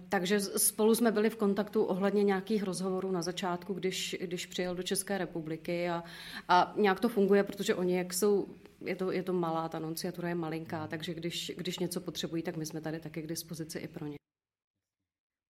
takže 0.09 0.39
spolu 0.39 0.95
jsme 0.95 1.11
byli 1.11 1.29
v 1.29 1.35
kontaktu 1.35 1.83
ohledně 1.83 2.23
nějakých 2.23 2.63
rozhovorů 2.63 3.11
na 3.11 3.21
začátku, 3.21 3.73
když, 3.73 4.15
když 4.21 4.45
přijel 4.45 4.75
do 4.75 4.83
České 4.83 5.17
republiky 5.17 5.89
a, 5.89 6.03
a 6.47 6.73
nějak 6.77 6.99
to 6.99 7.09
funguje, 7.09 7.43
protože 7.43 7.75
oni, 7.75 7.97
jak 7.97 8.13
jsou, 8.13 8.47
je 8.85 8.95
to, 8.95 9.11
je 9.11 9.23
to 9.23 9.33
malá, 9.33 9.69
ta 9.69 9.79
nunciatura 9.79 10.29
je 10.29 10.35
malinká, 10.35 10.87
takže 10.87 11.13
když, 11.13 11.51
když 11.57 11.79
něco 11.79 12.01
potřebují, 12.01 12.43
tak 12.43 12.57
my 12.57 12.65
jsme 12.65 12.81
tady 12.81 12.99
taky 12.99 13.21
k 13.21 13.27
dispozici 13.27 13.79
i 13.79 13.87
pro 13.87 14.05
ně. 14.05 14.15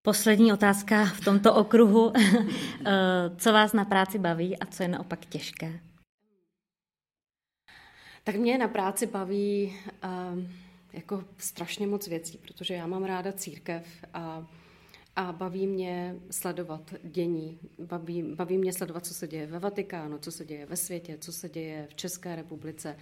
Poslední 0.03 0.53
otázka 0.53 1.05
v 1.05 1.21
tomto 1.21 1.55
okruhu. 1.55 2.13
Eh, 2.87 3.37
co 3.37 3.53
vás 3.53 3.73
na 3.73 3.85
práci 3.85 4.19
baví 4.19 4.59
a 4.59 4.67
co 4.67 4.83
je 4.83 4.89
naopak 4.89 5.27
těžké? 5.27 5.81
Tak 8.25 8.37
mě 8.37 8.59
na 8.59 8.69
práci 8.69 9.07
baví 9.07 9.77
uh, 10.05 10.45
jako 10.93 11.25
strašně 11.39 11.87
moc 11.87 12.09
věcí, 12.09 12.39
protože 12.39 12.75
já 12.75 12.87
mám 12.87 13.05
ráda 13.05 13.33
církev 13.33 14.05
a, 14.15 14.47
a 15.21 15.33
baví 15.33 15.67
mě 15.67 16.17
sledovat 16.31 16.95
dění, 17.03 17.59
baví, 17.79 18.23
baví 18.23 18.59
mě 18.59 18.73
sledovat, 18.73 19.07
co 19.07 19.15
se 19.15 19.29
děje 19.29 19.47
ve 19.47 19.59
Vatikánu, 19.59 20.19
co 20.19 20.33
se 20.33 20.45
děje 20.45 20.67
ve 20.67 20.77
světě, 20.77 21.19
co 21.21 21.33
se 21.33 21.49
děje 21.49 21.87
v 21.91 21.95
České 21.95 22.37
republice. 22.37 22.97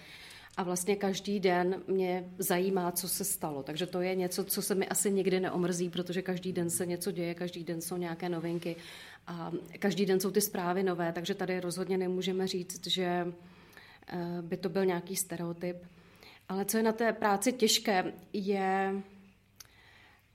A 0.57 0.63
vlastně 0.63 0.95
každý 0.95 1.39
den 1.39 1.83
mě 1.87 2.29
zajímá, 2.37 2.91
co 2.91 3.09
se 3.09 3.23
stalo. 3.25 3.63
Takže 3.63 3.85
to 3.85 4.01
je 4.01 4.15
něco, 4.15 4.43
co 4.43 4.61
se 4.61 4.75
mi 4.75 4.87
asi 4.87 5.11
nikdy 5.11 5.39
neomrzí, 5.39 5.89
protože 5.89 6.21
každý 6.21 6.53
den 6.53 6.69
se 6.69 6.85
něco 6.85 7.11
děje, 7.11 7.33
každý 7.33 7.63
den 7.63 7.81
jsou 7.81 7.97
nějaké 7.97 8.29
novinky 8.29 8.75
a 9.27 9.51
každý 9.79 10.05
den 10.05 10.19
jsou 10.19 10.31
ty 10.31 10.41
zprávy 10.41 10.83
nové, 10.83 11.13
takže 11.13 11.35
tady 11.35 11.59
rozhodně 11.59 11.97
nemůžeme 11.97 12.47
říct, 12.47 12.87
že 12.87 13.33
Eh, 14.11 14.41
by 14.41 14.57
to 14.57 14.69
byl 14.69 14.85
nějaký 14.85 15.15
stereotyp. 15.15 15.77
Ale 16.49 16.65
co 16.65 16.77
je 16.77 16.83
na 16.83 16.91
té 16.91 17.13
práci 17.13 17.53
těžké, 17.53 18.13
je 18.33 18.93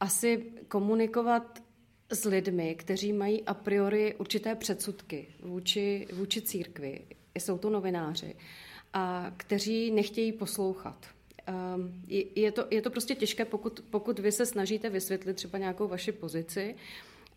asi 0.01 0.53
komunikovat 0.68 1.62
s 2.11 2.25
lidmi, 2.25 2.75
kteří 2.75 3.12
mají 3.12 3.43
a 3.43 3.55
priori 3.55 4.14
určité 4.14 4.55
předsudky 4.55 5.27
vůči, 5.43 6.07
vůči 6.12 6.40
církvi. 6.40 7.01
Jsou 7.38 7.59
to 7.59 7.71
novináři, 7.71 8.35
a 8.93 9.33
kteří 9.37 9.90
nechtějí 9.90 10.33
poslouchat. 10.33 11.07
Ehm, 11.47 12.03
je 12.37 12.53
to, 12.53 12.67
je 12.71 12.83
to 12.83 12.90
prostě 12.90 13.14
těžké, 13.14 13.45
pokud, 13.45 13.85
pokud 13.90 14.19
vy 14.19 14.33
se 14.33 14.47
snažíte 14.47 14.90
vysvětlit 14.90 15.35
třeba 15.35 15.59
nějakou 15.59 15.88
vaši 15.88 16.12
pozici 16.12 16.75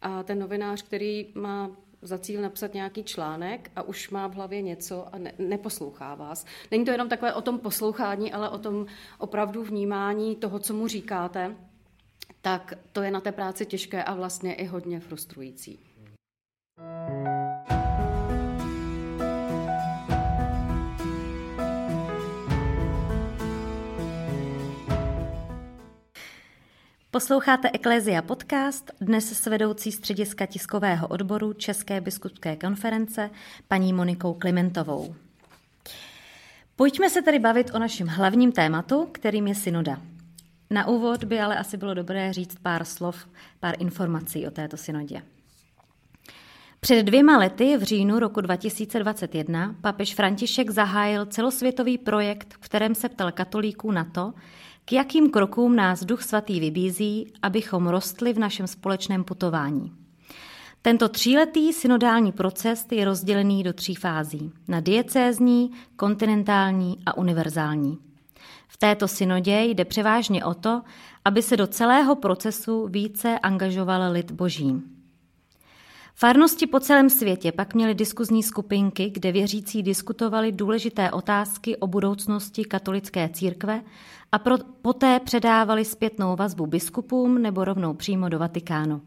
a 0.02 0.24
ten 0.24 0.40
novinář, 0.40 0.82
který 0.82 1.28
má 1.34 1.72
za 2.02 2.18
cíl 2.18 2.42
napsat 2.42 2.74
nějaký 2.74 3.04
článek 3.04 3.72
a 3.76 3.82
už 3.82 4.10
má 4.10 4.28
v 4.28 4.34
hlavě 4.34 4.62
něco 4.62 5.16
a 5.16 5.18
ne, 5.18 5.34
neposlouchá 5.40 6.16
vás. 6.16 6.46
Není 6.72 6.86
to 6.86 6.92
jenom 6.92 7.10
takové 7.10 7.34
o 7.34 7.42
tom 7.42 7.60
poslouchání, 7.60 8.34
ale 8.34 8.50
o 8.50 8.58
tom 8.58 8.86
opravdu 9.18 9.64
vnímání 9.64 10.36
toho, 10.36 10.60
co 10.60 10.74
mu 10.74 10.88
říkáte, 10.88 11.56
tak 12.42 12.74
to 12.92 13.02
je 13.02 13.12
na 13.12 13.22
té 13.22 13.32
práci 13.32 13.66
těžké 13.66 14.04
a 14.04 14.14
vlastně 14.14 14.54
i 14.54 14.66
hodně 14.66 15.00
frustrující. 15.00 15.80
Posloucháte 27.12 27.70
Eklézia 27.74 28.22
podcast, 28.22 28.92
dnes 29.02 29.32
s 29.32 29.46
vedoucí 29.46 29.92
střediska 29.92 30.46
tiskového 30.46 31.08
odboru 31.08 31.54
České 31.54 32.02
biskupské 32.02 32.56
konference, 32.56 33.30
paní 33.68 33.94
Monikou 33.94 34.34
Klimentovou. 34.34 35.16
Pojďme 36.76 37.10
se 37.10 37.22
tedy 37.22 37.40
bavit 37.40 37.72
o 37.74 37.80
našem 37.80 38.08
hlavním 38.08 38.52
tématu, 38.52 39.06
kterým 39.12 39.48
je 39.48 39.56
synoda. 39.56 40.02
Na 40.70 40.88
úvod 40.88 41.24
by 41.24 41.40
ale 41.40 41.58
asi 41.58 41.78
bylo 41.78 41.94
dobré 41.94 42.34
říct 42.34 42.58
pár 42.62 42.86
slov, 42.86 43.28
pár 43.60 43.76
informací 43.80 44.48
o 44.48 44.52
této 44.52 44.78
synodě. 44.78 45.22
Před 46.80 47.04
dvěma 47.04 47.38
lety 47.38 47.78
v 47.78 47.84
říjnu 47.84 48.20
roku 48.20 48.42
2021 48.42 49.76
papež 49.82 50.16
František 50.16 50.70
zahájil 50.70 51.26
celosvětový 51.26 51.98
projekt, 51.98 52.54
v 52.54 52.58
kterém 52.58 52.96
se 52.96 53.10
ptal 53.10 53.32
katolíků 53.32 53.92
na 53.92 54.04
to, 54.04 54.34
k 54.86 54.94
jakým 54.94 55.30
krokům 55.30 55.76
nás 55.76 56.04
Duch 56.04 56.24
Svatý 56.24 56.60
vybízí, 56.60 57.34
abychom 57.42 57.88
rostli 57.88 58.34
v 58.34 58.40
našem 58.40 58.68
společném 58.68 59.24
putování? 59.24 59.92
Tento 60.82 61.10
tříletý 61.10 61.74
synodální 61.74 62.32
proces 62.32 62.86
je 62.92 63.06
rozdělený 63.06 63.64
do 63.64 63.74
tří 63.74 63.96
fází. 63.96 64.52
Na 64.68 64.80
diecézní, 64.80 65.72
kontinentální 65.96 66.98
a 67.06 67.18
univerzální. 67.18 68.07
V 68.68 68.78
této 68.78 69.08
synodě 69.08 69.62
jde 69.62 69.86
převážně 69.86 70.46
o 70.46 70.54
to, 70.54 70.82
aby 71.26 71.42
se 71.42 71.58
do 71.58 71.68
celého 71.68 72.16
procesu 72.16 72.88
více 72.88 73.40
angažoval 73.40 74.12
lid 74.12 74.32
boží. 74.32 74.82
Farnosti 76.20 76.68
po 76.68 76.80
celém 76.80 77.10
světě 77.10 77.52
pak 77.52 77.74
měly 77.74 77.96
diskuzní 77.96 78.44
skupinky, 78.44 79.10
kde 79.10 79.32
věřící 79.32 79.84
diskutovali 79.84 80.52
důležité 80.52 81.12
otázky 81.12 81.78
o 81.78 81.88
budoucnosti 81.88 82.66
katolické 82.66 83.30
církve 83.30 83.82
a 84.32 84.40
pro, 84.40 84.58
poté 84.82 85.20
předávali 85.20 85.86
zpětnou 85.86 86.36
vazbu 86.36 86.66
biskupům 86.66 87.42
nebo 87.42 87.66
rovnou 87.66 87.94
přímo 87.94 88.30
do 88.30 88.40
Vatikánu. 88.40 89.02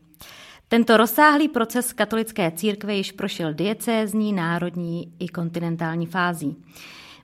Tento 0.68 0.96
rozsáhlý 0.96 1.49
proces 1.49 1.92
katolické 1.92 2.51
církve 2.51 2.94
již 2.94 3.12
prošel 3.12 3.55
diecézní, 3.55 4.33
národní 4.33 5.12
i 5.18 5.29
kontinentální 5.29 6.07
fází. 6.07 6.57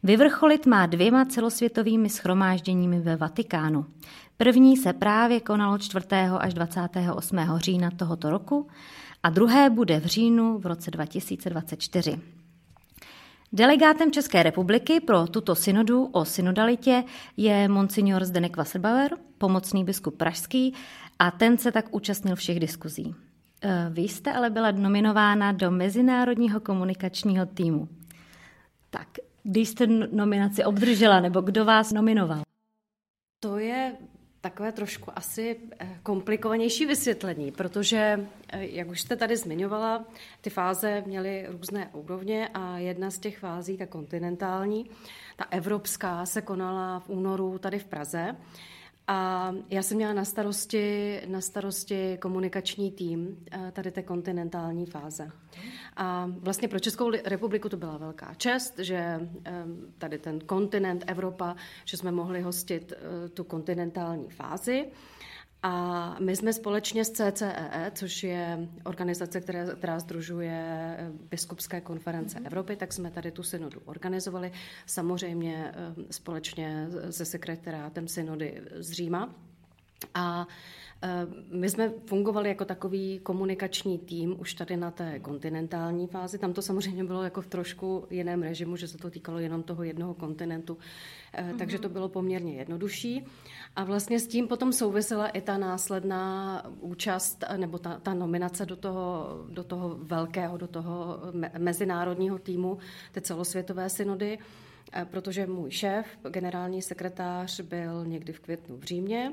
Vyvrcholit 0.02 0.66
má 0.66 0.86
dvěma 0.86 1.24
celosvětovými 1.24 2.08
schromážděními 2.08 3.00
ve 3.00 3.16
Vatikánu. 3.16 3.86
První 4.36 4.76
se 4.76 4.92
právě 4.92 5.40
konalo 5.40 5.78
4. 5.78 6.06
až 6.38 6.54
28. 6.54 7.38
října 7.56 7.90
tohoto 7.90 8.30
roku 8.30 8.68
a 9.22 9.30
druhé 9.30 9.70
bude 9.70 10.00
v 10.00 10.06
říjnu 10.06 10.58
v 10.58 10.66
roce 10.66 10.90
2024. 10.90 12.20
Delegátem 13.52 14.12
České 14.12 14.42
republiky 14.42 15.00
pro 15.00 15.26
tuto 15.26 15.54
synodu 15.54 16.04
o 16.04 16.24
synodalitě 16.24 17.04
je 17.36 17.68
monsignor 17.68 18.24
Zdenek 18.24 18.56
Wasserbauer, 18.56 19.10
pomocný 19.38 19.84
biskup 19.84 20.16
pražský, 20.16 20.74
a 21.18 21.30
ten 21.30 21.58
se 21.58 21.72
tak 21.72 21.84
účastnil 21.90 22.36
všech 22.36 22.60
diskuzí. 22.60 23.14
Eh, 23.62 23.86
vy 23.90 24.02
jste 24.02 24.32
ale 24.32 24.50
byla 24.50 24.70
nominována 24.70 25.52
do 25.52 25.70
Mezinárodního 25.70 26.60
komunikačního 26.60 27.46
týmu. 27.46 27.88
Tak, 28.90 29.08
když 29.46 29.68
jste 29.68 29.86
nominaci 30.12 30.64
obdržela, 30.64 31.20
nebo 31.20 31.40
kdo 31.40 31.64
vás 31.64 31.92
nominoval? 31.92 32.42
To 33.40 33.58
je 33.58 33.96
takové 34.40 34.72
trošku 34.72 35.10
asi 35.18 35.56
eh, 35.78 35.98
komplikovanější 36.02 36.86
vysvětlení, 36.86 37.52
protože, 37.52 38.26
eh, 38.48 38.66
jak 38.66 38.88
už 38.88 39.00
jste 39.00 39.16
tady 39.16 39.36
zmiňovala, 39.36 40.04
ty 40.40 40.50
fáze 40.50 41.02
měly 41.06 41.46
různé 41.48 41.90
úrovně 41.92 42.48
a 42.54 42.78
jedna 42.78 43.10
z 43.10 43.18
těch 43.18 43.38
fází, 43.38 43.76
ta 43.76 43.86
kontinentální, 43.86 44.90
ta 45.36 45.44
evropská, 45.50 46.26
se 46.26 46.42
konala 46.42 47.00
v 47.00 47.08
únoru 47.08 47.58
tady 47.58 47.78
v 47.78 47.84
Praze. 47.84 48.36
A 49.08 49.52
já 49.70 49.82
jsem 49.82 49.96
měla 49.96 50.12
na 50.12 50.24
starosti, 50.24 51.20
na 51.26 51.40
starosti 51.40 52.18
komunikační 52.20 52.90
tým 52.90 53.44
eh, 53.52 53.72
tady 53.72 53.90
té 53.90 54.02
kontinentální 54.02 54.86
fáze. 54.86 55.30
A 55.96 56.30
vlastně 56.38 56.68
pro 56.68 56.78
Českou 56.78 57.10
republiku 57.10 57.68
to 57.68 57.76
byla 57.76 57.96
velká 57.96 58.34
čest, 58.34 58.78
že 58.78 58.96
eh, 58.96 59.52
tady 59.98 60.18
ten 60.18 60.40
kontinent 60.40 61.04
Evropa, 61.06 61.56
že 61.84 61.96
jsme 61.96 62.12
mohli 62.12 62.40
hostit 62.40 62.92
eh, 62.92 63.28
tu 63.28 63.44
kontinentální 63.44 64.30
fázi. 64.30 64.86
A 65.68 66.16
my 66.20 66.36
jsme 66.36 66.52
společně 66.52 67.04
s 67.04 67.10
CCEE, 67.10 67.68
e, 67.72 67.92
což 67.94 68.22
je 68.22 68.68
organizace, 68.84 69.40
která, 69.40 69.66
která 69.74 69.98
združuje 69.98 70.96
eh, 70.98 71.10
biskupské 71.30 71.80
konference 71.80 72.38
mm-hmm. 72.38 72.46
Evropy, 72.46 72.76
tak 72.76 72.92
jsme 72.92 73.10
tady 73.10 73.30
tu 73.30 73.42
synodu 73.42 73.80
organizovali, 73.84 74.52
samozřejmě 74.86 75.72
eh, 75.74 75.94
společně 76.10 76.88
se 77.10 77.24
sekretariátem 77.24 78.08
synody 78.08 78.62
z 78.74 78.92
Říma. 78.92 79.34
A 80.14 80.46
Eh, 81.02 81.26
my 81.50 81.70
jsme 81.70 81.92
fungovali 82.06 82.48
jako 82.48 82.64
takový 82.64 83.18
komunikační 83.18 83.98
tým 83.98 84.40
už 84.40 84.54
tady 84.54 84.76
na 84.76 84.90
té 84.90 85.18
kontinentální 85.18 86.06
fázi. 86.06 86.38
Tam 86.38 86.52
to 86.52 86.62
samozřejmě 86.62 87.04
bylo 87.04 87.22
jako 87.22 87.42
v 87.42 87.46
trošku 87.46 88.06
jiném 88.10 88.42
režimu, 88.42 88.76
že 88.76 88.88
se 88.88 88.98
to 88.98 89.10
týkalo 89.10 89.38
jenom 89.38 89.62
toho 89.62 89.82
jednoho 89.82 90.14
kontinentu, 90.14 90.78
mm-hmm. 91.34 91.58
takže 91.58 91.78
to 91.78 91.88
bylo 91.88 92.08
poměrně 92.08 92.54
jednodušší. 92.54 93.24
A 93.76 93.84
vlastně 93.84 94.20
s 94.20 94.26
tím 94.26 94.48
potom 94.48 94.72
souvisela 94.72 95.28
i 95.28 95.40
ta 95.40 95.58
následná 95.58 96.62
účast 96.80 97.44
nebo 97.56 97.78
ta, 97.78 98.00
ta 98.02 98.14
nominace 98.14 98.66
do 98.66 98.76
toho, 98.76 99.26
do 99.48 99.64
toho 99.64 99.98
velkého, 100.02 100.56
do 100.56 100.66
toho 100.66 101.20
mezinárodního 101.58 102.38
týmu 102.38 102.78
té 103.12 103.20
celosvětové 103.20 103.88
synody, 103.88 104.38
eh, 104.92 105.04
protože 105.04 105.46
můj 105.46 105.70
šéf, 105.70 106.06
generální 106.30 106.82
sekretář, 106.82 107.60
byl 107.60 108.04
někdy 108.06 108.32
v 108.32 108.40
květnu 108.40 108.76
v 108.76 108.84
Římě 108.84 109.32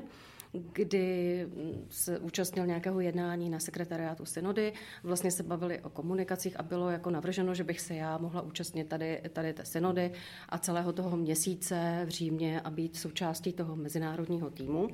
kdy 0.72 1.46
se 1.90 2.18
účastnil 2.18 2.66
nějakého 2.66 3.00
jednání 3.00 3.50
na 3.50 3.58
sekretariátu 3.58 4.24
synody. 4.24 4.72
Vlastně 5.02 5.30
se 5.30 5.42
bavili 5.42 5.80
o 5.80 5.88
komunikacích 5.88 6.60
a 6.60 6.62
bylo 6.62 6.90
jako 6.90 7.10
navrženo, 7.10 7.54
že 7.54 7.64
bych 7.64 7.80
se 7.80 7.94
já 7.94 8.18
mohla 8.18 8.42
účastnit 8.42 8.88
tady, 8.88 9.22
tady 9.32 9.52
té 9.52 9.64
synody 9.64 10.12
a 10.48 10.58
celého 10.58 10.92
toho 10.92 11.16
měsíce 11.16 12.02
v 12.06 12.08
Římě 12.08 12.60
a 12.60 12.70
být 12.70 12.96
součástí 12.96 13.52
toho 13.52 13.76
mezinárodního 13.76 14.50
týmu. 14.50 14.88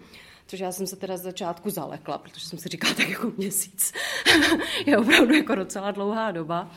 Což 0.50 0.60
já 0.60 0.72
jsem 0.72 0.86
se 0.86 0.96
teda 0.96 1.16
z 1.16 1.22
začátku 1.22 1.70
zalekla, 1.70 2.18
protože 2.18 2.46
jsem 2.46 2.58
si 2.58 2.68
říkala, 2.68 2.94
tak 2.94 3.08
jako 3.08 3.32
měsíc 3.36 3.92
je 4.86 4.98
opravdu 4.98 5.34
jako 5.34 5.54
docela 5.54 5.90
dlouhá 5.90 6.30
doba. 6.30 6.70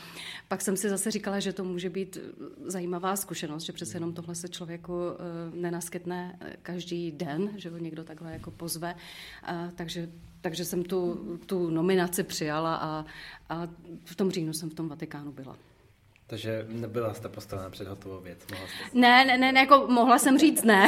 Pak 0.48 0.62
jsem 0.62 0.78
si 0.78 0.90
zase 0.90 1.12
říkala, 1.12 1.40
že 1.40 1.54
to 1.54 1.64
může 1.64 1.90
být 1.90 2.18
zajímavá 2.66 3.16
zkušenost, 3.16 3.64
že 3.64 3.74
přece 3.74 3.98
jenom 3.98 4.14
tohle 4.14 4.36
se 4.36 4.48
člověku 4.48 4.94
eh, 4.94 5.16
nenaskytne 5.56 6.38
eh, 6.42 6.58
každý 6.62 7.12
den, 7.12 7.52
že 7.56 7.70
ho 7.70 7.78
někdo 7.78 8.04
takhle 8.04 8.34
jako 8.34 8.52
pozve. 8.52 8.96
Takže, 9.76 10.10
takže 10.42 10.66
jsem 10.66 10.84
tu, 10.84 11.16
tu 11.46 11.70
nominaci 11.70 12.24
přijala 12.24 12.76
a, 12.76 13.06
a 13.50 13.68
v 14.06 14.16
tom 14.16 14.32
říjnu 14.32 14.54
jsem 14.54 14.70
v 14.70 14.74
tom 14.74 14.90
Vatikánu 14.90 15.32
byla. 15.32 15.58
Takže 16.28 16.66
nebyla 16.70 17.14
jste 17.14 17.30
postavena 17.30 17.70
před 17.70 17.88
hotovou 17.88 18.20
věc? 18.20 18.40
Mohla 18.52 18.68
jste... 18.68 19.00
Ne, 19.00 19.26
ne, 19.26 19.52
ne, 19.52 19.60
jako 19.60 19.88
mohla 19.90 20.20
jsem 20.20 20.38
říct 20.38 20.64
ne, 20.64 20.86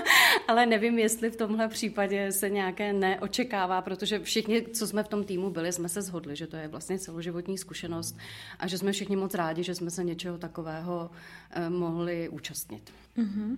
ale 0.48 0.66
nevím, 0.66 0.98
jestli 0.98 1.30
v 1.30 1.36
tomhle 1.36 1.68
případě 1.68 2.32
se 2.32 2.50
nějaké 2.50 2.92
neočekává, 2.92 3.82
protože 3.82 4.18
všichni, 4.18 4.62
co 4.62 4.86
jsme 4.86 5.02
v 5.02 5.08
tom 5.08 5.24
týmu 5.24 5.50
byli, 5.50 5.72
jsme 5.72 5.88
se 5.88 6.02
shodli, 6.02 6.36
že 6.36 6.46
to 6.46 6.56
je 6.56 6.68
vlastně 6.68 6.98
celoživotní 6.98 7.58
zkušenost 7.58 8.16
a 8.58 8.66
že 8.66 8.78
jsme 8.78 8.92
všichni 8.92 9.16
moc 9.16 9.34
rádi, 9.34 9.62
že 9.62 9.74
jsme 9.74 9.90
se 9.90 10.04
něčeho 10.04 10.38
takového 10.38 11.10
eh, 11.50 11.70
mohli 11.70 12.28
účastnit. 12.28 12.92
Mm-hmm. 13.18 13.56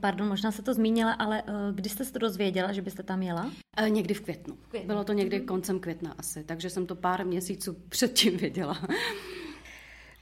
Pardon, 0.00 0.28
možná 0.28 0.52
se 0.52 0.62
to 0.62 0.74
zmínila, 0.74 1.12
ale 1.12 1.42
eh, 1.46 1.52
kdy 1.74 1.88
jste 1.88 2.04
se 2.04 2.12
to 2.12 2.18
dozvěděla, 2.18 2.72
že 2.72 2.82
byste 2.82 3.02
tam 3.02 3.22
jela? 3.22 3.50
Někdy 3.88 4.14
v 4.14 4.20
květnu. 4.20 4.56
květnu. 4.68 4.86
Bylo 4.86 5.04
to 5.04 5.12
někdy 5.12 5.38
mhm. 5.38 5.46
koncem 5.46 5.80
května 5.80 6.14
asi, 6.18 6.44
takže 6.44 6.70
jsem 6.70 6.86
to 6.86 6.94
pár 6.94 7.26
měsíců 7.26 7.76
předtím 7.88 8.36
věděla. 8.36 8.78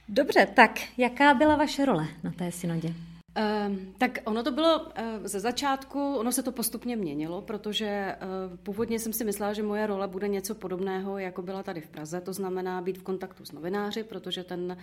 Dobře, 0.09 0.47
tak 0.53 0.79
jaká 0.97 1.33
byla 1.33 1.55
vaše 1.55 1.85
role 1.85 2.07
na 2.23 2.31
té 2.31 2.51
synodě? 2.51 2.93
Uh, 3.37 3.75
tak 3.97 4.19
ono 4.25 4.43
to 4.43 4.51
bylo 4.51 4.79
uh, 4.79 4.89
ze 5.23 5.39
začátku, 5.39 6.15
ono 6.15 6.31
se 6.31 6.43
to 6.43 6.51
postupně 6.51 6.95
měnilo, 6.95 7.41
protože 7.41 8.15
uh, 8.51 8.57
původně 8.57 8.99
jsem 8.99 9.13
si 9.13 9.25
myslela, 9.25 9.53
že 9.53 9.63
moje 9.63 9.87
role 9.87 10.07
bude 10.07 10.27
něco 10.27 10.55
podobného, 10.55 11.17
jako 11.17 11.41
byla 11.41 11.63
tady 11.63 11.81
v 11.81 11.87
Praze, 11.87 12.21
to 12.21 12.33
znamená 12.33 12.81
být 12.81 12.97
v 12.97 13.03
kontaktu 13.03 13.45
s 13.45 13.51
novináři, 13.51 14.03
protože 14.03 14.43
ten, 14.43 14.77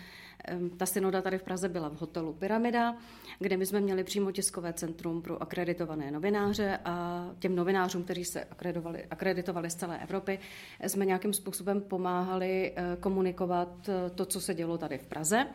um, 0.56 0.70
ta 0.70 0.86
synoda 0.86 1.22
tady 1.22 1.38
v 1.38 1.42
Praze 1.42 1.68
byla 1.68 1.88
v 1.88 2.00
hotelu 2.00 2.32
Pyramida, 2.32 2.96
kde 3.38 3.56
my 3.56 3.66
jsme 3.66 3.80
měli 3.80 4.04
přímo 4.04 4.32
tiskové 4.32 4.72
centrum 4.72 5.22
pro 5.22 5.42
akreditované 5.42 6.10
novináře 6.10 6.78
a 6.84 7.26
těm 7.38 7.56
novinářům, 7.56 8.04
kteří 8.04 8.24
se 8.24 8.44
akreditovali, 8.44 9.04
akreditovali 9.10 9.70
z 9.70 9.74
celé 9.74 9.98
Evropy, 9.98 10.38
jsme 10.86 11.06
nějakým 11.06 11.32
způsobem 11.32 11.80
pomáhali 11.80 12.74
komunikovat 13.00 13.90
to, 14.14 14.26
co 14.26 14.40
se 14.40 14.54
dělo 14.54 14.78
tady 14.78 14.98
v 14.98 15.06
Praze. 15.06 15.46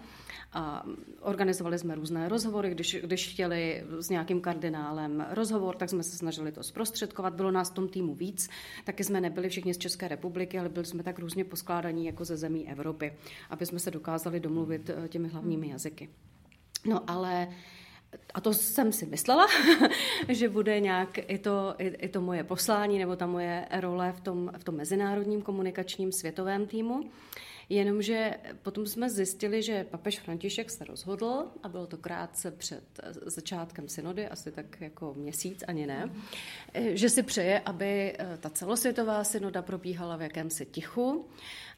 A 0.53 0.83
organizovali 1.19 1.79
jsme 1.79 1.95
různé 1.95 2.29
rozhovory, 2.29 2.69
když, 2.69 2.97
když 3.03 3.29
chtěli 3.29 3.83
s 3.99 4.09
nějakým 4.09 4.41
kardinálem 4.41 5.25
rozhovor, 5.29 5.75
tak 5.75 5.89
jsme 5.89 6.03
se 6.03 6.17
snažili 6.17 6.51
to 6.51 6.63
zprostředkovat. 6.63 7.33
Bylo 7.33 7.51
nás 7.51 7.71
v 7.71 7.73
tom 7.73 7.89
týmu 7.89 8.15
víc, 8.15 8.49
taky 8.85 9.03
jsme 9.03 9.21
nebyli 9.21 9.49
všichni 9.49 9.73
z 9.73 9.77
České 9.77 10.07
republiky, 10.07 10.59
ale 10.59 10.69
byli 10.69 10.85
jsme 10.85 11.03
tak 11.03 11.19
různě 11.19 11.43
poskládaní 11.43 12.05
jako 12.05 12.25
ze 12.25 12.37
zemí 12.37 12.69
Evropy, 12.69 13.13
aby 13.49 13.65
jsme 13.65 13.79
se 13.79 13.91
dokázali 13.91 14.39
domluvit 14.39 14.89
eh, 14.89 15.07
těmi 15.07 15.27
hlavními 15.27 15.69
jazyky. 15.69 16.09
No 16.85 17.09
ale 17.09 17.47
a 18.33 18.41
to 18.41 18.53
jsem 18.53 18.91
si 18.91 19.05
myslela, 19.05 19.47
že 20.29 20.49
bude 20.49 20.79
nějak 20.79 21.17
i 21.17 21.37
to, 21.37 21.75
i, 21.77 21.87
i 21.87 22.09
to 22.09 22.21
moje 22.21 22.43
poslání 22.43 22.99
nebo 22.99 23.15
ta 23.15 23.27
moje 23.27 23.67
role 23.79 24.13
v 24.17 24.21
tom, 24.21 24.51
v 24.57 24.63
tom 24.63 24.75
mezinárodním 24.75 25.41
komunikačním 25.41 26.11
světovém 26.11 26.67
týmu. 26.67 27.09
Jenomže 27.69 28.33
potom 28.61 28.85
jsme 28.85 29.09
zjistili, 29.09 29.63
že 29.63 29.83
papež 29.83 30.19
František 30.19 30.69
se 30.69 30.83
rozhodl, 30.83 31.51
a 31.63 31.69
bylo 31.69 31.87
to 31.87 31.97
krátce 31.97 32.51
před 32.51 32.83
začátkem 33.25 33.89
synody, 33.89 34.27
asi 34.27 34.51
tak 34.51 34.81
jako 34.81 35.13
měsíc, 35.13 35.63
ani 35.67 35.87
ne, 35.87 36.09
že 36.73 37.09
si 37.09 37.23
přeje, 37.23 37.59
aby 37.59 38.15
eh, 38.19 38.37
ta 38.37 38.49
celosvětová 38.49 39.23
synoda 39.23 39.61
probíhala 39.61 40.17
v 40.17 40.21
jakémsi 40.21 40.65
tichu, 40.65 41.27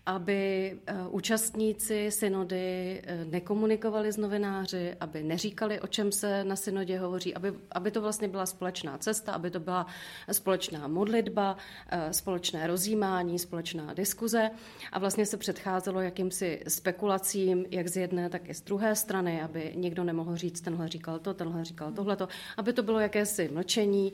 aby 0.10 0.74
eh, 0.74 0.94
účastníci 1.10 2.12
synody 2.12 3.02
eh, 3.04 3.26
nekomunikovali 3.26 4.12
s 4.12 4.18
novináři, 4.18 4.96
aby 5.00 5.24
neříkali, 5.24 5.80
o 5.80 5.88
čem 5.88 6.12
se 6.12 6.44
na 6.44 6.56
synodě 6.56 7.00
hovoří, 7.00 7.36
aby, 7.36 7.54
aby 7.72 7.92
to 7.92 8.02
vlastně 8.02 8.28
byla 8.28 8.46
společná 8.46 8.98
cesta, 8.98 9.34
aby 9.34 9.52
to 9.52 9.60
byla 9.60 9.86
společná 10.32 10.88
modlitba, 10.88 11.58
eh, 11.90 12.14
společné 12.14 12.68
rozjímání, 12.68 13.40
společná 13.40 13.94
diskuze. 13.94 14.52
A 14.92 15.00
vlastně 15.00 15.26
se 15.26 15.38
předcházelo 15.38 16.02
jakýmsi 16.02 16.64
spekulacím, 16.68 17.66
jak 17.72 17.88
z 17.88 17.98
jedné, 17.98 18.30
tak 18.30 18.50
i 18.50 18.54
z 18.54 18.62
druhé 18.62 18.96
strany, 18.96 19.42
aby 19.42 19.74
někdo 19.76 20.04
nemohl 20.04 20.36
říct, 20.36 20.62
tenhle 20.62 20.88
říkal 20.88 21.20
to, 21.20 21.34
tenhle 21.34 21.66
říkal 21.66 21.92
tohleto, 21.92 22.28
aby 22.58 22.74
to 22.74 22.84
bylo 22.84 23.00
jakési 23.00 23.50
mlčení, 23.54 24.14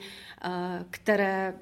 které 0.90 1.54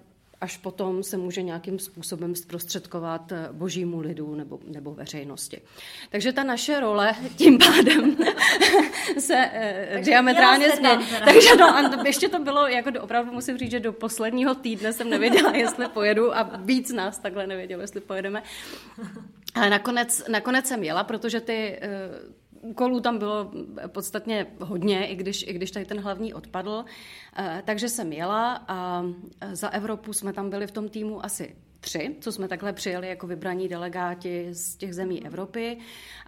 až 0.44 0.58
potom 0.58 1.04
se 1.04 1.18
může 1.18 1.42
nějakým 1.42 1.80
způsobem 1.80 2.36
zprostředkovat 2.36 3.32
eh, 3.32 3.48
božímu 3.52 4.00
lidu 4.00 4.36
nebo, 4.36 4.60
nebo 4.68 4.94
veřejnosti. 4.94 5.62
Takže 6.10 6.34
ta 6.34 6.44
naše 6.44 6.80
role 6.80 7.16
tím 7.36 7.58
pádem 7.58 8.18
se 9.20 9.36
eh, 9.36 10.02
diametrálně 10.06 10.70
změní. 10.70 11.06
Takže 11.26 11.56
no, 11.56 11.76
a 11.76 12.08
ještě 12.08 12.30
to 12.30 12.40
bylo, 12.40 12.68
jako 12.68 12.90
do, 12.90 13.02
opravdu 13.02 13.32
musím 13.32 13.58
říct, 13.58 13.72
že 13.72 13.80
do 13.80 13.94
posledního 13.94 14.56
týdne 14.56 14.94
jsem 14.94 15.10
nevěděla, 15.10 15.52
jestli 15.56 15.88
pojedu 15.88 16.38
a 16.38 16.50
víc 16.58 16.92
nás 16.92 17.18
takhle 17.18 17.48
nevědělo, 17.48 17.82
jestli 17.82 18.02
pojedeme. 18.02 18.44
Ale 19.56 19.70
nakonec, 19.70 20.24
nakonec 20.28 20.66
jsem 20.66 20.84
jela, 20.84 21.04
protože 21.04 21.42
ty, 21.42 21.80
eh, 21.82 21.90
úkolů 22.64 23.00
tam 23.00 23.18
bylo 23.18 23.52
podstatně 23.88 24.48
hodně, 24.60 25.08
i 25.08 25.16
když, 25.16 25.48
i 25.48 25.54
když 25.54 25.72
tady 25.72 25.86
ten 25.86 26.00
hlavní 26.00 26.34
odpadl. 26.34 26.86
Eh, 27.38 27.64
takže 27.66 27.90
jsem 27.90 28.14
jela 28.14 28.66
a 28.68 29.04
eh, 29.42 29.56
za 29.56 29.70
Evropu 29.70 30.14
jsme 30.14 30.34
tam 30.34 30.50
byli 30.50 30.68
v 30.68 30.72
tom 30.72 30.90
týmu 30.90 31.26
asi 31.26 31.56
tři, 31.80 32.16
co 32.22 32.32
jsme 32.32 32.48
takhle 32.48 32.74
přijeli 32.74 33.08
jako 33.08 33.28
vybraní 33.28 33.68
delegáti 33.68 34.48
z 34.52 34.76
těch 34.76 34.94
zemí 34.94 35.26
Evropy. 35.26 35.78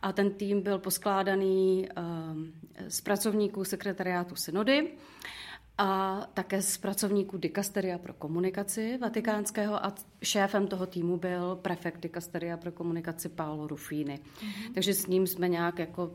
A 0.02 0.14
ten 0.14 0.32
tým 0.32 0.62
byl 0.62 0.80
poskládaný 0.80 1.88
eh, 1.90 2.90
z 2.90 3.02
pracovníků 3.02 3.64
sekretariátu 3.64 4.36
synody. 4.36 4.92
A 5.78 6.22
také 6.34 6.62
z 6.62 6.78
pracovníků 6.78 7.38
dikasteria 7.38 7.98
pro 7.98 8.14
komunikaci 8.14 8.98
vatikánského 8.98 9.86
a 9.86 9.96
šéfem 10.24 10.68
toho 10.68 10.86
týmu 10.86 11.18
byl 11.18 11.56
prefekt 11.56 12.02
dikasteria 12.02 12.58
pro 12.58 12.72
komunikaci 12.72 13.30
Paolo 13.30 13.68
Ruffini. 13.68 14.20
Mm-hmm. 14.20 14.74
Takže 14.74 14.94
s 14.94 15.08
ním 15.08 15.28
jsme 15.28 15.50
nějak 15.50 15.80
jako 15.80 16.12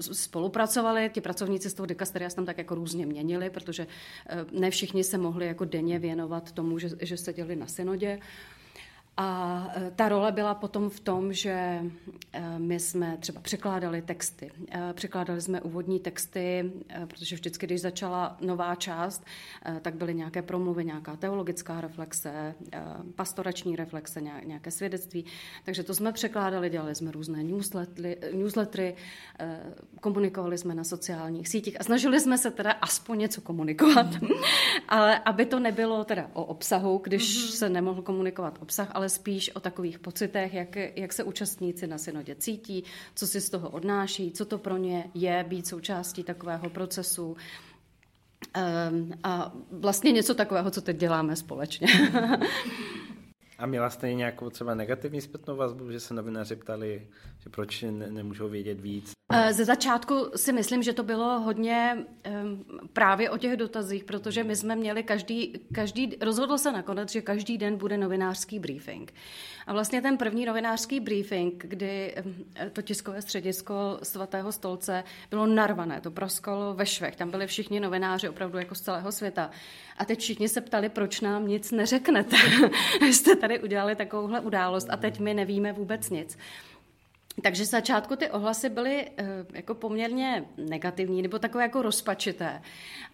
spolupracovali, 0.00 1.10
ti 1.14 1.20
pracovníci 1.20 1.70
z 1.70 1.74
toho 1.74 1.86
dikasteria 1.86 2.30
se 2.30 2.36
tam 2.36 2.46
tak 2.46 2.58
jako 2.58 2.74
různě 2.74 3.06
měnili, 3.06 3.50
protože 3.50 3.86
eh, 4.28 4.44
ne 4.52 4.70
všichni 4.70 5.04
se 5.04 5.18
mohli 5.18 5.46
jako 5.46 5.64
denně 5.64 5.98
věnovat 5.98 6.52
tomu, 6.52 6.78
že, 6.78 6.88
že 7.00 7.16
seděli 7.16 7.56
na 7.56 7.66
synodě. 7.66 8.20
A 9.16 9.68
e, 9.76 9.90
ta 9.90 10.08
role 10.08 10.32
byla 10.32 10.54
potom 10.54 10.90
v 10.90 11.00
tom, 11.00 11.32
že 11.32 11.50
e, 11.50 11.82
my 12.58 12.80
jsme 12.80 13.16
třeba 13.20 13.40
překládali 13.40 14.02
texty. 14.02 14.50
E, 14.72 14.92
překládali 14.92 15.40
jsme 15.40 15.60
úvodní 15.60 16.00
texty, 16.00 16.72
protože 17.06 17.36
vždycky, 17.36 17.66
když 17.66 17.80
začala 17.80 18.36
nová 18.40 18.74
část, 18.74 19.24
tak 19.82 19.94
byly 19.94 20.14
nějaké 20.14 20.42
promluvy, 20.42 20.84
nějaká 20.84 21.16
teologická 21.16 21.80
reflexe, 21.80 22.54
pastorační 23.14 23.76
reflexe, 23.76 24.20
nějaké 24.20 24.70
svědectví. 24.70 25.24
Takže 25.64 25.82
to 25.82 25.94
jsme 25.94 26.12
překládali, 26.12 26.70
dělali 26.70 26.94
jsme 26.94 27.12
různé 27.12 27.42
newslettery, 27.42 28.16
newslettery 28.32 28.94
komunikovali 30.00 30.58
jsme 30.58 30.74
na 30.74 30.84
sociálních 30.84 31.48
sítích 31.48 31.80
a 31.80 31.84
snažili 31.84 32.20
jsme 32.20 32.38
se 32.38 32.50
teda 32.50 32.72
aspoň 32.72 33.18
něco 33.18 33.40
komunikovat. 33.40 34.06
ale 34.88 35.18
aby 35.18 35.46
to 35.46 35.58
nebylo 35.58 36.04
teda 36.04 36.30
o 36.32 36.44
obsahu, 36.44 37.00
když 37.04 37.22
mm-hmm. 37.22 37.56
se 37.56 37.68
nemohl 37.68 38.02
komunikovat 38.02 38.58
obsah, 38.62 38.88
ale 38.92 39.05
ale 39.06 39.10
spíš 39.10 39.50
o 39.54 39.60
takových 39.60 39.98
pocitech, 39.98 40.54
jak, 40.54 40.76
jak 40.76 41.12
se 41.12 41.24
účastníci 41.24 41.86
na 41.86 41.98
synodě 41.98 42.34
cítí, 42.34 42.84
co 43.14 43.26
si 43.26 43.40
z 43.40 43.50
toho 43.50 43.70
odnáší, 43.70 44.32
co 44.32 44.44
to 44.44 44.58
pro 44.58 44.76
ně 44.76 45.10
je 45.14 45.44
být 45.48 45.66
součástí 45.66 46.24
takového 46.24 46.70
procesu. 46.70 47.36
Um, 48.90 49.12
a 49.22 49.52
vlastně 49.70 50.12
něco 50.12 50.34
takového, 50.34 50.70
co 50.70 50.80
teď 50.80 50.96
děláme 50.96 51.36
společně. 51.36 51.88
A 53.58 53.66
měla 53.66 53.90
jste 53.90 54.14
nějakou 54.14 54.50
třeba 54.50 54.74
negativní 54.74 55.20
zpětnou 55.20 55.56
vazbu, 55.56 55.92
že 55.92 56.00
se 56.00 56.14
novináři 56.14 56.56
ptali, 56.56 57.06
že 57.38 57.50
proč 57.50 57.82
ne, 57.82 58.10
nemůžou 58.10 58.48
vědět 58.48 58.80
víc? 58.80 59.12
Eh, 59.32 59.52
ze 59.52 59.64
začátku 59.64 60.30
si 60.36 60.52
myslím, 60.52 60.82
že 60.82 60.92
to 60.92 61.02
bylo 61.02 61.40
hodně 61.40 61.96
um, 62.44 62.64
právě 62.92 63.30
o 63.30 63.38
těch 63.38 63.56
dotazích, 63.56 64.04
protože 64.04 64.44
my 64.44 64.56
jsme 64.56 64.76
měli 64.76 65.02
každý, 65.02 65.52
každý, 65.74 66.16
rozhodl 66.20 66.58
se 66.58 66.72
nakonec, 66.72 67.12
že 67.12 67.20
každý 67.20 67.58
den 67.58 67.76
bude 67.76 67.96
novinářský 67.96 68.58
briefing. 68.58 69.14
A 69.66 69.72
vlastně 69.72 70.02
ten 70.02 70.16
první 70.16 70.46
novinářský 70.46 71.00
briefing, 71.00 71.64
kdy 71.64 72.14
to 72.72 72.82
tiskové 72.82 73.22
středisko 73.22 73.98
svatého 74.02 74.52
stolce 74.52 75.04
bylo 75.30 75.46
narvané, 75.46 76.00
to 76.00 76.10
proskalo 76.10 76.74
ve 76.74 76.86
švech, 76.86 77.16
tam 77.16 77.30
byli 77.30 77.46
všichni 77.46 77.80
novináři 77.80 78.28
opravdu 78.28 78.58
jako 78.58 78.74
z 78.74 78.80
celého 78.80 79.12
světa. 79.12 79.50
A 79.98 80.04
teď 80.04 80.20
všichni 80.20 80.48
se 80.48 80.60
ptali, 80.60 80.88
proč 80.88 81.20
nám 81.20 81.48
nic 81.48 81.72
neřeknete. 81.72 82.36
Jste 83.02 83.36
tady 83.36 83.60
udělali 83.60 83.96
takovouhle 83.96 84.40
událost 84.40 84.86
a 84.90 84.96
teď 84.96 85.20
my 85.20 85.34
nevíme 85.34 85.72
vůbec 85.72 86.10
nic. 86.10 86.38
Takže 87.42 87.66
z 87.66 87.70
začátku 87.70 88.16
ty 88.16 88.30
ohlasy 88.30 88.68
byly 88.68 89.06
eh, 89.16 89.26
jako 89.52 89.74
poměrně 89.74 90.44
negativní 90.56 91.22
nebo 91.22 91.38
takové 91.38 91.64
jako 91.64 91.82
rozpačité. 91.82 92.62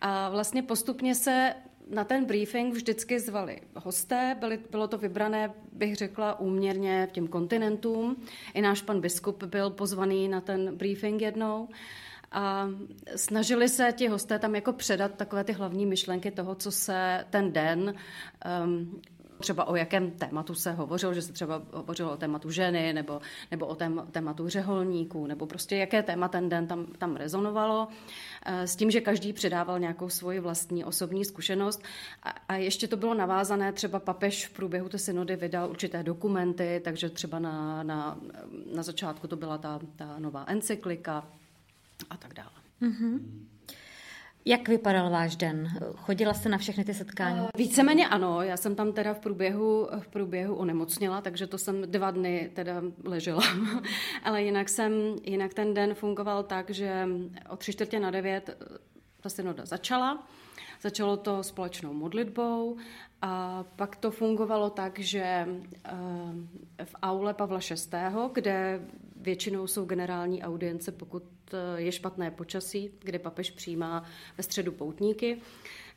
A 0.00 0.30
vlastně 0.30 0.62
postupně 0.62 1.14
se 1.14 1.54
na 1.90 2.04
ten 2.04 2.24
briefing 2.24 2.74
vždycky 2.74 3.20
zvali 3.20 3.60
hosté, 3.76 4.36
byly, 4.40 4.58
bylo 4.70 4.88
to 4.88 4.98
vybrané, 4.98 5.52
bych 5.72 5.96
řekla, 5.96 6.40
úměrně 6.40 7.08
těm 7.12 7.28
kontinentům. 7.28 8.16
I 8.54 8.62
náš 8.62 8.82
pan 8.82 9.00
biskup 9.00 9.44
byl 9.44 9.70
pozvaný 9.70 10.28
na 10.28 10.40
ten 10.40 10.76
briefing 10.76 11.22
jednou. 11.22 11.68
A 12.32 12.68
snažili 13.16 13.68
se 13.68 13.92
ti 13.92 14.08
hosté 14.08 14.38
tam 14.38 14.54
jako 14.54 14.72
předat 14.72 15.14
takové 15.14 15.44
ty 15.44 15.52
hlavní 15.52 15.86
myšlenky 15.86 16.30
toho, 16.30 16.54
co 16.54 16.70
se 16.72 17.24
ten 17.30 17.52
den 17.52 17.94
um, 18.64 19.02
třeba 19.42 19.64
o 19.68 19.76
jakém 19.76 20.10
tématu 20.10 20.54
se 20.54 20.72
hovořilo, 20.72 21.14
že 21.14 21.22
se 21.22 21.32
třeba 21.32 21.62
hovořilo 21.72 22.12
o 22.12 22.16
tématu 22.16 22.50
ženy 22.50 22.92
nebo, 22.92 23.20
nebo 23.50 23.66
o 23.66 23.74
tém, 23.74 24.06
tématu 24.10 24.48
řeholníků, 24.48 25.26
nebo 25.26 25.46
prostě 25.46 25.76
jaké 25.76 26.02
téma 26.02 26.28
ten 26.28 26.48
den 26.48 26.66
tam, 26.66 26.86
tam 26.86 27.16
rezonovalo, 27.16 27.88
eh, 28.46 28.66
s 28.66 28.76
tím, 28.76 28.90
že 28.90 29.00
každý 29.00 29.32
předával 29.32 29.78
nějakou 29.78 30.08
svoji 30.08 30.40
vlastní 30.40 30.84
osobní 30.84 31.24
zkušenost. 31.24 31.82
A, 32.22 32.30
a 32.48 32.54
ještě 32.56 32.88
to 32.88 32.96
bylo 32.96 33.14
navázané, 33.14 33.72
třeba 33.72 34.00
papež 34.00 34.46
v 34.46 34.50
průběhu 34.50 34.88
té 34.88 34.98
synody 34.98 35.36
vydal 35.36 35.70
určité 35.70 36.02
dokumenty, 36.02 36.80
takže 36.84 37.10
třeba 37.10 37.38
na, 37.38 37.82
na, 37.82 38.18
na 38.74 38.82
začátku 38.82 39.26
to 39.26 39.36
byla 39.36 39.58
ta, 39.58 39.80
ta 39.96 40.18
nová 40.18 40.44
encyklika 40.48 41.24
a 42.10 42.16
tak 42.16 42.34
dále. 42.34 42.50
Mm-hmm. 42.82 43.18
Jak 44.44 44.68
vypadal 44.68 45.10
váš 45.10 45.36
den? 45.36 45.68
Chodila 45.96 46.34
jste 46.34 46.48
na 46.48 46.58
všechny 46.58 46.84
ty 46.84 46.94
setkání? 46.94 47.40
Uh, 47.40 47.46
víceméně 47.56 48.08
ano, 48.08 48.42
já 48.42 48.56
jsem 48.56 48.74
tam 48.74 48.92
teda 48.92 49.14
v 49.14 49.18
průběhu, 49.18 49.88
v 49.98 50.08
průběhu 50.08 50.54
onemocněla, 50.54 51.20
takže 51.20 51.46
to 51.46 51.58
jsem 51.58 51.82
dva 51.90 52.10
dny 52.10 52.50
teda 52.54 52.82
ležela. 53.04 53.42
Ale 54.24 54.42
jinak 54.42 54.68
jsem, 54.68 54.92
jinak 55.24 55.54
ten 55.54 55.74
den 55.74 55.94
fungoval 55.94 56.42
tak, 56.42 56.70
že 56.70 57.08
o 57.48 57.56
tři 57.56 57.72
čtvrtě 57.72 58.00
na 58.00 58.10
devět 58.10 58.56
ta 59.20 59.28
synoda 59.28 59.66
začala. 59.66 60.26
Začalo 60.82 61.16
to 61.16 61.42
společnou 61.42 61.92
modlitbou 61.92 62.76
a 63.22 63.64
pak 63.76 63.96
to 63.96 64.10
fungovalo 64.10 64.70
tak, 64.70 64.98
že 64.98 65.48
v 66.84 66.94
aule 67.02 67.34
Pavla 67.34 67.58
VI., 67.70 67.98
kde 68.32 68.80
většinou 69.16 69.66
jsou 69.66 69.84
generální 69.84 70.42
audience, 70.42 70.92
pokud 70.92 71.22
je 71.76 71.92
špatné 71.92 72.30
počasí, 72.30 72.90
kde 73.00 73.18
papež 73.18 73.50
přijímá 73.50 74.04
ve 74.36 74.42
středu 74.42 74.72
poutníky, 74.72 75.38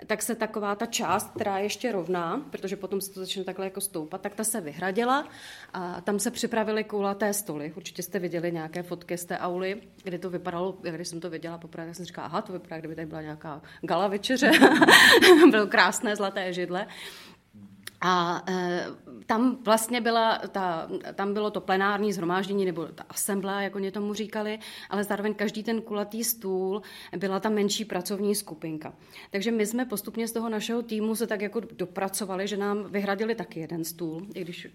tak 0.07 0.21
se 0.21 0.35
taková 0.35 0.75
ta 0.75 0.85
část, 0.85 1.31
která 1.35 1.57
je 1.57 1.65
ještě 1.65 1.91
rovná, 1.91 2.45
protože 2.51 2.75
potom 2.75 3.01
se 3.01 3.13
to 3.13 3.19
začne 3.19 3.43
takhle 3.43 3.65
jako 3.65 3.81
stoupat, 3.81 4.21
tak 4.21 4.35
ta 4.35 4.43
se 4.43 4.61
vyhradila 4.61 5.27
a 5.73 6.01
tam 6.01 6.19
se 6.19 6.31
připravili 6.31 6.83
koulaté 6.83 7.33
stoly. 7.33 7.73
Určitě 7.75 8.03
jste 8.03 8.19
viděli 8.19 8.51
nějaké 8.51 8.83
fotky 8.83 9.17
z 9.17 9.25
té 9.25 9.37
auly, 9.37 9.81
kde 10.03 10.19
to 10.19 10.29
vypadalo, 10.29 10.77
když 10.81 11.07
jsem 11.07 11.19
to 11.19 11.29
viděla 11.29 11.57
poprvé, 11.57 11.85
tak 11.85 11.95
jsem 11.95 12.05
říkala, 12.05 12.27
aha, 12.27 12.41
to 12.41 12.53
vypadá, 12.53 12.79
kdyby 12.79 12.95
tady 12.95 13.07
byla 13.07 13.21
nějaká 13.21 13.61
gala 13.81 14.07
večeře. 14.07 14.51
Bylo 15.51 15.67
krásné 15.67 16.15
zlaté 16.15 16.53
židle. 16.53 16.87
A 18.07 18.43
e, 18.49 18.85
tam 19.25 19.57
vlastně 19.63 20.01
byla 20.01 20.37
ta, 20.37 20.89
tam 21.15 21.33
bylo 21.33 21.51
to 21.51 21.61
plenární 21.61 22.13
zhromáždění 22.13 22.65
nebo 22.65 22.85
ta 22.85 23.05
asemblea, 23.09 23.61
jak 23.61 23.75
oni 23.75 23.91
tomu 23.91 24.13
říkali, 24.13 24.59
ale 24.89 25.03
zároveň 25.03 25.33
každý 25.33 25.63
ten 25.63 25.81
kulatý 25.81 26.23
stůl 26.23 26.81
byla 27.17 27.39
ta 27.39 27.49
menší 27.49 27.85
pracovní 27.85 28.35
skupinka. 28.35 28.93
Takže 29.31 29.51
my 29.51 29.65
jsme 29.65 29.85
postupně 29.85 30.27
z 30.27 30.31
toho 30.31 30.49
našeho 30.49 30.81
týmu 30.81 31.15
se 31.15 31.27
tak 31.27 31.41
jako 31.41 31.59
dopracovali, 31.59 32.47
že 32.47 32.57
nám 32.57 32.83
vyhradili 32.83 33.35
taky 33.35 33.59
jeden 33.59 33.83
stůl, 33.83 34.27
i 34.33 34.41
když 34.41 34.67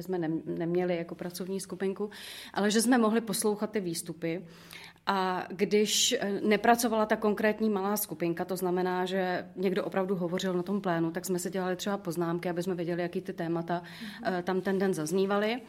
jsme 0.00 0.18
neměli 0.44 0.96
jako 0.96 1.14
pracovní 1.14 1.60
skupinku, 1.60 2.10
ale 2.54 2.70
že 2.70 2.82
jsme 2.82 2.98
mohli 2.98 3.20
poslouchat 3.20 3.70
ty 3.70 3.80
výstupy. 3.80 4.44
A 5.06 5.46
když 5.50 6.14
eh, 6.20 6.40
nepracovala 6.40 7.06
ta 7.06 7.16
konkrétní 7.16 7.70
malá 7.70 7.96
skupinka, 7.96 8.44
to 8.44 8.56
znamená, 8.56 9.04
že 9.04 9.46
někdo 9.56 9.84
opravdu 9.84 10.16
hovořil 10.16 10.54
na 10.54 10.62
tom 10.62 10.80
plénu, 10.80 11.10
tak 11.10 11.24
jsme 11.24 11.38
si 11.38 11.50
dělali 11.50 11.76
třeba 11.76 11.98
poznámky, 11.98 12.48
aby 12.48 12.62
jsme 12.62 12.74
věděli, 12.74 13.02
jaký 13.02 13.20
ty 13.20 13.32
témata 13.32 13.82
mm-hmm. 13.82 14.42
tam 14.42 14.60
ten 14.60 14.78
den 14.78 14.94
zaznívaly 14.94 15.60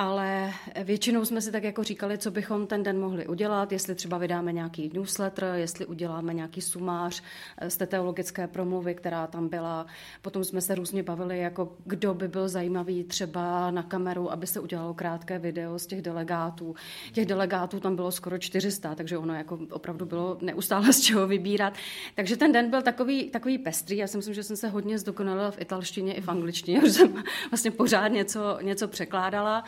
ale 0.00 0.52
většinou 0.84 1.24
jsme 1.24 1.40
si 1.40 1.52
tak 1.52 1.64
jako 1.64 1.84
říkali, 1.84 2.18
co 2.18 2.30
bychom 2.30 2.66
ten 2.66 2.82
den 2.82 3.00
mohli 3.00 3.26
udělat, 3.26 3.72
jestli 3.72 3.94
třeba 3.94 4.18
vydáme 4.18 4.52
nějaký 4.52 4.90
newsletter, 4.94 5.54
jestli 5.54 5.86
uděláme 5.86 6.34
nějaký 6.34 6.60
sumář 6.60 7.22
z 7.68 7.76
té 7.76 7.86
teologické 7.86 8.46
promluvy, 8.46 8.94
která 8.94 9.26
tam 9.26 9.48
byla. 9.48 9.86
Potom 10.22 10.44
jsme 10.44 10.60
se 10.60 10.74
různě 10.74 11.02
bavili, 11.02 11.38
jako 11.38 11.76
kdo 11.84 12.14
by 12.14 12.28
byl 12.28 12.48
zajímavý 12.48 13.04
třeba 13.04 13.70
na 13.70 13.82
kameru, 13.82 14.32
aby 14.32 14.46
se 14.46 14.60
udělalo 14.60 14.94
krátké 14.94 15.38
video 15.38 15.78
z 15.78 15.86
těch 15.86 16.02
delegátů. 16.02 16.74
Těch 17.12 17.26
delegátů 17.26 17.80
tam 17.80 17.96
bylo 17.96 18.12
skoro 18.12 18.38
400, 18.38 18.94
takže 18.94 19.18
ono 19.18 19.34
jako 19.34 19.58
opravdu 19.70 20.06
bylo 20.06 20.38
neustále 20.40 20.92
z 20.92 21.00
čeho 21.00 21.26
vybírat. 21.26 21.74
Takže 22.14 22.36
ten 22.36 22.52
den 22.52 22.70
byl 22.70 22.82
takový, 22.82 23.30
takový 23.30 23.58
pestrý. 23.58 23.96
Já 23.96 24.06
si 24.06 24.16
myslím, 24.16 24.34
že 24.34 24.42
jsem 24.42 24.56
se 24.56 24.68
hodně 24.68 24.98
zdokonalila 24.98 25.50
v 25.50 25.60
italštině 25.60 26.14
i 26.14 26.20
v 26.20 26.28
angličtině, 26.28 26.80
že 26.84 26.92
jsem 26.92 27.22
vlastně 27.50 27.70
pořád 27.70 28.08
něco, 28.08 28.58
něco 28.62 28.88
překládala. 28.88 29.64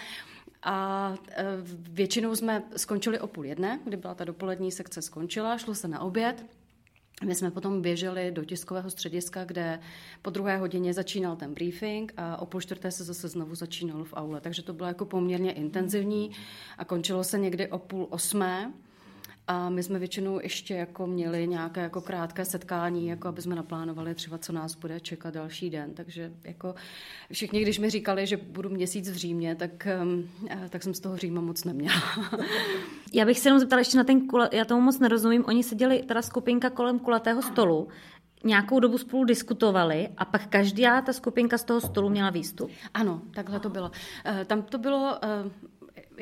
A 0.63 1.15
e, 1.31 1.45
většinou 1.91 2.37
jsme 2.37 2.63
skončili 2.77 3.21
o 3.21 3.27
půl 3.27 3.45
jedné, 3.45 3.81
kdy 3.85 3.97
byla 3.97 4.15
ta 4.15 4.25
dopolední 4.25 4.73
sekce 4.73 5.03
skončila, 5.03 5.59
šlo 5.59 5.75
se 5.75 5.89
na 5.89 6.01
oběd. 6.01 6.47
My 7.25 7.35
jsme 7.35 7.51
potom 7.51 7.83
běželi 7.83 8.31
do 8.31 8.45
tiskového 8.45 8.91
střediska, 8.91 9.45
kde 9.45 9.81
po 10.23 10.31
druhé 10.31 10.57
hodině 10.57 10.95
začínal 10.95 11.37
ten 11.37 11.55
briefing 11.55 12.13
a 12.17 12.37
o 12.37 12.47
půl 12.47 12.61
čtvrté 12.61 12.91
se 12.91 13.05
zase 13.05 13.29
znovu 13.29 13.55
začínalo 13.55 14.05
v 14.05 14.15
aule. 14.15 14.41
Takže 14.41 14.63
to 14.63 14.73
bylo 14.73 14.89
jako 14.89 15.05
poměrně 15.05 15.53
intenzivní 15.53 16.31
a 16.79 16.85
končilo 16.85 17.25
se 17.25 17.39
někdy 17.39 17.69
o 17.69 17.79
půl 17.79 18.07
osmé. 18.11 18.73
A 19.47 19.71
my 19.71 19.83
jsme 19.83 19.99
většinou 19.99 20.41
ještě 20.43 20.75
jako 20.75 21.07
měli 21.07 21.49
nějaké 21.49 21.81
jako 21.81 22.01
krátké 22.01 22.45
setkání, 22.45 23.09
jako 23.09 23.29
aby 23.29 23.43
jsme 23.43 23.55
naplánovali 23.55 24.15
třeba, 24.15 24.39
co 24.39 24.53
nás 24.53 24.75
bude 24.75 25.01
čekat 25.01 25.35
další 25.35 25.71
den. 25.71 25.95
Takže 25.95 26.33
jako 26.45 26.75
všichni, 27.33 27.63
když 27.63 27.79
mi 27.79 27.91
říkali, 27.91 28.27
že 28.27 28.37
budu 28.37 28.71
měsíc 28.71 29.11
v 29.11 29.15
Římě, 29.15 29.55
tak, 29.55 29.87
eh, 29.87 30.69
tak 30.69 30.83
jsem 30.83 30.95
z 30.95 31.01
toho 31.01 31.17
Říma 31.17 31.41
moc 31.41 31.65
neměla. 31.65 32.03
Já 33.13 33.25
bych 33.25 33.39
se 33.39 33.49
jenom 33.49 33.61
zeptala 33.61 33.81
ještě 33.81 33.99
na 33.99 34.05
ten 34.05 34.27
kule, 34.27 34.51
já 34.53 34.65
tomu 34.65 34.81
moc 34.81 34.99
nerozumím. 34.99 35.45
Oni 35.47 35.63
seděli, 35.63 36.03
teda 36.03 36.23
skupinka 36.23 36.71
kolem 36.71 36.99
kulatého 36.99 37.43
stolu. 37.43 37.89
nějakou 38.45 38.81
dobu 38.81 38.99
spolu 38.99 39.25
diskutovali 39.25 40.09
a 40.17 40.25
pak 40.25 40.47
každá 40.47 41.03
ta 41.03 41.13
skupinka 41.13 41.59
z 41.59 41.65
toho 41.65 41.81
stolu 41.81 42.09
měla 42.09 42.31
výstup. 42.31 42.71
Ano, 42.95 43.23
takhle 43.35 43.61
to 43.61 43.69
bylo. 43.69 43.91
Eh, 44.25 44.45
tam 44.45 44.63
to 44.63 44.79
bylo 44.79 45.19
eh, 45.25 45.51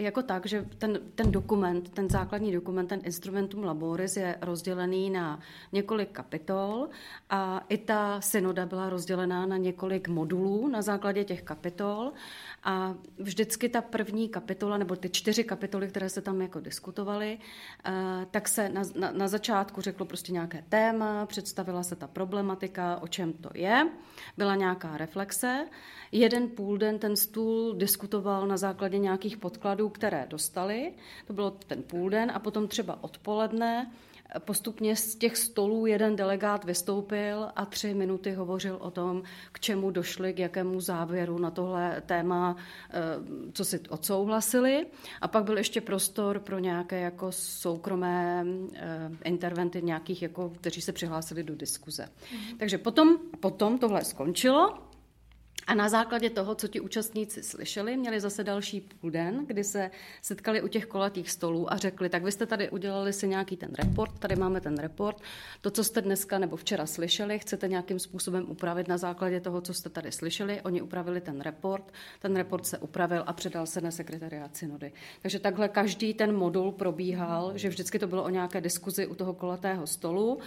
jako 0.00 0.22
tak, 0.22 0.46
že 0.46 0.66
ten, 0.78 0.98
ten 1.14 1.30
dokument, 1.30 1.88
ten 1.90 2.10
základní 2.10 2.52
dokument, 2.52 2.86
ten 2.86 3.00
Instrumentum 3.04 3.64
Laboris 3.64 4.16
je 4.16 4.38
rozdělený 4.42 5.10
na 5.10 5.40
několik 5.72 6.10
kapitol 6.12 6.88
a 7.30 7.64
i 7.68 7.78
ta 7.78 8.20
synoda 8.20 8.66
byla 8.66 8.90
rozdělená 8.90 9.46
na 9.46 9.56
několik 9.56 10.08
modulů 10.08 10.68
na 10.68 10.82
základě 10.82 11.24
těch 11.24 11.42
kapitol 11.42 12.12
a 12.64 12.94
vždycky 13.18 13.68
ta 13.68 13.82
první 13.82 14.28
kapitola, 14.28 14.78
nebo 14.78 14.96
ty 14.96 15.08
čtyři 15.08 15.44
kapitoly, 15.44 15.88
které 15.88 16.08
se 16.08 16.20
tam 16.20 16.42
jako 16.42 16.60
diskutovaly, 16.60 17.38
eh, 17.84 17.92
tak 18.30 18.48
se 18.48 18.68
na, 18.68 18.82
na, 18.98 19.10
na 19.10 19.28
začátku 19.28 19.80
řeklo 19.80 20.06
prostě 20.06 20.32
nějaké 20.32 20.64
téma, 20.68 21.26
představila 21.26 21.82
se 21.82 21.96
ta 21.96 22.06
problematika, 22.06 22.98
o 23.02 23.08
čem 23.08 23.32
to 23.32 23.50
je, 23.54 23.90
byla 24.36 24.54
nějaká 24.54 24.96
reflexe. 24.96 25.66
Jeden 26.12 26.48
půl 26.48 26.78
den 26.78 26.98
ten 26.98 27.16
stůl 27.16 27.74
diskutoval 27.74 28.46
na 28.46 28.56
základě 28.56 28.98
nějakých 28.98 29.36
podkladů, 29.36 29.88
které 29.88 30.26
dostali, 30.30 30.92
to 31.26 31.32
bylo 31.32 31.50
ten 31.50 31.82
půl 31.82 32.10
den, 32.10 32.32
a 32.34 32.38
potom 32.38 32.68
třeba 32.68 33.04
odpoledne 33.04 33.90
Postupně 34.38 34.96
z 34.96 35.14
těch 35.14 35.36
stolů 35.36 35.86
jeden 35.86 36.16
delegát 36.16 36.64
vystoupil 36.64 37.48
a 37.56 37.66
tři 37.66 37.94
minuty 37.94 38.32
hovořil 38.32 38.76
o 38.80 38.90
tom, 38.90 39.22
k 39.52 39.60
čemu 39.60 39.90
došli, 39.90 40.32
k 40.32 40.38
jakému 40.38 40.80
závěru 40.80 41.38
na 41.38 41.50
tohle 41.50 42.02
téma, 42.06 42.56
eh, 42.90 43.00
co 43.52 43.64
si 43.64 43.80
odsouhlasili. 43.88 44.86
A 45.20 45.28
pak 45.28 45.44
byl 45.44 45.58
ještě 45.58 45.80
prostor 45.80 46.40
pro 46.40 46.58
nějaké 46.58 47.00
jako 47.00 47.32
soukromé 47.32 48.44
eh, 48.74 49.10
interventy 49.24 49.82
nějakých, 49.82 50.22
jako, 50.22 50.48
kteří 50.50 50.80
se 50.80 50.92
přihlásili 50.92 51.42
do 51.42 51.54
diskuze. 51.54 52.04
Mm-hmm. 52.04 52.56
Takže 52.58 52.78
potom, 52.78 53.18
potom 53.40 53.78
tohle 53.78 54.04
skončilo 54.04 54.89
a 55.66 55.74
na 55.74 55.88
základě 55.88 56.30
toho, 56.30 56.54
co 56.54 56.68
ti 56.68 56.80
účastníci 56.80 57.42
slyšeli, 57.42 57.96
měli 57.96 58.20
zase 58.20 58.44
další 58.44 58.80
půl 58.80 59.10
den, 59.10 59.46
kdy 59.46 59.64
se 59.64 59.90
setkali 60.22 60.62
u 60.62 60.68
těch 60.68 60.86
kolatých 60.86 61.30
stolů 61.30 61.72
a 61.72 61.76
řekli, 61.76 62.08
tak 62.08 62.24
vy 62.24 62.32
jste 62.32 62.46
tady 62.46 62.70
udělali 62.70 63.12
si 63.12 63.28
nějaký 63.28 63.56
ten 63.56 63.74
report, 63.74 64.18
tady 64.18 64.36
máme 64.36 64.60
ten 64.60 64.78
report, 64.78 65.22
to, 65.60 65.70
co 65.70 65.84
jste 65.84 66.00
dneska 66.00 66.38
nebo 66.38 66.56
včera 66.56 66.86
slyšeli, 66.86 67.38
chcete 67.38 67.68
nějakým 67.68 67.98
způsobem 67.98 68.44
upravit 68.48 68.88
na 68.88 68.98
základě 68.98 69.40
toho, 69.40 69.60
co 69.60 69.74
jste 69.74 69.88
tady 69.88 70.12
slyšeli. 70.12 70.60
Oni 70.60 70.82
upravili 70.82 71.20
ten 71.20 71.40
report, 71.40 71.92
ten 72.18 72.36
report 72.36 72.66
se 72.66 72.78
upravil 72.78 73.24
a 73.26 73.32
předal 73.32 73.66
se 73.66 73.80
na 73.80 73.90
sekretariát 73.90 74.56
synody. 74.56 74.92
Takže 75.22 75.38
takhle 75.38 75.68
každý 75.68 76.14
ten 76.14 76.36
modul 76.36 76.72
probíhal, 76.72 77.52
že 77.54 77.68
vždycky 77.68 77.98
to 77.98 78.06
bylo 78.06 78.22
o 78.22 78.28
nějaké 78.28 78.60
diskuzi 78.60 79.06
u 79.06 79.14
toho 79.14 79.34
kolatého 79.34 79.86
stolu, 79.86 80.38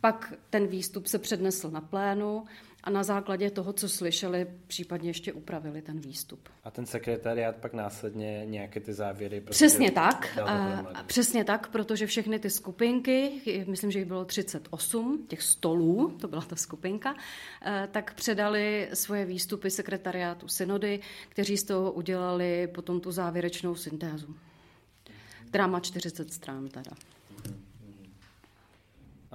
pak 0.00 0.34
ten 0.50 0.66
výstup 0.66 1.06
se 1.06 1.18
přednesl 1.18 1.70
na 1.70 1.80
plénu, 1.80 2.44
a 2.86 2.90
na 2.90 3.02
základě 3.02 3.50
toho, 3.50 3.72
co 3.72 3.88
slyšeli, 3.88 4.46
případně 4.66 5.10
ještě 5.10 5.32
upravili 5.32 5.82
ten 5.82 6.00
výstup. 6.00 6.48
A 6.64 6.70
ten 6.70 6.86
sekretariát 6.86 7.56
pak 7.56 7.72
následně 7.72 8.42
nějaké 8.46 8.80
ty 8.80 8.92
závěry? 8.92 9.40
Prostě 9.40 9.66
přesně 9.66 9.90
tak, 9.90 10.38
a, 10.44 11.02
přesně 11.06 11.44
tak, 11.44 11.68
protože 11.68 12.06
všechny 12.06 12.38
ty 12.38 12.50
skupinky, 12.50 13.32
myslím, 13.66 13.90
že 13.90 13.98
jich 13.98 14.08
bylo 14.08 14.24
38, 14.24 15.26
těch 15.28 15.42
stolů, 15.42 16.16
to 16.20 16.28
byla 16.28 16.42
ta 16.42 16.56
skupinka, 16.56 17.14
eh, 17.62 17.88
tak 17.92 18.14
předali 18.14 18.88
svoje 18.94 19.24
výstupy 19.24 19.70
sekretariátu 19.70 20.48
synody, 20.48 21.00
kteří 21.28 21.56
z 21.56 21.64
toho 21.64 21.92
udělali 21.92 22.66
potom 22.66 23.00
tu 23.00 23.12
závěrečnou 23.12 23.74
syntézu, 23.74 24.36
která 25.48 25.66
má 25.66 25.80
40 25.80 26.32
stran 26.32 26.68
teda. 26.68 26.90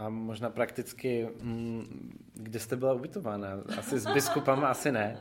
A 0.01 0.09
možná 0.09 0.49
prakticky, 0.49 1.29
mm, 1.41 2.11
kde 2.33 2.59
jste 2.59 2.75
byla 2.75 2.93
ubytována? 2.93 3.47
Asi 3.77 3.99
s 3.99 4.13
biskupama, 4.13 4.67
asi 4.67 4.91
ne. 4.91 5.17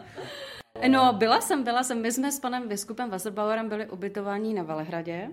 No, 0.88 1.12
byla 1.12 1.40
jsem, 1.40 1.64
byla 1.64 1.82
jsem. 1.82 2.02
My 2.02 2.12
jsme 2.12 2.32
s 2.32 2.40
panem 2.40 2.68
biskupem 2.68 3.10
Wasserbauerem 3.10 3.68
byli 3.68 3.90
ubytovaní 3.90 4.54
na 4.54 4.62
Velehradě, 4.62 5.30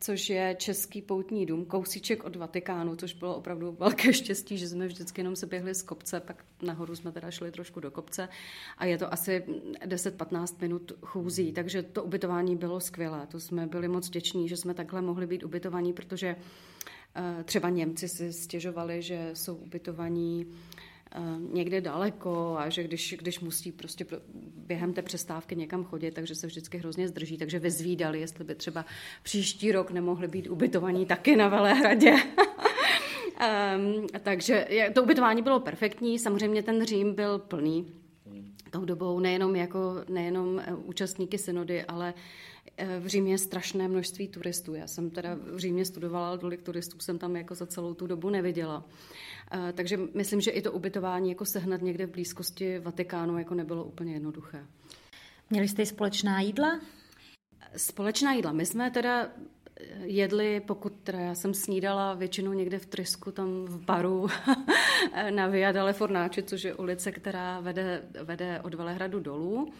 což 0.00 0.30
je 0.30 0.56
český 0.58 1.02
poutní 1.02 1.46
dům, 1.46 1.64
kousíček 1.64 2.24
od 2.24 2.36
Vatikánu, 2.36 2.96
což 2.96 3.14
bylo 3.14 3.36
opravdu 3.36 3.76
velké 3.78 4.12
štěstí, 4.12 4.58
že 4.58 4.68
jsme 4.68 4.86
vždycky 4.86 5.20
jenom 5.20 5.36
se 5.36 5.46
běhli 5.46 5.74
z 5.74 5.82
kopce, 5.82 6.20
pak 6.20 6.44
nahoru 6.62 6.96
jsme 6.96 7.12
teda 7.12 7.30
šli 7.30 7.50
trošku 7.50 7.80
do 7.80 7.90
kopce 7.90 8.28
a 8.78 8.84
je 8.84 8.98
to 8.98 9.12
asi 9.12 9.44
10-15 9.86 10.56
minut 10.60 10.92
chůzí, 11.02 11.52
takže 11.52 11.82
to 11.82 12.04
ubytování 12.04 12.56
bylo 12.56 12.80
skvělé. 12.80 13.26
To 13.26 13.40
jsme 13.40 13.66
byli 13.66 13.88
moc 13.88 14.08
vděční, 14.08 14.48
že 14.48 14.56
jsme 14.56 14.74
takhle 14.74 15.02
mohli 15.02 15.26
být 15.26 15.44
ubytovaní, 15.44 15.92
protože 15.92 16.36
třeba 17.44 17.68
Němci 17.68 18.08
si 18.08 18.32
stěžovali, 18.32 19.02
že 19.02 19.30
jsou 19.32 19.54
ubytovaní 19.54 20.46
eh, 21.12 21.20
někde 21.52 21.80
daleko 21.80 22.56
a 22.58 22.68
že 22.68 22.82
když, 22.82 23.14
když 23.18 23.40
musí 23.40 23.72
prostě 23.72 24.06
během 24.56 24.92
té 24.92 25.02
přestávky 25.02 25.56
někam 25.56 25.84
chodit, 25.84 26.10
takže 26.10 26.34
se 26.34 26.46
vždycky 26.46 26.78
hrozně 26.78 27.08
zdrží, 27.08 27.38
takže 27.38 27.58
vyzvídali, 27.58 28.20
jestli 28.20 28.44
by 28.44 28.54
třeba 28.54 28.84
příští 29.22 29.72
rok 29.72 29.90
nemohli 29.90 30.28
být 30.28 30.48
ubytovaní 30.48 31.06
taky 31.06 31.36
na 31.36 31.48
Velehradě. 31.48 32.12
um, 32.12 34.06
takže 34.22 34.66
to 34.94 35.02
ubytování 35.02 35.42
bylo 35.42 35.60
perfektní, 35.60 36.18
samozřejmě 36.18 36.62
ten 36.62 36.84
Řím 36.84 37.14
byl 37.14 37.38
plný 37.38 37.86
tou 38.70 38.84
dobou, 38.84 39.20
nejenom 39.20 39.56
jako 39.56 39.94
nejenom 40.08 40.58
eh, 40.58 40.74
účastníky 40.74 41.38
synody, 41.38 41.84
ale 41.84 42.14
v 43.00 43.06
Římě 43.06 43.32
je 43.32 43.38
strašné 43.38 43.88
množství 43.88 44.28
turistů. 44.28 44.74
Já 44.74 44.86
jsem 44.86 45.10
teda 45.10 45.34
v 45.34 45.58
Římě 45.58 45.84
studovala, 45.84 46.28
ale 46.28 46.38
tolik 46.38 46.62
turistů 46.62 47.00
jsem 47.00 47.18
tam 47.18 47.36
jako 47.36 47.54
za 47.54 47.66
celou 47.66 47.94
tu 47.94 48.06
dobu 48.06 48.30
neviděla. 48.30 48.84
Eh, 49.52 49.72
takže 49.72 49.98
myslím, 50.14 50.40
že 50.40 50.50
i 50.50 50.62
to 50.62 50.72
ubytování 50.72 51.28
jako 51.28 51.44
sehnat 51.44 51.82
někde 51.82 52.06
v 52.06 52.10
blízkosti 52.10 52.78
Vatikánu 52.78 53.38
jako 53.38 53.54
nebylo 53.54 53.84
úplně 53.84 54.14
jednoduché. 54.14 54.66
Měli 55.50 55.68
jste 55.68 55.82
i 55.82 55.86
společná 55.86 56.40
jídla? 56.40 56.80
Společná 57.76 58.32
jídla. 58.32 58.52
My 58.52 58.66
jsme 58.66 58.90
teda 58.90 59.28
jedli, 60.02 60.60
pokud 60.60 60.92
teda 61.02 61.18
já 61.18 61.34
jsem 61.34 61.54
snídala 61.54 62.14
většinou 62.14 62.52
někde 62.52 62.78
v 62.78 62.86
Trysku, 62.86 63.32
tam 63.32 63.64
v 63.64 63.84
baru 63.84 64.26
na 65.30 65.46
Via 65.46 65.72
delle 65.72 65.92
Fornace, 65.92 66.42
což 66.42 66.64
je 66.64 66.74
ulice, 66.74 67.12
která 67.12 67.60
vede, 67.60 68.02
vede 68.24 68.60
od 68.60 68.74
Velehradu 68.74 69.20
dolů 69.20 69.72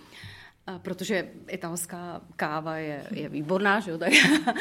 protože 0.78 1.28
italská 1.48 2.20
káva 2.36 2.76
je, 2.76 3.06
je 3.10 3.28
výborná, 3.28 3.80
že 3.80 3.90
jo? 3.90 3.98
Tak, 3.98 4.12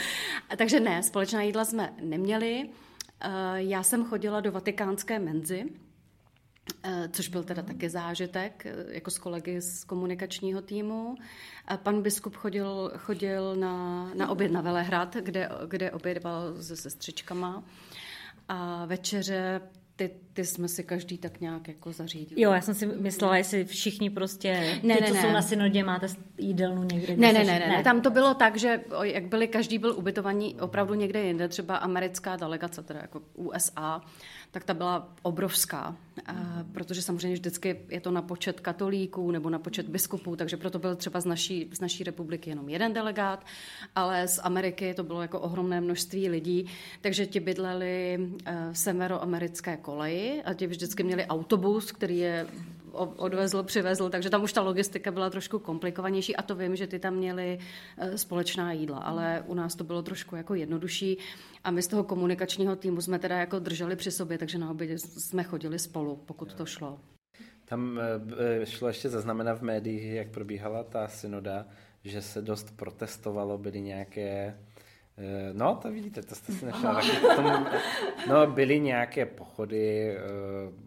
takže 0.57 0.79
ne, 0.79 1.03
společná 1.03 1.41
jídla 1.41 1.65
jsme 1.65 1.93
neměli. 2.01 2.69
Já 3.55 3.83
jsem 3.83 4.05
chodila 4.05 4.41
do 4.41 4.51
vatikánské 4.51 5.19
menzy, 5.19 5.65
což 7.11 7.27
byl 7.27 7.43
teda 7.43 7.61
taky 7.61 7.89
zážitek, 7.89 8.67
jako 8.89 9.11
s 9.11 9.17
kolegy 9.17 9.61
z 9.61 9.83
komunikačního 9.83 10.61
týmu. 10.61 11.15
Pan 11.83 12.01
biskup 12.01 12.35
chodil, 12.35 12.91
chodil 12.97 13.55
na, 13.55 14.05
na 14.13 14.29
oběd 14.29 14.51
na 14.51 14.61
Velehrad, 14.61 15.15
kde, 15.15 15.49
kde 15.67 15.91
obědval 15.91 16.55
se 16.61 16.75
sestřičkama. 16.75 17.63
A 18.49 18.85
večeře 18.85 19.61
ty, 19.97 20.11
ty 20.33 20.45
jsme 20.45 20.67
si 20.67 20.83
každý 20.83 21.17
tak 21.17 21.41
nějak 21.41 21.67
jako 21.67 21.93
zařídili. 21.93 22.41
Jo, 22.41 22.51
já 22.51 22.61
jsem 22.61 22.73
si 22.73 22.85
myslela, 22.85 23.37
jestli 23.37 23.65
všichni 23.65 24.09
prostě, 24.09 24.79
ne, 24.83 24.95
ty, 24.95 25.01
ne, 25.01 25.07
co 25.07 25.13
ne. 25.13 25.21
jsou 25.21 25.31
na 25.31 25.41
synodě, 25.41 25.83
máte 25.83 26.07
jídelnu 26.37 26.83
někde. 26.83 27.17
Ne, 27.17 27.33
ne, 27.33 27.43
ne, 27.43 27.59
ne, 27.59 27.67
ne, 27.67 27.83
tam 27.83 28.01
to 28.01 28.09
bylo 28.09 28.33
tak, 28.33 28.57
že 28.57 28.81
jak 29.01 29.25
byli, 29.27 29.47
každý 29.47 29.77
byl 29.77 29.93
ubytovaný 29.97 30.55
opravdu 30.61 30.93
někde 30.93 31.23
jinde, 31.23 31.47
třeba 31.47 31.77
americká 31.77 32.35
delegace, 32.35 32.83
teda 32.83 32.99
jako 32.99 33.21
USA, 33.35 34.01
tak 34.51 34.63
ta 34.63 34.73
byla 34.73 35.13
obrovská, 35.21 35.95
protože 36.71 37.01
samozřejmě 37.01 37.33
vždycky 37.33 37.79
je 37.89 38.01
to 38.01 38.11
na 38.11 38.21
počet 38.21 38.59
katolíků 38.59 39.31
nebo 39.31 39.49
na 39.49 39.59
počet 39.59 39.89
biskupů, 39.89 40.35
takže 40.35 40.57
proto 40.57 40.79
byl 40.79 40.95
třeba 40.95 41.19
z 41.19 41.25
naší, 41.25 41.69
z 41.73 41.79
naší 41.79 42.03
republiky 42.03 42.49
jenom 42.49 42.69
jeden 42.69 42.93
delegát, 42.93 43.45
ale 43.95 44.27
z 44.27 44.39
Ameriky 44.43 44.93
to 44.93 45.03
bylo 45.03 45.21
jako 45.21 45.39
ohromné 45.39 45.81
množství 45.81 46.29
lidí, 46.29 46.65
takže 47.01 47.25
ti 47.25 47.39
bydleli 47.39 48.29
v 48.71 48.77
severoamerické 48.77 49.77
koleji 49.77 50.41
a 50.45 50.53
ti 50.53 50.67
vždycky 50.67 51.03
měli 51.03 51.25
autobus, 51.25 51.91
který 51.91 52.17
je 52.17 52.47
odvezl, 52.97 53.63
přivezl, 53.63 54.09
takže 54.09 54.29
tam 54.29 54.43
už 54.43 54.53
ta 54.53 54.61
logistika 54.61 55.11
byla 55.11 55.29
trošku 55.29 55.59
komplikovanější 55.59 56.35
a 56.35 56.41
to 56.41 56.55
vím, 56.55 56.75
že 56.75 56.87
ty 56.87 56.99
tam 56.99 57.15
měli 57.15 57.59
e, 57.97 58.17
společná 58.17 58.71
jídla, 58.71 58.97
ale 58.97 59.43
u 59.47 59.53
nás 59.53 59.75
to 59.75 59.83
bylo 59.83 60.01
trošku 60.01 60.35
jako 60.35 60.55
jednodušší 60.55 61.17
a 61.63 61.71
my 61.71 61.81
z 61.81 61.87
toho 61.87 62.03
komunikačního 62.03 62.75
týmu 62.75 63.01
jsme 63.01 63.19
teda 63.19 63.37
jako 63.37 63.59
drželi 63.59 63.95
při 63.95 64.11
sobě, 64.11 64.37
takže 64.37 64.57
na 64.57 64.71
obědě 64.71 64.97
jsme 64.97 65.43
chodili 65.43 65.79
spolu, 65.79 66.15
pokud 66.15 66.53
to 66.53 66.65
šlo. 66.65 66.99
Tam 67.65 67.99
e, 68.61 68.65
šlo 68.65 68.87
ještě 68.87 69.09
zaznamenat 69.09 69.59
v 69.59 69.61
médiích, 69.61 70.13
jak 70.13 70.29
probíhala 70.29 70.83
ta 70.83 71.07
synoda, 71.07 71.65
že 72.03 72.21
se 72.21 72.41
dost 72.41 72.77
protestovalo, 72.77 73.57
byly 73.57 73.81
nějaké 73.81 74.53
Eh, 74.57 74.66
no, 75.53 75.75
to 75.75 75.91
vidíte, 75.91 76.21
to 76.21 76.35
jste 76.35 76.51
si 76.51 76.65
našla 76.65 76.93
taky 76.93 77.07
k 77.07 77.35
tomu. 77.35 77.49
No, 78.29 78.47
byly 78.47 78.79
nějaké 78.79 79.25
pochody 79.25 80.11
eh, 80.11 80.21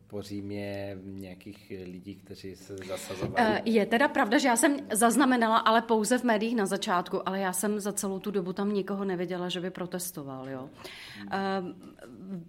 po 0.07 0.23
Římě 0.23 0.99
nějakých 1.05 1.73
lidí, 1.85 2.15
kteří 2.15 2.57
se 2.57 2.77
zasazovali. 2.77 3.35
Eh, 3.39 3.63
je 3.65 3.87
teda 3.87 4.09
pravda, 4.09 4.39
že 4.39 4.49
já 4.49 4.57
jsem 4.57 4.77
zaznamenala, 4.93 5.59
ale 5.59 5.83
pouze 5.83 6.19
v 6.19 6.25
médiích 6.25 6.57
na 6.57 6.67
začátku, 6.67 7.29
ale 7.29 7.41
já 7.41 7.53
jsem 7.53 7.81
za 7.81 7.93
celou 7.93 8.19
tu 8.19 8.31
dobu 8.31 8.53
tam 8.53 8.73
nikoho 8.73 9.05
neviděla, 9.05 9.49
že 9.49 9.61
by 9.61 9.71
protestoval. 9.71 10.49
Jo. 10.49 10.69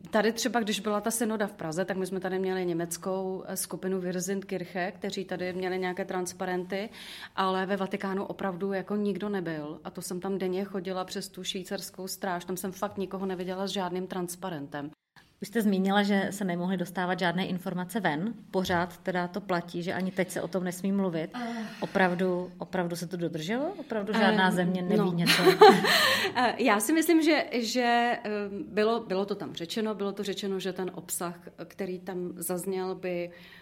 Tady 0.09 0.31
třeba, 0.31 0.59
když 0.59 0.79
byla 0.79 1.01
ta 1.01 1.11
synoda 1.11 1.47
v 1.47 1.53
Praze, 1.53 1.85
tak 1.85 1.97
my 1.97 2.05
jsme 2.05 2.19
tady 2.19 2.39
měli 2.39 2.65
německou 2.65 3.43
skupinu 3.55 4.01
Kirche, 4.45 4.91
kteří 4.91 5.25
tady 5.25 5.53
měli 5.53 5.79
nějaké 5.79 6.05
transparenty, 6.05 6.89
ale 7.35 7.65
ve 7.65 7.77
Vatikánu 7.77 8.25
opravdu 8.25 8.73
jako 8.73 8.95
nikdo 8.95 9.29
nebyl. 9.29 9.79
A 9.83 9.89
to 9.89 10.01
jsem 10.01 10.19
tam 10.19 10.37
denně 10.37 10.63
chodila 10.63 11.05
přes 11.05 11.27
tu 11.27 11.43
švýcarskou 11.43 12.07
stráž, 12.07 12.45
tam 12.45 12.57
jsem 12.57 12.71
fakt 12.71 12.97
nikoho 12.97 13.25
neviděla 13.25 13.67
s 13.67 13.71
žádným 13.71 14.07
transparentem. 14.07 14.91
Už 15.41 15.47
jste 15.47 15.61
zmínila, 15.61 16.03
že 16.03 16.27
se 16.29 16.45
nemohly 16.45 16.77
dostávat 16.77 17.19
žádné 17.19 17.45
informace 17.45 17.99
ven. 17.99 18.33
Pořád 18.51 18.97
teda 18.97 19.27
to 19.27 19.41
platí, 19.41 19.83
že 19.83 19.93
ani 19.93 20.11
teď 20.11 20.29
se 20.29 20.41
o 20.41 20.47
tom 20.47 20.63
nesmí 20.63 20.91
mluvit. 20.91 21.29
Ah. 21.33 21.39
Opravdu, 21.79 22.51
opravdu 22.57 22.95
se 22.95 23.07
to 23.07 23.17
dodrželo? 23.17 23.73
Opravdu 23.77 24.13
žádná 24.13 24.49
um, 24.49 24.55
země 24.55 24.81
neví 24.81 24.97
no. 24.97 25.13
něco? 25.13 25.43
Já 26.57 26.79
si 26.79 26.93
myslím, 26.93 27.21
že, 27.21 27.45
že 27.51 28.17
bylo, 28.67 28.99
bylo 28.99 29.25
to 29.25 29.35
tam 29.35 29.53
řečeno, 29.53 29.95
bylo 29.95 30.11
to 30.11 30.23
řečeno, 30.23 30.59
že 30.59 30.73
ten 30.73 30.91
obsah, 30.95 31.39
který 31.67 31.99
tam 31.99 32.33
zazněl, 32.35 32.95
by 32.95 33.31
Eh, 33.31 33.60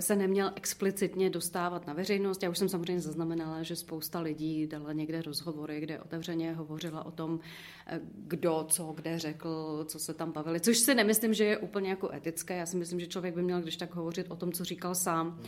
se 0.00 0.16
neměl 0.16 0.52
explicitně 0.56 1.30
dostávat 1.30 1.86
na 1.86 1.92
veřejnost. 1.92 2.42
Já 2.42 2.50
už 2.50 2.58
jsem 2.58 2.68
samozřejmě 2.68 3.00
zaznamenala, 3.00 3.62
že 3.62 3.76
spousta 3.76 4.20
lidí 4.20 4.66
dala 4.66 4.92
někde 4.92 5.22
rozhovory, 5.22 5.80
kde 5.80 6.00
otevřeně 6.00 6.52
hovořila 6.52 7.06
o 7.06 7.10
tom, 7.10 7.40
eh, 7.86 8.00
kdo 8.14 8.66
co 8.68 8.92
kde 8.96 9.18
řekl, 9.18 9.84
co 9.88 9.98
se 9.98 10.14
tam 10.14 10.32
bavili, 10.32 10.60
což 10.60 10.78
si 10.78 10.94
nemyslím, 10.94 11.34
že 11.34 11.44
je 11.44 11.58
úplně 11.58 11.90
jako 11.90 12.12
etické. 12.12 12.56
Já 12.56 12.66
si 12.66 12.76
myslím, 12.76 13.00
že 13.00 13.06
člověk 13.06 13.34
by 13.34 13.42
měl 13.42 13.60
když 13.60 13.76
tak 13.76 13.94
hovořit 13.94 14.26
o 14.30 14.36
tom, 14.36 14.52
co 14.52 14.64
říkal 14.64 14.94
sám 14.94 15.40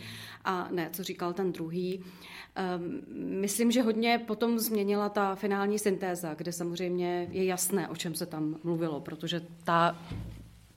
a 0.45 0.67
ne, 0.71 0.89
co 0.93 1.03
říkal 1.03 1.33
ten 1.33 1.51
druhý. 1.51 2.03
Ehm, 2.55 3.01
myslím, 3.41 3.71
že 3.71 3.81
hodně 3.81 4.23
potom 4.27 4.59
změnila 4.59 5.09
ta 5.09 5.35
finální 5.35 5.79
syntéza, 5.79 6.33
kde 6.33 6.51
samozřejmě 6.51 7.27
je 7.31 7.45
jasné, 7.45 7.87
o 7.87 7.95
čem 7.95 8.15
se 8.15 8.25
tam 8.25 8.59
mluvilo, 8.63 9.01
protože 9.01 9.41
ta 9.63 9.97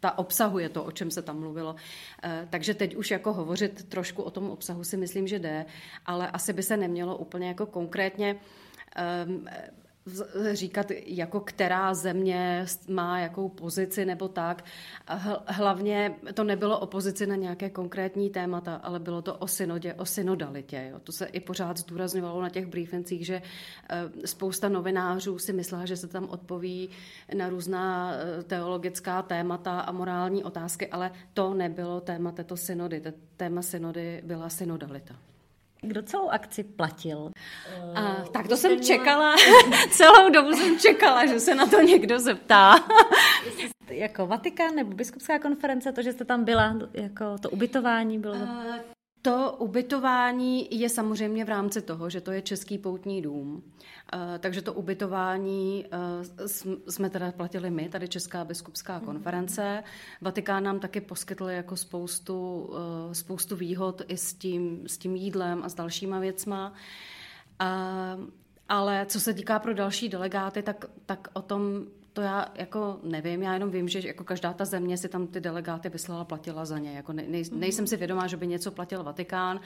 ta 0.07 0.19
obsahuje 0.19 0.69
to, 0.69 0.85
o 0.85 0.91
čem 0.91 1.11
se 1.11 1.23
tam 1.23 1.41
mluvilo. 1.41 1.77
Eh, 2.23 2.47
takže 2.51 2.75
teď 2.75 2.97
už 2.97 3.11
jako 3.11 3.33
hovořit 3.33 3.89
trošku 3.89 4.23
o 4.23 4.31
tom 4.31 4.51
obsahu 4.51 4.85
si 4.85 4.97
myslím, 4.97 5.27
že 5.27 5.39
jde, 5.39 5.67
ale 6.07 6.31
asi 6.31 6.53
by 6.53 6.63
se 6.63 6.77
nemělo 6.77 7.17
úplně 7.17 7.49
jako 7.49 7.67
konkrétně 7.67 8.37
ehm, 8.97 9.47
říkat, 10.53 10.87
jako 11.07 11.41
která 11.41 11.95
země 11.95 12.67
má 12.89 13.19
jakou 13.19 13.49
pozici 13.49 14.05
nebo 14.05 14.29
tak. 14.29 14.65
Hlavně 15.47 16.15
to 16.35 16.45
nebylo 16.45 16.79
o 16.79 16.87
pozici 16.87 17.27
na 17.27 17.37
nějaké 17.37 17.71
konkrétní 17.71 18.31
témata, 18.31 18.75
ale 18.75 19.01
bylo 19.01 19.23
to 19.23 19.35
o 19.35 19.49
synodě, 19.49 19.95
o 19.95 20.05
synodalitě. 20.05 20.89
Jo. 20.91 20.99
To 20.99 21.13
se 21.13 21.27
i 21.27 21.41
pořád 21.41 21.77
zdůrazňovalo 21.77 22.43
na 22.43 22.49
těch 22.49 22.67
briefincích, 22.67 23.27
že 23.27 23.43
eh, 23.91 24.27
spousta 24.27 24.69
novinářů 24.69 25.39
si 25.39 25.53
myslela, 25.53 25.87
že 25.87 25.97
se 25.97 26.09
tam 26.09 26.29
odpoví 26.29 26.89
na 27.35 27.49
různá 27.49 28.13
eh, 28.13 28.43
teologická 28.43 29.23
témata 29.23 29.81
a 29.81 29.93
morální 29.93 30.45
otázky, 30.45 30.89
ale 30.89 31.11
to 31.35 31.55
nebylo 31.55 32.01
téma 32.01 32.33
této 32.33 32.57
synody. 32.57 33.03
Téma 33.37 33.63
synody 33.63 34.23
byla 34.25 34.49
synodalita. 34.49 35.17
Kdo 35.87 36.03
celou 36.03 36.29
akci 36.29 36.65
platil? 36.65 37.31
A, 37.95 38.25
tak 38.33 38.49
to 38.49 38.57
jsem 38.57 38.81
čekala, 38.81 39.37
celou 39.91 40.31
dobu 40.31 40.53
jsem 40.53 40.79
čekala, 40.79 41.27
že 41.27 41.41
se 41.41 41.55
na 41.55 41.67
to 41.67 41.81
někdo 41.81 42.19
zeptá. 42.19 42.75
jako 43.89 44.27
Vatikán 44.27 44.75
nebo 44.75 44.91
biskupská 44.91 45.39
konference, 45.39 45.93
to, 45.93 46.03
že 46.03 46.13
jste 46.13 46.25
tam 46.25 46.45
byla, 46.45 46.77
jako 46.95 47.39
to 47.41 47.51
ubytování 47.51 48.19
bylo? 48.19 48.37
To 49.23 49.57
ubytování 49.59 50.81
je 50.81 50.89
samozřejmě 50.89 51.45
v 51.45 51.49
rámci 51.49 51.83
toho, 51.83 52.11
že 52.11 52.21
to 52.21 52.33
je 52.33 52.43
Český 52.43 52.79
poutní 52.79 53.23
dům. 53.23 53.63
Eh, 54.13 54.39
takže 54.39 54.63
to 54.63 54.73
ubytování 54.73 55.87
eh, 55.87 56.49
jsme 56.89 57.11
teda 57.11 57.33
platili 57.33 57.71
my, 57.71 57.89
tady 57.89 58.09
Česká 58.09 58.45
biskupská 58.45 58.97
mhm. 58.97 59.05
konference. 59.05 59.83
Vatikán 60.21 60.65
nám 60.65 60.81
taky 60.81 61.01
poskytl 61.01 61.45
jako 61.45 61.77
spoustu, 61.77 62.71
eh, 63.11 63.15
spoustu 63.15 63.57
výhod 63.57 64.03
i 64.09 64.17
s 64.17 64.35
tím, 64.35 64.83
s 64.87 64.99
tím 64.99 65.17
jídlem 65.17 65.63
a 65.65 65.69
s 65.69 65.75
dalšíma 65.75 66.19
věcma. 66.19 66.73
Ale 68.69 69.07
co 69.07 69.21
se 69.21 69.35
týká 69.35 69.59
pro 69.59 69.75
další 69.75 70.09
delegáty, 70.09 70.63
tak, 70.63 70.85
tak 71.07 71.29
o 71.33 71.43
tom 71.43 71.85
to 72.13 72.23
já 72.23 72.53
jako 72.55 73.01
nevím, 73.03 73.43
já 73.43 73.55
jenom 73.55 73.71
vím, 73.71 73.89
že 73.89 74.01
jako 74.07 74.25
každá 74.25 74.53
ta 74.53 74.65
země 74.65 74.99
si 74.99 75.09
tam 75.09 75.27
ty 75.27 75.41
delegáty 75.41 75.89
vyslala, 75.89 76.25
platila 76.25 76.65
za 76.65 76.79
ně. 76.79 76.93
Jako 76.93 77.13
nej, 77.13 77.45
mhm. 77.51 77.61
nejsem 77.61 77.87
si 77.87 77.97
vědomá, 77.97 78.27
že 78.27 78.37
by 78.37 78.47
něco 78.47 78.71
platil 78.71 79.03
Vatikán. 79.03 79.61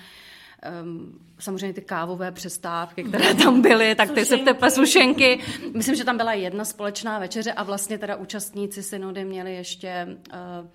Um, 0.83 1.21
samozřejmě 1.39 1.75
ty 1.75 1.81
kávové 1.81 2.33
přestávky, 2.33 3.05
které 3.05 3.35
tam 3.45 3.63
byly, 3.63 3.95
tak 3.95 4.11
ty 4.11 4.25
se 4.25 4.37
teple 4.37 4.71
sušenky. 4.71 5.41
Myslím, 5.75 5.95
že 5.95 6.05
tam 6.05 6.17
byla 6.17 6.33
jedna 6.33 6.65
společná 6.65 7.19
večeře 7.19 7.53
a 7.53 7.63
vlastně 7.63 7.99
teda 7.99 8.17
účastníci 8.17 8.83
synody 8.83 9.25
měli 9.25 9.55
ještě 9.55 10.19
uh, 10.33 10.69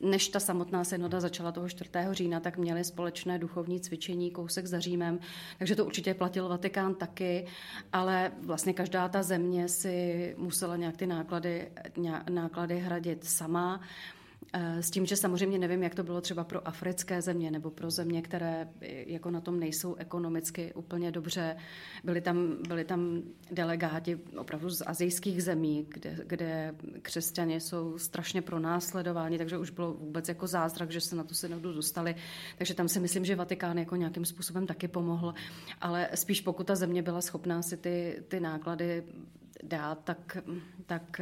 než 0.00 0.28
ta 0.28 0.40
samotná 0.40 0.84
synoda 0.84 1.20
začala 1.20 1.52
toho 1.52 1.68
4. 1.68 1.90
října, 2.10 2.40
tak 2.40 2.58
měli 2.58 2.84
společné 2.84 3.38
duchovní 3.38 3.80
cvičení 3.80 4.30
kousek 4.30 4.66
za 4.66 4.80
Římem, 4.80 5.18
takže 5.58 5.76
to 5.76 5.84
určitě 5.84 6.14
platil 6.14 6.48
Vatikán 6.48 6.94
taky, 6.94 7.46
ale 7.92 8.32
vlastně 8.42 8.72
každá 8.72 9.08
ta 9.08 9.22
země 9.22 9.68
si 9.68 10.34
musela 10.38 10.76
nějak 10.76 10.96
ty 10.96 11.06
náklady, 11.06 11.68
náklady 12.30 12.78
hradit 12.78 13.24
sama. 13.24 13.80
Eh, 14.52 14.82
s 14.82 14.90
tím, 14.90 15.06
že 15.06 15.16
samozřejmě 15.16 15.58
nevím, 15.58 15.82
jak 15.82 15.94
to 15.94 16.02
bylo 16.02 16.20
třeba 16.20 16.44
pro 16.44 16.68
africké 16.68 17.22
země 17.22 17.50
nebo 17.50 17.70
pro 17.70 17.90
země, 17.90 18.22
které 18.22 18.68
jako 19.06 19.30
na 19.30 19.40
tom 19.40 19.60
nejsou 19.60 19.94
ekonomicky 19.94 20.74
úplně 20.74 21.12
dobře. 21.12 21.56
Byli 22.04 22.20
tam, 22.20 22.56
byli 22.68 22.84
tam 22.84 23.22
delegáti 23.50 24.18
opravdu 24.36 24.70
z 24.70 24.82
azijských 24.86 25.42
zemí, 25.42 25.86
kde, 25.88 26.16
kde 26.26 26.74
křesťané 27.02 27.60
jsou 27.60 27.98
strašně 27.98 28.42
pronásledováni, 28.42 29.38
takže 29.38 29.58
už 29.58 29.70
bylo 29.70 29.92
vůbec 29.92 30.28
jako 30.28 30.46
zázrak, 30.46 30.90
že 30.90 31.00
se 31.00 31.16
na 31.16 31.24
tu 31.24 31.34
synodu 31.34 31.72
dostali. 31.72 32.14
Takže 32.58 32.74
tam 32.74 32.88
si 32.88 33.00
myslím, 33.00 33.24
že 33.24 33.36
Vatikán 33.36 33.78
jako 33.78 33.96
nějakým 33.96 34.24
způsobem 34.24 34.66
taky 34.66 34.88
pomohl, 34.88 35.34
ale 35.80 36.08
spíš 36.14 36.40
pokud 36.40 36.66
ta 36.66 36.74
země 36.74 37.02
byla 37.02 37.20
schopná 37.20 37.62
si 37.62 37.76
ty, 37.76 38.22
ty 38.28 38.40
náklady 38.40 39.04
dát, 39.62 40.04
tak, 40.04 40.36
tak 40.86 41.20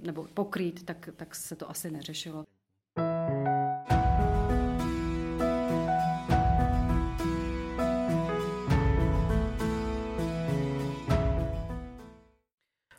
nebo 0.00 0.26
pokrýt, 0.34 0.82
tak, 0.82 1.08
tak 1.16 1.34
se 1.34 1.56
to 1.56 1.70
asi 1.70 1.90
neřešilo. 1.90 2.44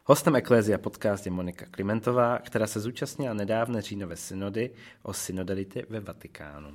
Hostem 0.10 0.36
Eklézia 0.36 0.78
podcast 0.78 1.26
je 1.26 1.32
Monika 1.32 1.66
Klimentová, 1.72 2.40
která 2.40 2.68
se 2.68 2.80
zúčastnila 2.80 3.34
nedávné 3.34 3.82
říjnové 3.82 4.16
synody 4.16 4.72
o 5.04 5.14
synodalitě 5.14 5.86
ve 5.90 6.00
Vatikánu. 6.00 6.70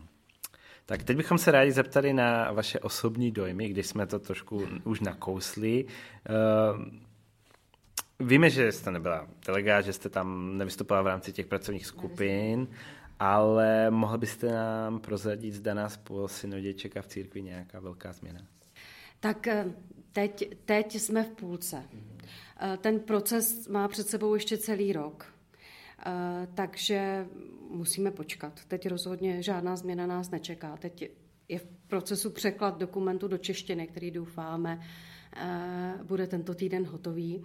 Tak 0.87 1.03
teď 1.03 1.17
bychom 1.17 1.39
se 1.39 1.51
rádi 1.51 1.73
zeptali 1.73 2.13
na 2.13 2.53
vaše 2.53 2.81
osobní 2.81 3.31
dojmy, 3.31 3.69
když 3.69 3.87
jsme 3.87 4.07
to 4.07 4.19
trošku 4.19 4.67
už 4.85 5.01
nakousli. 5.01 5.85
Uh, 5.85 6.85
víme, 8.29 8.51
že 8.51 8.73
jste 8.73 8.91
nebyla 8.91 9.29
delegát, 9.47 9.85
že 9.85 9.93
jste 9.93 10.09
tam 10.09 10.59
nevystupovala 10.59 11.03
v 11.03 11.07
rámci 11.07 11.33
těch 11.33 11.47
pracovních 11.47 11.87
skupin, 11.87 12.69
ale 13.19 13.91
mohl 13.91 14.19
byste 14.19 14.53
nám 14.53 15.01
prozradit, 15.01 15.55
zda 15.55 15.75
nás 15.75 15.97
po 15.97 16.29
synodě 16.29 16.75
čeká 16.75 17.03
v 17.03 17.07
církvi 17.07 17.43
nějaká 17.43 17.81
velká 17.81 18.13
změna? 18.13 18.41
Tak 19.21 19.47
eh, 19.47 19.73
teď, 20.13 20.57
teď 20.65 20.95
jsme 20.95 21.23
v 21.23 21.29
půlce. 21.29 21.85
Eh, 22.61 22.77
ten 22.77 23.01
proces 23.01 23.69
má 23.69 23.89
před 23.89 24.09
sebou 24.09 24.35
ještě 24.35 24.59
celý 24.59 24.93
rok. 24.93 25.35
Eh, 26.07 26.49
takže 26.55 27.27
musíme 27.71 28.11
počkat. 28.11 28.65
Teď 28.69 28.89
rozhodně 28.89 29.43
žádná 29.43 29.77
změna 29.77 30.07
nás 30.07 30.31
nečeká. 30.31 30.77
Teď 30.77 31.11
je 31.49 31.59
v 31.59 31.67
procesu 31.87 32.31
překlad 32.31 32.79
dokumentu 32.79 33.29
do 33.29 33.39
češtiny, 33.39 33.87
který 33.87 34.11
doufáme 34.11 34.81
bude 36.03 36.27
tento 36.27 36.55
týden 36.55 36.87
hotový. 36.87 37.45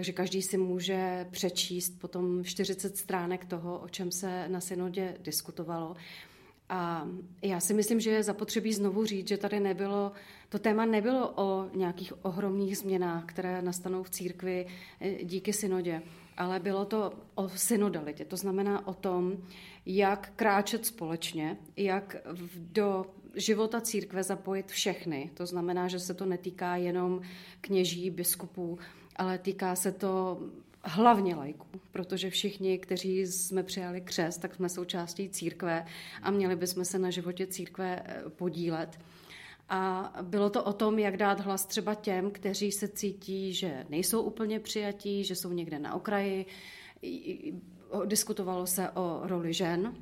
Takže 0.00 0.12
každý 0.12 0.42
si 0.42 0.56
může 0.56 1.26
přečíst 1.30 2.00
potom 2.00 2.44
40 2.44 2.96
stránek 2.96 3.44
toho, 3.44 3.78
o 3.78 3.88
čem 3.88 4.10
se 4.10 4.48
na 4.48 4.60
synodě 4.60 5.16
diskutovalo. 5.22 5.96
A 6.68 7.08
já 7.42 7.60
si 7.60 7.74
myslím, 7.74 8.00
že 8.00 8.10
je 8.10 8.22
zapotřebí 8.22 8.72
znovu 8.72 9.04
říct, 9.04 9.28
že 9.28 9.36
tady 9.36 9.60
nebylo, 9.60 10.12
to 10.48 10.58
téma 10.58 10.84
nebylo 10.84 11.32
o 11.36 11.70
nějakých 11.74 12.24
ohromných 12.24 12.78
změnách, 12.78 13.24
které 13.26 13.62
nastanou 13.62 14.02
v 14.02 14.10
církvi 14.10 14.66
eh, 15.00 15.24
díky 15.24 15.52
synodě, 15.52 16.02
ale 16.36 16.60
bylo 16.60 16.84
to 16.84 17.12
o 17.34 17.48
synodalitě. 17.48 18.24
To 18.24 18.36
znamená 18.36 18.86
o 18.86 18.94
tom, 18.94 19.36
jak 19.86 20.32
kráčet 20.36 20.86
společně, 20.86 21.56
jak 21.76 22.16
do 22.56 23.06
života 23.34 23.80
církve 23.80 24.22
zapojit 24.22 24.70
všechny. 24.70 25.30
To 25.34 25.46
znamená, 25.46 25.88
že 25.88 25.98
se 25.98 26.14
to 26.14 26.26
netýká 26.26 26.76
jenom 26.76 27.20
kněží, 27.60 28.10
biskupů, 28.10 28.78
ale 29.16 29.38
týká 29.38 29.76
se 29.76 29.92
to 29.92 30.40
hlavně 30.84 31.34
lajků, 31.34 31.80
protože 31.92 32.30
všichni, 32.30 32.78
kteří 32.78 33.26
jsme 33.26 33.62
přijali 33.62 34.00
křest, 34.00 34.40
tak 34.40 34.54
jsme 34.54 34.68
součástí 34.68 35.28
církve 35.28 35.86
a 36.22 36.30
měli 36.30 36.56
bychom 36.56 36.84
se 36.84 36.98
na 36.98 37.10
životě 37.10 37.46
církve 37.46 38.02
eh, 38.04 38.30
podílet. 38.30 38.98
A 39.68 40.12
bylo 40.22 40.50
to 40.50 40.64
o 40.64 40.72
tom, 40.72 40.98
jak 40.98 41.16
dát 41.16 41.40
hlas 41.40 41.66
třeba 41.66 41.94
těm, 41.94 42.30
kteří 42.30 42.72
se 42.72 42.88
cítí, 42.88 43.54
že 43.54 43.86
nejsou 43.88 44.22
úplně 44.22 44.60
přijatí, 44.60 45.24
že 45.24 45.34
jsou 45.34 45.52
někde 45.52 45.78
na 45.78 45.94
okraji. 45.94 46.46
Diskutovalo 48.06 48.66
se 48.66 48.90
o 48.90 49.20
roli 49.22 49.52
žen, 49.52 49.94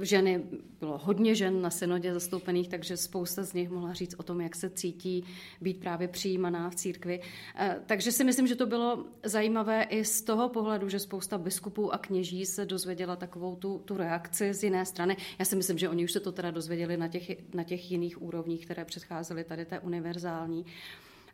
ženy, 0.00 0.42
bylo 0.80 0.98
hodně 0.98 1.34
žen 1.34 1.62
na 1.62 1.70
synodě 1.70 2.14
zastoupených, 2.14 2.68
takže 2.68 2.96
spousta 2.96 3.42
z 3.42 3.52
nich 3.52 3.70
mohla 3.70 3.92
říct 3.92 4.14
o 4.18 4.22
tom, 4.22 4.40
jak 4.40 4.56
se 4.56 4.70
cítí 4.70 5.24
být 5.60 5.80
právě 5.80 6.08
přijímaná 6.08 6.70
v 6.70 6.74
církvi. 6.74 7.20
Eh, 7.56 7.80
takže 7.86 8.12
si 8.12 8.24
myslím, 8.24 8.46
že 8.46 8.56
to 8.56 8.66
bylo 8.66 9.04
zajímavé 9.24 9.82
i 9.82 10.04
z 10.04 10.22
toho 10.22 10.48
pohledu, 10.48 10.88
že 10.88 10.98
spousta 10.98 11.38
biskupů 11.38 11.94
a 11.94 11.98
kněží 11.98 12.46
se 12.46 12.64
dozvěděla 12.64 13.16
takovou 13.16 13.56
tu, 13.56 13.82
tu 13.84 13.96
reakci 13.96 14.54
z 14.54 14.64
jiné 14.64 14.86
strany. 14.86 15.16
Já 15.38 15.44
si 15.44 15.56
myslím, 15.56 15.78
že 15.78 15.88
oni 15.88 16.04
už 16.04 16.12
se 16.12 16.20
to 16.20 16.32
teda 16.32 16.50
dozvěděli 16.50 16.96
na 16.96 17.08
těch, 17.08 17.54
na 17.54 17.64
těch 17.64 17.90
jiných 17.90 18.22
úrovních, 18.22 18.64
které 18.64 18.84
předcházely 18.84 19.44
tady 19.44 19.64
té 19.64 19.80
univerzální 19.80 20.66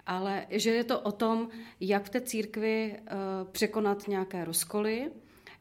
ale 0.08 0.46
že 0.50 0.70
je 0.70 0.84
to 0.84 1.00
o 1.00 1.12
tom, 1.12 1.48
jak 1.80 2.04
v 2.04 2.08
té 2.08 2.20
církvi 2.20 2.96
uh, 3.00 3.48
překonat 3.52 4.08
nějaké 4.08 4.44
rozkoly, 4.44 5.10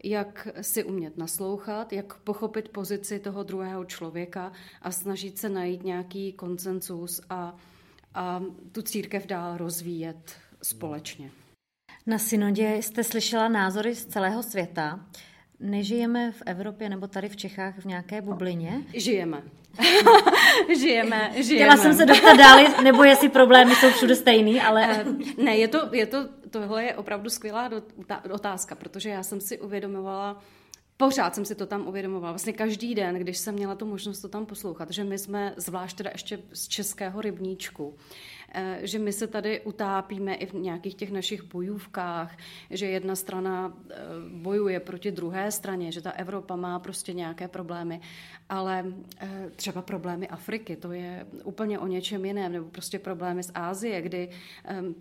jak 0.04 0.48
si 0.62 0.84
umět 0.84 1.18
naslouchat, 1.18 1.94
jak 1.94 2.18
pochopit 2.18 2.70
pozici 2.70 3.20
toho 3.20 3.44
druhého 3.44 3.86
člověka 3.86 4.52
a 4.82 4.92
snažit 4.92 5.38
se 5.38 5.50
najít 5.50 5.84
nějaký 5.84 6.34
konsensus 6.34 7.22
a, 7.30 7.56
a 8.14 8.44
tu 8.72 8.82
církev 8.82 9.28
dál 9.28 9.58
rozvíjet 9.58 10.36
společně. 10.62 11.32
Na 12.06 12.18
synodě 12.18 12.76
jste 12.76 13.04
slyšela 13.04 13.48
názory 13.48 13.96
z 13.96 14.06
celého 14.06 14.44
světa. 14.44 15.00
Nežijeme 15.60 16.32
v 16.32 16.44
Evropě 16.46 16.90
nebo 16.90 17.08
tady 17.08 17.30
v 17.30 17.36
Čechách 17.36 17.78
v 17.80 17.86
nějaké 17.86 18.22
bublině? 18.22 18.84
Žijeme. 18.94 19.44
žijeme, 20.78 21.32
žijeme. 21.44 21.44
Chtěla 21.44 21.78
jsem 21.78 21.94
se 21.94 22.06
dostat 22.06 22.34
dál, 22.34 22.84
nebo 22.84 23.04
jestli 23.04 23.30
problémy 23.30 23.76
jsou 23.76 23.90
všude 23.90 24.16
stejný, 24.16 24.62
ale... 24.62 24.88
Eh, 25.02 25.06
ne, 25.44 25.58
je 25.58 25.68
to, 25.68 25.90
je 25.92 26.06
to, 26.06 26.30
tohle 26.52 26.84
je 26.84 26.96
opravdu 26.96 27.30
skvělá 27.30 27.70
otázka, 28.32 28.76
protože 28.76 29.10
já 29.10 29.24
jsem 29.24 29.42
si 29.42 29.60
uvědomovala, 29.60 30.42
Pořád 30.98 31.36
jsem 31.36 31.46
si 31.46 31.56
to 31.56 31.66
tam 31.66 31.88
uvědomovala. 31.88 32.32
Vlastně 32.32 32.54
každý 32.54 32.96
den, 32.96 33.16
když 33.16 33.38
jsem 33.38 33.56
měla 33.56 33.76
tu 33.76 33.86
možnost 33.86 34.22
to 34.22 34.30
tam 34.30 34.46
poslouchat, 34.46 34.92
že 34.92 35.04
my 35.04 35.18
jsme, 35.18 35.54
zvlášť 35.58 35.98
teda 35.98 36.10
ještě 36.14 36.40
z 36.54 36.68
českého 36.68 37.22
rybníčku, 37.22 37.96
že 38.82 39.00
my 39.00 39.14
se 39.14 39.28
tady 39.28 39.62
utápíme 39.62 40.36
i 40.36 40.46
v 40.46 40.54
nějakých 40.54 40.96
těch 40.96 41.12
našich 41.12 41.44
bojůvkách, 41.44 42.38
že 42.70 42.86
jedna 42.86 43.16
strana 43.16 43.74
eh, 43.90 43.96
bojuje 44.30 44.80
proti 44.80 45.12
druhé 45.12 45.52
straně, 45.52 45.92
že 45.92 46.02
ta 46.02 46.12
Evropa 46.12 46.56
má 46.56 46.80
prostě 46.80 47.14
nějaké 47.14 47.48
problémy, 47.48 48.02
ale 48.50 48.86
eh, 49.20 49.52
třeba 49.56 49.82
problémy 49.82 50.28
Afriky, 50.28 50.76
to 50.76 50.92
je 50.92 51.26
úplně 51.44 51.80
o 51.80 51.88
něčem 51.88 52.26
jiném, 52.26 52.52
nebo 52.52 52.66
prostě 52.66 53.00
problémy 53.00 53.44
z 53.44 53.52
Ázie, 53.54 54.02
kdy 54.02 54.30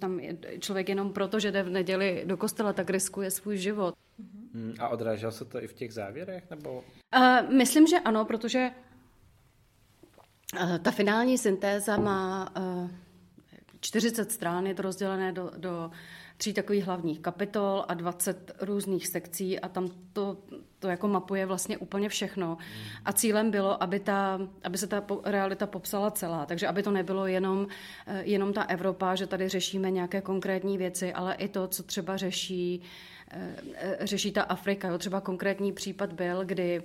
tam 0.01 0.21
člověk 0.59 0.89
jenom 0.89 1.13
proto, 1.13 1.41
že 1.41 1.53
jde 1.53 1.63
v 1.63 1.71
neděli 1.71 2.23
do 2.27 2.37
kostela, 2.37 2.73
tak 2.73 2.91
riskuje 2.91 3.31
svůj 3.31 3.57
život. 3.57 3.95
Hmm, 4.55 4.75
a 4.79 4.89
odrážel 4.89 5.33
se 5.33 5.45
to 5.45 5.63
i 5.63 5.67
v 5.67 5.73
těch 5.73 5.93
závěrech? 5.93 6.51
Nebo? 6.51 6.85
Uh, 7.17 7.55
myslím, 7.57 7.87
že 7.87 7.99
ano, 7.99 8.25
protože 8.25 8.71
uh, 10.55 10.79
ta 10.79 10.91
finální 10.91 11.39
syntéza 11.39 11.97
má 11.97 12.57
uh, 12.57 12.91
40 13.87 14.32
strán, 14.32 14.66
je 14.66 14.74
to 14.74 14.82
rozdělené 14.82 15.32
do, 15.32 15.51
do 15.57 15.91
tří 16.37 16.53
takových 16.53 16.84
hlavních 16.84 17.20
kapitol 17.20 17.84
a 17.89 17.95
20 17.95 18.53
různých 18.61 19.07
sekcí 19.07 19.61
a 19.61 19.68
tam 19.68 19.89
to, 20.12 20.37
to 20.78 20.89
jako 20.89 21.09
mapuje 21.09 21.47
vlastně 21.47 21.78
úplně 21.78 22.09
všechno. 22.09 22.59
A 23.05 23.12
cílem 23.12 23.51
bylo, 23.51 23.82
aby, 23.82 24.01
ta, 24.01 24.41
aby 24.64 24.78
se 24.78 24.87
ta 24.87 25.03
realita 25.24 25.66
popsala 25.66 26.11
celá, 26.11 26.47
takže 26.47 26.66
aby 26.66 26.82
to 26.82 26.91
nebylo 26.91 27.26
jenom, 27.26 27.66
eh, 28.07 28.22
jenom 28.24 28.53
ta 28.53 28.62
Evropa, 28.62 29.14
že 29.14 29.26
tady 29.26 29.49
řešíme 29.49 29.91
nějaké 29.91 30.20
konkrétní 30.20 30.78
věci, 30.78 31.12
ale 31.12 31.34
i 31.34 31.49
to, 31.49 31.68
co 31.68 31.82
třeba 31.82 32.16
řeší, 32.16 32.82
eh, 33.30 33.57
eh, 33.74 33.99
řeší 34.07 34.32
ta 34.32 34.43
Afrika. 34.43 34.89
Jo, 34.89 34.99
třeba 34.99 35.20
konkrétní 35.20 35.72
případ 35.72 36.12
byl, 36.12 36.45
kdy 36.45 36.82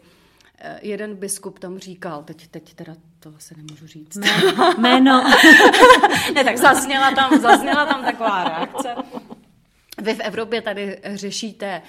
jeden 0.82 1.16
biskup 1.16 1.60
tam 1.60 1.80
říkal, 1.80 2.24
teď, 2.24 2.48
teď 2.48 2.74
teda 2.74 2.94
to 3.20 3.34
asi 3.38 3.56
nemůžu 3.58 3.88
říct. 3.88 4.18
Jméno. 4.78 5.24
ne, 6.34 6.44
tak 6.44 6.58
zazněla 6.58 7.12
tam, 7.12 7.42
zazněla 7.42 7.86
tam 7.86 8.06
taková 8.06 8.44
reakce. 8.44 8.96
Vy 10.02 10.14
v 10.14 10.20
Evropě 10.20 10.62
tady 10.62 11.00
řešíte 11.14 11.82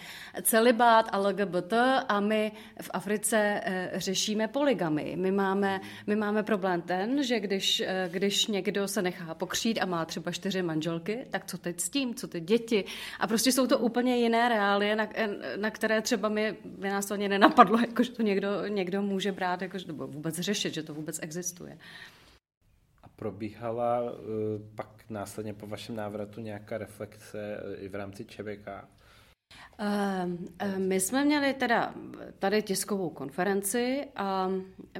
celibát 0.42 1.08
a 1.12 1.18
LGBT 1.18 1.72
a 2.08 2.20
my 2.20 2.52
v 2.80 2.90
Africe 2.92 3.60
eh, 3.64 3.90
řešíme 3.94 4.48
poligamy. 4.48 5.14
My 5.16 5.30
máme, 5.30 5.80
my 6.06 6.16
máme 6.16 6.42
problém 6.42 6.82
ten, 6.82 7.22
že 7.22 7.40
když, 7.40 7.80
eh, 7.80 8.08
když 8.12 8.46
někdo 8.46 8.88
se 8.88 9.02
nechá 9.02 9.34
pokřít 9.34 9.78
a 9.80 9.86
má 9.86 10.04
třeba 10.04 10.32
čtyři 10.32 10.62
manželky, 10.62 11.26
tak 11.30 11.44
co 11.44 11.58
teď 11.58 11.80
s 11.80 11.88
tím, 11.90 12.14
co 12.14 12.28
ty 12.28 12.40
děti? 12.40 12.84
A 13.20 13.26
prostě 13.26 13.52
jsou 13.52 13.66
to 13.66 13.78
úplně 13.78 14.16
jiné 14.16 14.48
reálie, 14.48 14.96
na, 14.96 15.08
na 15.56 15.70
které 15.70 16.02
třeba 16.02 16.28
mi, 16.28 16.56
by 16.64 16.88
nás 16.88 17.06
to 17.06 17.14
ani 17.14 17.28
nenapadlo, 17.28 17.78
jako, 17.88 18.02
že 18.02 18.10
to 18.10 18.22
někdo, 18.22 18.66
někdo 18.66 19.02
může 19.02 19.32
brát, 19.32 19.62
jako, 19.62 19.78
že 19.78 19.86
to 19.86 19.92
vůbec 19.92 20.38
řešit, 20.38 20.74
že 20.74 20.82
to 20.82 20.94
vůbec 20.94 21.18
existuje 21.22 21.78
probíhala 23.22 24.02
eh, 24.02 24.14
pak 24.74 24.88
následně 25.10 25.54
po 25.54 25.66
vašem 25.66 25.96
návratu 25.96 26.40
nějaká 26.40 26.78
reflexe 26.78 27.56
eh, 27.56 27.74
i 27.76 27.88
v 27.88 27.94
rámci 27.94 28.24
ČVK? 28.24 28.68
Eh, 29.78 30.78
my 30.78 31.00
jsme 31.00 31.24
měli 31.24 31.54
teda 31.54 31.94
tady 32.38 32.62
tiskovou 32.62 33.10
konferenci 33.10 34.08
a 34.16 34.50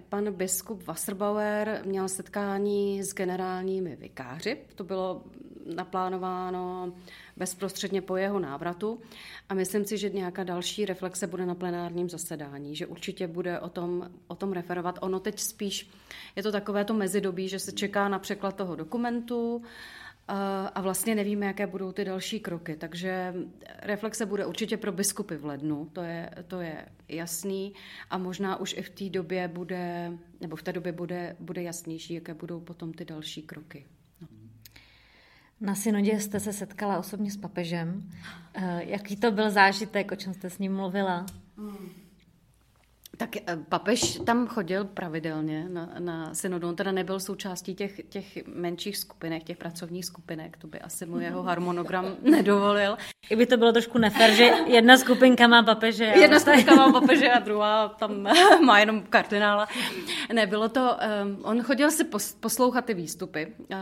pan 0.08 0.32
biskup 0.32 0.86
Wasserbauer 0.86 1.82
měl 1.84 2.08
setkání 2.08 3.02
s 3.02 3.14
generálními 3.14 3.96
vikáři. 3.96 4.58
To 4.74 4.84
bylo 4.84 5.22
naplánováno 5.74 6.92
bezprostředně 7.36 8.02
po 8.02 8.16
jeho 8.16 8.38
návratu 8.38 9.00
a 9.48 9.54
myslím 9.54 9.84
si, 9.84 9.98
že 9.98 10.10
nějaká 10.10 10.44
další 10.44 10.84
reflexe 10.84 11.26
bude 11.26 11.46
na 11.46 11.54
plenárním 11.54 12.10
zasedání, 12.10 12.76
že 12.76 12.86
určitě 12.86 13.26
bude 13.26 13.60
o 13.60 13.68
tom, 13.68 14.10
o 14.26 14.34
tom 14.34 14.52
referovat. 14.52 14.98
Ono 15.00 15.20
teď 15.20 15.40
spíš 15.40 15.90
je 16.36 16.42
to 16.42 16.52
takové 16.52 16.84
to 16.84 16.94
mezidobí, 16.94 17.48
že 17.48 17.58
se 17.58 17.72
čeká 17.72 18.08
na 18.08 18.18
překlad 18.18 18.56
toho 18.56 18.76
dokumentu, 18.76 19.62
a 20.74 20.80
vlastně 20.80 21.14
nevíme, 21.14 21.46
jaké 21.46 21.66
budou 21.66 21.92
ty 21.92 22.04
další 22.04 22.40
kroky. 22.40 22.76
Takže 22.76 23.34
reflexe 23.78 24.26
bude 24.26 24.46
určitě 24.46 24.76
pro 24.76 24.92
biskupy 24.92 25.36
v 25.36 25.44
lednu, 25.44 25.88
to 25.92 26.02
je, 26.02 26.30
to 26.46 26.60
je 26.60 26.88
jasný. 27.08 27.74
A 28.10 28.18
možná 28.18 28.60
už 28.60 28.74
i 28.78 28.82
v 28.82 28.90
té 28.90 29.08
době 29.10 29.48
bude, 29.48 30.12
nebo 30.40 30.56
v 30.56 30.62
té 30.62 30.72
době 30.72 30.92
bude, 30.92 31.36
bude 31.40 31.62
jasnější, 31.62 32.14
jaké 32.14 32.34
budou 32.34 32.60
potom 32.60 32.92
ty 32.92 33.04
další 33.04 33.42
kroky. 33.42 33.86
Na 35.62 35.74
synodě 35.74 36.20
jste 36.20 36.40
se 36.40 36.52
setkala 36.52 36.98
osobně 36.98 37.30
s 37.30 37.36
papežem. 37.36 38.10
Eh, 38.54 38.84
jaký 38.84 39.16
to 39.16 39.30
byl 39.30 39.50
zážitek, 39.50 40.12
o 40.12 40.16
čem 40.16 40.34
jste 40.34 40.50
s 40.50 40.58
ním 40.58 40.74
mluvila? 40.74 41.26
Hmm. 41.56 41.88
Tak 43.22 43.36
eh, 43.36 43.56
papež 43.68 44.20
tam 44.26 44.46
chodil 44.46 44.84
pravidelně 44.84 45.68
na, 45.68 45.88
na 45.98 46.34
synodu. 46.34 46.68
On 46.68 46.76
teda 46.76 46.92
nebyl 46.92 47.20
součástí 47.20 47.74
těch, 47.74 48.00
těch 48.08 48.46
menších 48.46 48.96
skupinek, 48.96 49.44
těch 49.44 49.56
pracovních 49.56 50.04
skupinek. 50.04 50.56
To 50.56 50.66
by 50.66 50.80
asi 50.80 51.06
mu 51.06 51.20
jeho 51.20 51.42
harmonogram 51.42 52.16
nedovolil. 52.22 52.96
I 53.30 53.36
by 53.36 53.46
to 53.46 53.56
bylo 53.56 53.72
trošku 53.72 53.98
nefér, 53.98 54.34
že 54.34 54.44
jedna 54.66 54.96
skupinka 54.96 55.46
má 55.46 55.62
papeže. 55.62 56.04
Jedna 56.04 56.40
skupinka 56.40 56.74
má 56.74 56.92
papeže 56.92 57.30
a 57.30 57.38
druhá 57.44 57.88
tam 57.88 58.28
má 58.64 58.78
jenom 58.78 59.02
kardinála. 59.02 59.68
Nebylo 60.32 60.68
to... 60.68 60.80
Um, 61.24 61.38
on 61.42 61.62
chodil 61.62 61.90
si 61.90 62.04
poslouchat 62.40 62.84
ty 62.84 62.94
výstupy. 62.94 63.54
Uh, 63.70 63.76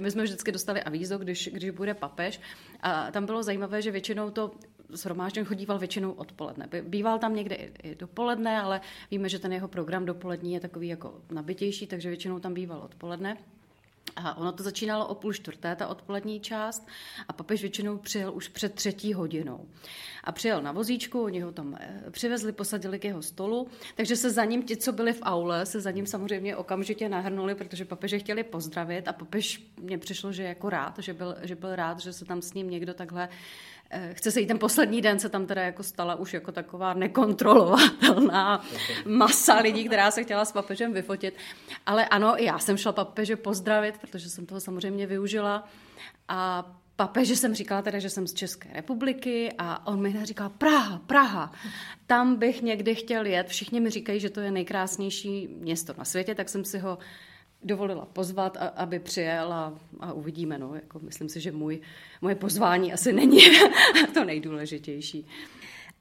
my 0.00 0.10
jsme 0.10 0.22
vždycky 0.22 0.52
dostali 0.52 0.82
avízo, 0.82 1.18
když, 1.18 1.50
když 1.52 1.70
bude 1.70 1.94
papež. 1.94 2.40
A 2.80 3.10
tam 3.10 3.26
bylo 3.26 3.42
zajímavé, 3.42 3.82
že 3.82 3.90
většinou 3.90 4.30
to 4.30 4.50
shromážděn 4.92 5.44
chodíval 5.44 5.78
většinou 5.78 6.12
odpoledne. 6.12 6.68
Býval 6.82 7.18
tam 7.18 7.34
někde 7.34 7.54
i 7.54 7.94
dopoledne, 7.94 8.60
ale 8.60 8.80
víme, 9.10 9.28
že 9.28 9.38
ten 9.38 9.52
jeho 9.52 9.68
program 9.68 10.04
dopolední 10.04 10.54
je 10.54 10.60
takový 10.60 10.88
jako 10.88 11.14
nabitější, 11.30 11.86
takže 11.86 12.08
většinou 12.08 12.40
tam 12.40 12.54
býval 12.54 12.78
odpoledne. 12.78 13.36
A 14.16 14.38
ono 14.38 14.52
to 14.52 14.62
začínalo 14.62 15.06
o 15.06 15.14
půl 15.14 15.32
čtvrté, 15.32 15.76
ta 15.76 15.86
odpolední 15.86 16.40
část, 16.40 16.88
a 17.28 17.32
papež 17.32 17.60
většinou 17.60 17.98
přijel 17.98 18.34
už 18.34 18.48
před 18.48 18.74
třetí 18.74 19.14
hodinou. 19.14 19.66
A 20.24 20.32
přijel 20.32 20.62
na 20.62 20.72
vozíčku, 20.72 21.22
oni 21.22 21.40
ho 21.40 21.52
tam 21.52 21.76
eh, 21.80 22.10
přivezli, 22.10 22.52
posadili 22.52 22.98
k 22.98 23.04
jeho 23.04 23.22
stolu, 23.22 23.68
takže 23.94 24.16
se 24.16 24.30
za 24.30 24.44
ním 24.44 24.62
ti, 24.62 24.76
co 24.76 24.92
byli 24.92 25.12
v 25.12 25.22
aule, 25.22 25.66
se 25.66 25.80
za 25.80 25.90
ním 25.90 26.06
samozřejmě 26.06 26.56
okamžitě 26.56 27.08
nahrnuli, 27.08 27.54
protože 27.54 27.84
papeže 27.84 28.18
chtěli 28.18 28.44
pozdravit 28.44 29.08
a 29.08 29.12
papež 29.12 29.72
mě 29.80 29.98
přišlo, 29.98 30.32
že 30.32 30.42
jako 30.42 30.70
rád, 30.70 30.98
že 30.98 31.14
byl, 31.14 31.36
že 31.42 31.54
byl 31.54 31.76
rád, 31.76 32.00
že 32.00 32.12
se 32.12 32.24
tam 32.24 32.42
s 32.42 32.54
ním 32.54 32.70
někdo 32.70 32.94
takhle 32.94 33.28
chce 34.12 34.30
se 34.30 34.40
jí 34.40 34.46
ten 34.46 34.58
poslední 34.58 35.02
den 35.02 35.18
se 35.18 35.28
tam 35.28 35.46
teda 35.46 35.62
jako 35.62 35.82
stala 35.82 36.14
už 36.14 36.34
jako 36.34 36.52
taková 36.52 36.94
nekontrolovatelná 36.94 38.64
masa 39.06 39.58
lidí, 39.58 39.84
která 39.84 40.10
se 40.10 40.22
chtěla 40.22 40.44
s 40.44 40.52
papežem 40.52 40.92
vyfotit. 40.92 41.34
Ale 41.86 42.06
ano, 42.06 42.34
já 42.38 42.58
jsem 42.58 42.76
šla 42.76 42.92
papeže 42.92 43.36
pozdravit, 43.36 43.98
protože 43.98 44.30
jsem 44.30 44.46
toho 44.46 44.60
samozřejmě 44.60 45.06
využila. 45.06 45.68
A 46.28 46.70
papeže 46.96 47.36
jsem 47.36 47.54
říkala 47.54 47.82
teda, 47.82 47.98
že 47.98 48.10
jsem 48.10 48.26
z 48.26 48.34
České 48.34 48.68
republiky 48.72 49.52
a 49.58 49.86
on 49.86 50.02
mi 50.02 50.26
říkal 50.26 50.48
Praha, 50.48 51.00
Praha, 51.06 51.52
tam 52.06 52.36
bych 52.36 52.62
někdy 52.62 52.94
chtěl 52.94 53.26
jet. 53.26 53.48
Všichni 53.48 53.80
mi 53.80 53.90
říkají, 53.90 54.20
že 54.20 54.30
to 54.30 54.40
je 54.40 54.50
nejkrásnější 54.50 55.48
město 55.60 55.94
na 55.98 56.04
světě, 56.04 56.34
tak 56.34 56.48
jsem 56.48 56.64
si 56.64 56.78
ho 56.78 56.98
dovolila 57.64 58.06
pozvat, 58.06 58.56
a, 58.56 58.66
aby 58.66 58.98
přijel 58.98 59.52
a, 59.52 59.78
a 60.00 60.12
uvidíme. 60.12 60.58
No. 60.58 60.74
Jako 60.74 60.98
myslím 60.98 61.28
si, 61.28 61.40
že 61.40 61.52
můj, 61.52 61.80
moje 62.20 62.34
pozvání 62.34 62.92
asi 62.92 63.12
není 63.12 63.40
to 64.14 64.24
nejdůležitější. 64.24 65.26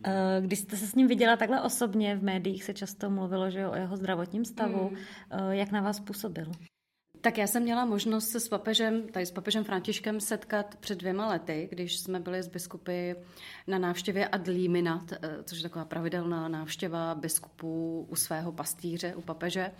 Eh, 0.06 0.42
když 0.42 0.60
jste 0.60 0.78
se 0.78 0.88
s 0.88 0.96
ním 0.96 1.08
viděla 1.08 1.36
takhle 1.36 1.62
osobně, 1.62 2.16
v 2.16 2.24
médiích 2.24 2.64
se 2.64 2.74
často 2.74 3.10
mluvilo 3.10 3.50
že 3.50 3.68
o 3.68 3.76
jeho 3.76 3.98
zdravotním 3.98 4.46
stavu. 4.46 4.90
Mm. 4.90 4.98
Jak 5.52 5.72
na 5.72 5.82
vás 5.82 6.00
působil? 6.00 6.52
Tak 7.22 7.38
já 7.38 7.48
jsem 7.48 7.64
měla 7.64 7.86
možnost 7.86 8.30
se 8.30 8.40
s 8.40 8.50
papežem, 8.50 9.08
tady 9.08 9.26
s 9.26 9.32
papežem 9.32 9.64
Františkem 9.64 10.20
setkat 10.20 10.76
před 10.76 10.98
dvěma 10.98 11.28
lety, 11.28 11.68
když 11.72 12.00
jsme 12.00 12.20
byli 12.20 12.44
s 12.44 12.48
biskupy 12.48 13.16
na 13.68 13.78
návštěvě 13.78 14.28
ad 14.28 14.48
liminat, 14.48 15.12
eh, 15.12 15.20
což 15.44 15.58
je 15.58 15.64
taková 15.64 15.86
pravidelná 15.86 16.48
návštěva 16.48 17.16
biskupů 17.16 18.06
u 18.10 18.16
svého 18.16 18.52
pastýře, 18.52 19.16
u 19.16 19.22
papeže. 19.22 19.72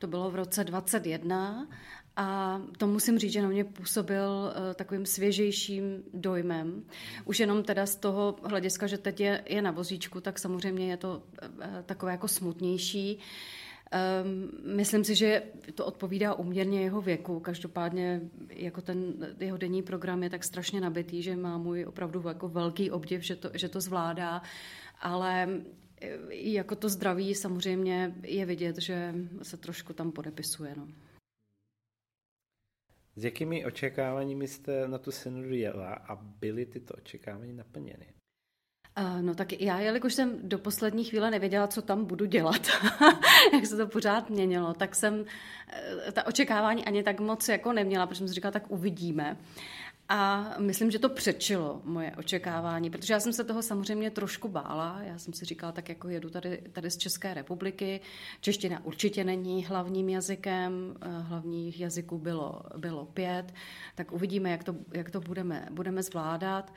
To 0.00 0.06
bylo 0.06 0.30
v 0.30 0.34
roce 0.34 0.64
21 0.64 1.68
a 2.16 2.60
to 2.78 2.86
musím 2.86 3.18
říct, 3.18 3.32
že 3.32 3.42
na 3.42 3.48
mě 3.48 3.64
působil 3.64 4.52
eh, 4.52 4.74
takovým 4.74 5.06
svěžejším 5.06 6.02
dojmem. 6.14 6.84
Už 7.24 7.40
jenom 7.40 7.62
teda 7.62 7.86
z 7.86 7.96
toho 7.96 8.36
hlediska, 8.42 8.86
že 8.86 8.98
teď 8.98 9.20
je, 9.20 9.42
je 9.46 9.62
na 9.62 9.70
vozíčku, 9.70 10.20
tak 10.20 10.38
samozřejmě 10.38 10.90
je 10.90 10.96
to 10.96 11.22
eh, 11.42 11.82
takové 11.86 12.12
jako 12.12 12.28
smutnější. 12.28 13.18
Um, 14.22 14.50
myslím 14.76 15.04
si, 15.04 15.14
že 15.14 15.42
to 15.74 15.86
odpovídá 15.86 16.34
uměrně 16.34 16.82
jeho 16.82 17.00
věku. 17.00 17.40
Každopádně 17.40 18.20
jako 18.48 18.80
ten 18.82 19.14
jeho 19.40 19.56
denní 19.56 19.82
program 19.82 20.22
je 20.22 20.30
tak 20.30 20.44
strašně 20.44 20.80
nabitý, 20.80 21.22
že 21.22 21.36
má 21.36 21.58
můj 21.58 21.84
opravdu 21.84 22.28
jako 22.28 22.48
velký 22.48 22.90
obdiv, 22.90 23.22
že 23.22 23.36
to, 23.36 23.50
že 23.54 23.68
to 23.68 23.80
zvládá. 23.80 24.42
Ale 25.00 25.48
eh, 25.50 25.79
jako 26.30 26.76
to 26.76 26.88
zdraví 26.88 27.34
samozřejmě 27.34 28.14
je 28.22 28.46
vidět, 28.46 28.78
že 28.78 29.14
se 29.42 29.56
trošku 29.56 29.92
tam 29.92 30.12
podepisuje. 30.12 30.74
No. 30.76 30.88
S 33.16 33.24
jakými 33.24 33.64
očekáváními 33.64 34.48
jste 34.48 34.88
na 34.88 34.98
tu 34.98 35.10
synodu 35.10 35.54
jela 35.54 35.94
a 35.94 36.14
byly 36.16 36.66
tyto 36.66 36.94
očekávání 36.94 37.52
naplněny? 37.52 38.06
No 39.20 39.34
tak 39.34 39.60
já, 39.60 39.80
jelikož 39.80 40.14
jsem 40.14 40.48
do 40.48 40.58
poslední 40.58 41.04
chvíle 41.04 41.30
nevěděla, 41.30 41.66
co 41.66 41.82
tam 41.82 42.04
budu 42.04 42.24
dělat, 42.24 42.66
jak 43.52 43.66
se 43.66 43.76
to 43.76 43.86
pořád 43.86 44.30
měnilo, 44.30 44.74
tak 44.74 44.94
jsem 44.94 45.24
eh, 45.68 46.12
ta 46.12 46.26
očekávání 46.26 46.84
ani 46.84 47.02
tak 47.02 47.20
moc 47.20 47.48
jako 47.48 47.72
neměla, 47.72 48.06
protože 48.06 48.18
jsem 48.18 48.28
si 48.28 48.34
říkala, 48.34 48.52
tak 48.52 48.70
uvidíme. 48.70 49.36
A 50.12 50.54
myslím, 50.58 50.90
že 50.90 50.98
to 50.98 51.08
přečilo 51.08 51.80
moje 51.84 52.12
očekávání, 52.16 52.90
protože 52.90 53.12
já 53.12 53.20
jsem 53.20 53.32
se 53.32 53.44
toho 53.44 53.62
samozřejmě 53.62 54.10
trošku 54.10 54.48
bála. 54.48 55.00
Já 55.02 55.18
jsem 55.18 55.34
si 55.34 55.44
říkala, 55.44 55.72
tak 55.72 55.88
jako 55.88 56.08
jedu 56.08 56.30
tady, 56.30 56.62
tady 56.72 56.90
z 56.90 56.96
České 56.96 57.34
republiky. 57.34 58.00
Čeština 58.40 58.84
určitě 58.84 59.24
není 59.24 59.64
hlavním 59.64 60.08
jazykem, 60.08 60.96
eh, 61.00 61.08
hlavních 61.20 61.80
jazyků 61.80 62.18
bylo, 62.18 62.62
bylo 62.76 63.06
pět, 63.06 63.54
tak 63.94 64.12
uvidíme, 64.12 64.50
jak 64.50 64.64
to, 64.64 64.76
jak 64.92 65.10
to 65.10 65.20
budeme, 65.20 65.68
budeme 65.70 66.02
zvládat 66.02 66.72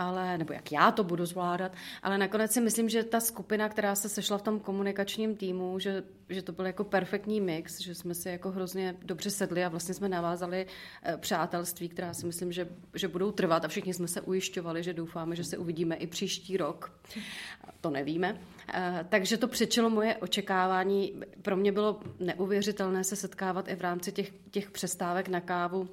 ale, 0.00 0.38
nebo 0.38 0.52
jak 0.52 0.72
já 0.72 0.90
to 0.90 1.04
budu 1.04 1.26
zvládat, 1.26 1.72
ale 2.02 2.18
nakonec 2.18 2.52
si 2.52 2.60
myslím, 2.60 2.88
že 2.88 3.04
ta 3.04 3.20
skupina, 3.20 3.68
která 3.68 3.94
se 3.94 4.08
sešla 4.08 4.38
v 4.38 4.42
tom 4.42 4.60
komunikačním 4.60 5.36
týmu, 5.36 5.78
že, 5.78 6.02
že 6.28 6.42
to 6.42 6.52
byl 6.52 6.66
jako 6.66 6.84
perfektní 6.84 7.40
mix, 7.40 7.80
že 7.80 7.94
jsme 7.94 8.14
si 8.14 8.28
jako 8.28 8.50
hrozně 8.50 8.96
dobře 9.02 9.30
sedli 9.30 9.64
a 9.64 9.68
vlastně 9.68 9.94
jsme 9.94 10.08
navázali 10.08 10.66
eh, 11.02 11.16
přátelství, 11.16 11.88
která 11.88 12.14
si 12.14 12.26
myslím, 12.26 12.52
že, 12.52 12.68
že 12.94 13.08
budou 13.08 13.30
trvat 13.32 13.64
a 13.64 13.68
všichni 13.68 13.94
jsme 13.94 14.08
se 14.08 14.20
ujišťovali, 14.20 14.82
že 14.82 14.92
doufáme, 14.92 15.36
že 15.36 15.44
se 15.44 15.58
uvidíme 15.58 15.96
i 15.96 16.06
příští 16.06 16.56
rok. 16.56 17.00
To 17.80 17.90
nevíme. 17.90 18.40
Eh, 18.74 19.06
takže 19.08 19.36
to 19.36 19.48
přečilo 19.48 19.90
moje 19.90 20.16
očekávání. 20.16 21.14
Pro 21.42 21.56
mě 21.56 21.72
bylo 21.72 22.00
neuvěřitelné 22.20 23.04
se 23.04 23.16
setkávat 23.16 23.68
i 23.68 23.76
v 23.76 23.80
rámci 23.80 24.12
těch, 24.12 24.32
těch 24.50 24.70
přestávek 24.70 25.28
na 25.28 25.40
kávu 25.40 25.88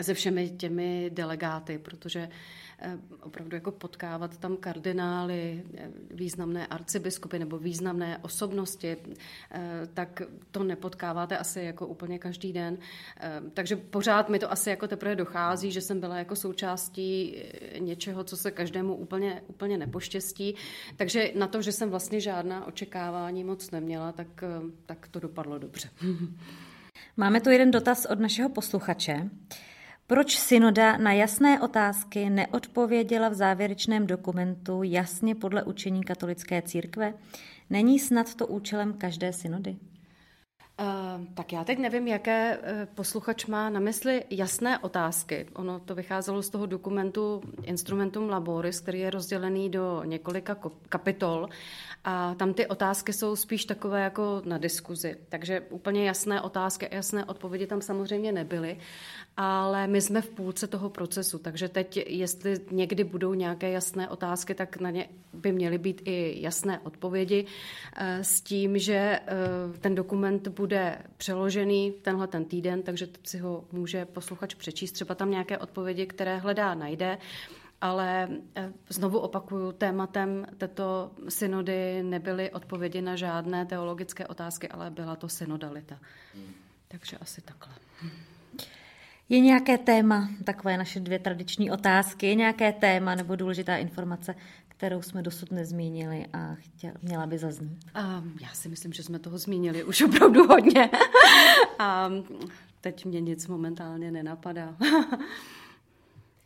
se 0.00 0.14
všemi 0.14 0.50
těmi 0.50 1.10
delegáty, 1.14 1.78
protože 1.78 2.28
Eh, 2.28 2.65
opravdu 3.22 3.56
jako 3.56 3.70
potkávat 3.72 4.38
tam 4.38 4.56
kardinály, 4.56 5.64
eh, 5.74 5.90
významné 6.10 6.66
arcibiskupy 6.66 7.38
nebo 7.38 7.58
významné 7.58 8.18
osobnosti, 8.18 8.96
eh, 9.50 9.88
tak 9.94 10.22
to 10.50 10.64
nepotkáváte 10.64 11.38
asi 11.38 11.60
jako 11.60 11.86
úplně 11.86 12.18
každý 12.18 12.52
den. 12.52 12.78
Takže 13.54 13.76
pořád 13.76 14.28
mi 14.28 14.38
to 14.38 14.52
asi 14.52 14.70
jako 14.70 14.88
teprve 14.88 15.16
dochází, 15.16 15.72
že 15.72 15.80
jsem 15.80 16.00
byla 16.00 16.16
jako 16.16 16.36
součástí 16.36 17.36
něčeho, 17.78 18.24
co 18.24 18.36
se 18.36 18.50
každému 18.50 18.94
úplně, 18.94 19.42
úplně 19.46 19.78
nepoštěstí. 19.78 20.54
Takže 20.96 21.32
na 21.34 21.46
to, 21.46 21.62
že 21.62 21.72
jsem 21.72 21.90
vlastně 21.90 22.20
žádná 22.20 22.66
očekávání 22.66 23.44
moc 23.44 23.70
neměla, 23.70 24.12
tak, 24.12 24.44
tak 24.86 25.08
to 25.08 25.20
dopadlo 25.20 25.58
dobře. 25.58 25.90
Máme 27.16 27.40
tu 27.40 27.50
jeden 27.50 27.70
dotaz 27.70 28.06
od 28.06 28.20
našeho 28.20 28.48
posluchače. 28.48 29.30
Proč 30.08 30.38
synoda 30.38 30.96
na 30.96 31.12
jasné 31.12 31.60
otázky 31.60 32.30
neodpověděla 32.30 33.28
v 33.28 33.34
závěrečném 33.34 34.06
dokumentu 34.06 34.82
jasně 34.82 35.34
podle 35.34 35.62
učení 35.62 36.04
katolické 36.04 36.62
církve? 36.62 37.14
Není 37.70 37.98
snad 37.98 38.34
to 38.34 38.46
účelem 38.46 38.92
každé 38.92 39.32
synody? 39.32 39.76
Uh, 40.80 41.26
tak 41.34 41.52
já 41.52 41.64
teď 41.64 41.78
nevím, 41.78 42.08
jaké 42.08 42.58
uh, 42.58 42.64
posluchač 42.94 43.46
má 43.46 43.70
na 43.70 43.80
mysli 43.80 44.24
jasné 44.30 44.78
otázky. 44.78 45.46
Ono 45.54 45.80
to 45.80 45.94
vycházelo 45.94 46.42
z 46.42 46.50
toho 46.50 46.66
dokumentu 46.66 47.42
Instrumentum 47.62 48.28
Laboris, 48.28 48.80
který 48.80 49.00
je 49.00 49.10
rozdělený 49.10 49.70
do 49.70 50.02
několika 50.04 50.56
kapitol 50.88 51.48
a 52.04 52.34
tam 52.34 52.54
ty 52.54 52.66
otázky 52.66 53.12
jsou 53.12 53.36
spíš 53.36 53.64
takové 53.64 54.02
jako 54.02 54.42
na 54.44 54.58
diskuzi. 54.58 55.16
Takže 55.28 55.60
úplně 55.60 56.06
jasné 56.06 56.40
otázky 56.40 56.88
a 56.88 56.94
jasné 56.94 57.24
odpovědi 57.24 57.66
tam 57.66 57.80
samozřejmě 57.80 58.32
nebyly, 58.32 58.78
ale 59.36 59.86
my 59.86 60.00
jsme 60.00 60.22
v 60.22 60.30
půlce 60.30 60.66
toho 60.66 60.90
procesu, 60.90 61.38
takže 61.38 61.68
teď, 61.68 61.96
jestli 61.96 62.60
někdy 62.70 63.04
budou 63.04 63.34
nějaké 63.34 63.70
jasné 63.70 64.08
otázky, 64.08 64.54
tak 64.54 64.76
na 64.76 64.90
ně 64.90 65.08
by 65.32 65.52
měly 65.52 65.78
být 65.78 66.02
i 66.04 66.42
jasné 66.42 66.78
odpovědi 66.78 67.46
eh, 67.96 68.24
s 68.24 68.40
tím, 68.40 68.78
že 68.78 68.94
eh, 68.94 69.20
ten 69.80 69.94
dokument 69.94 70.48
bude 70.48 70.98
přeložený 71.16 71.92
tenhle 72.02 72.26
ten 72.26 72.44
týden, 72.44 72.82
takže 72.82 73.08
si 73.22 73.38
ho 73.38 73.64
může 73.72 74.04
posluchač 74.04 74.54
přečíst. 74.54 74.92
Třeba 74.92 75.14
tam 75.14 75.30
nějaké 75.30 75.58
odpovědi, 75.58 76.06
které 76.06 76.38
hledá, 76.38 76.74
najde. 76.74 77.18
Ale 77.80 78.28
eh, 78.54 78.72
znovu 78.88 79.18
opakuju, 79.18 79.72
tématem 79.72 80.46
této 80.58 81.10
synody 81.28 82.02
nebyly 82.02 82.50
odpovědi 82.50 83.02
na 83.02 83.16
žádné 83.16 83.66
teologické 83.66 84.26
otázky, 84.26 84.68
ale 84.68 84.90
byla 84.90 85.16
to 85.16 85.28
synodalita. 85.28 85.98
Takže 86.88 87.16
asi 87.18 87.40
takhle. 87.40 87.74
Je 89.28 89.40
nějaké 89.40 89.78
téma, 89.78 90.28
takové 90.44 90.76
naše 90.76 91.00
dvě 91.00 91.18
tradiční 91.18 91.70
otázky, 91.70 92.26
je 92.26 92.34
nějaké 92.34 92.72
téma 92.72 93.14
nebo 93.14 93.36
důležitá 93.36 93.76
informace, 93.76 94.34
kterou 94.68 95.02
jsme 95.02 95.22
dosud 95.22 95.50
nezmínili 95.52 96.26
a 96.32 96.54
chtěla, 96.54 96.94
měla 97.02 97.26
by 97.26 97.38
zaznít? 97.38 97.84
Um, 98.18 98.36
já 98.42 98.48
si 98.48 98.68
myslím, 98.68 98.92
že 98.92 99.02
jsme 99.02 99.18
toho 99.18 99.38
zmínili 99.38 99.84
už 99.84 100.02
opravdu 100.02 100.46
hodně. 100.46 100.90
a 101.78 102.10
teď 102.80 103.04
mě 103.04 103.20
nic 103.20 103.46
momentálně 103.46 104.10
nenapadá. 104.10 104.76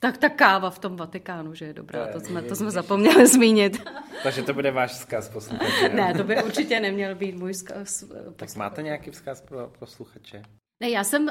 Tak 0.03 0.19
ta 0.19 0.29
káva 0.29 0.71
v 0.71 0.79
tom 0.79 0.97
Vatikánu, 0.97 1.55
že 1.55 1.65
je 1.65 1.75
dobrá, 1.75 2.07
to, 2.07 2.21
jsme, 2.21 2.43
to 2.43 2.57
jsme 2.57 2.71
zapomněli 2.71 3.27
zmínit. 3.27 3.83
Takže 4.23 4.43
to 4.43 4.55
bude 4.55 4.71
váš 4.71 4.91
vzkaz 4.91 5.29
posluchače. 5.29 5.89
Ne, 5.89 6.15
to 6.15 6.25
by 6.25 6.43
určitě 6.43 6.81
neměl 6.81 7.15
být 7.15 7.37
můj 7.37 7.53
vzkaz. 7.53 8.05
Tak 8.37 8.57
máte 8.57 8.83
nějaký 8.83 9.11
vzkaz 9.11 9.41
pro 9.41 9.73
posluchače? 9.79 10.43
Ne, 10.81 10.91
já 10.91 11.05
jsem, 11.05 11.23
uh, 11.23 11.31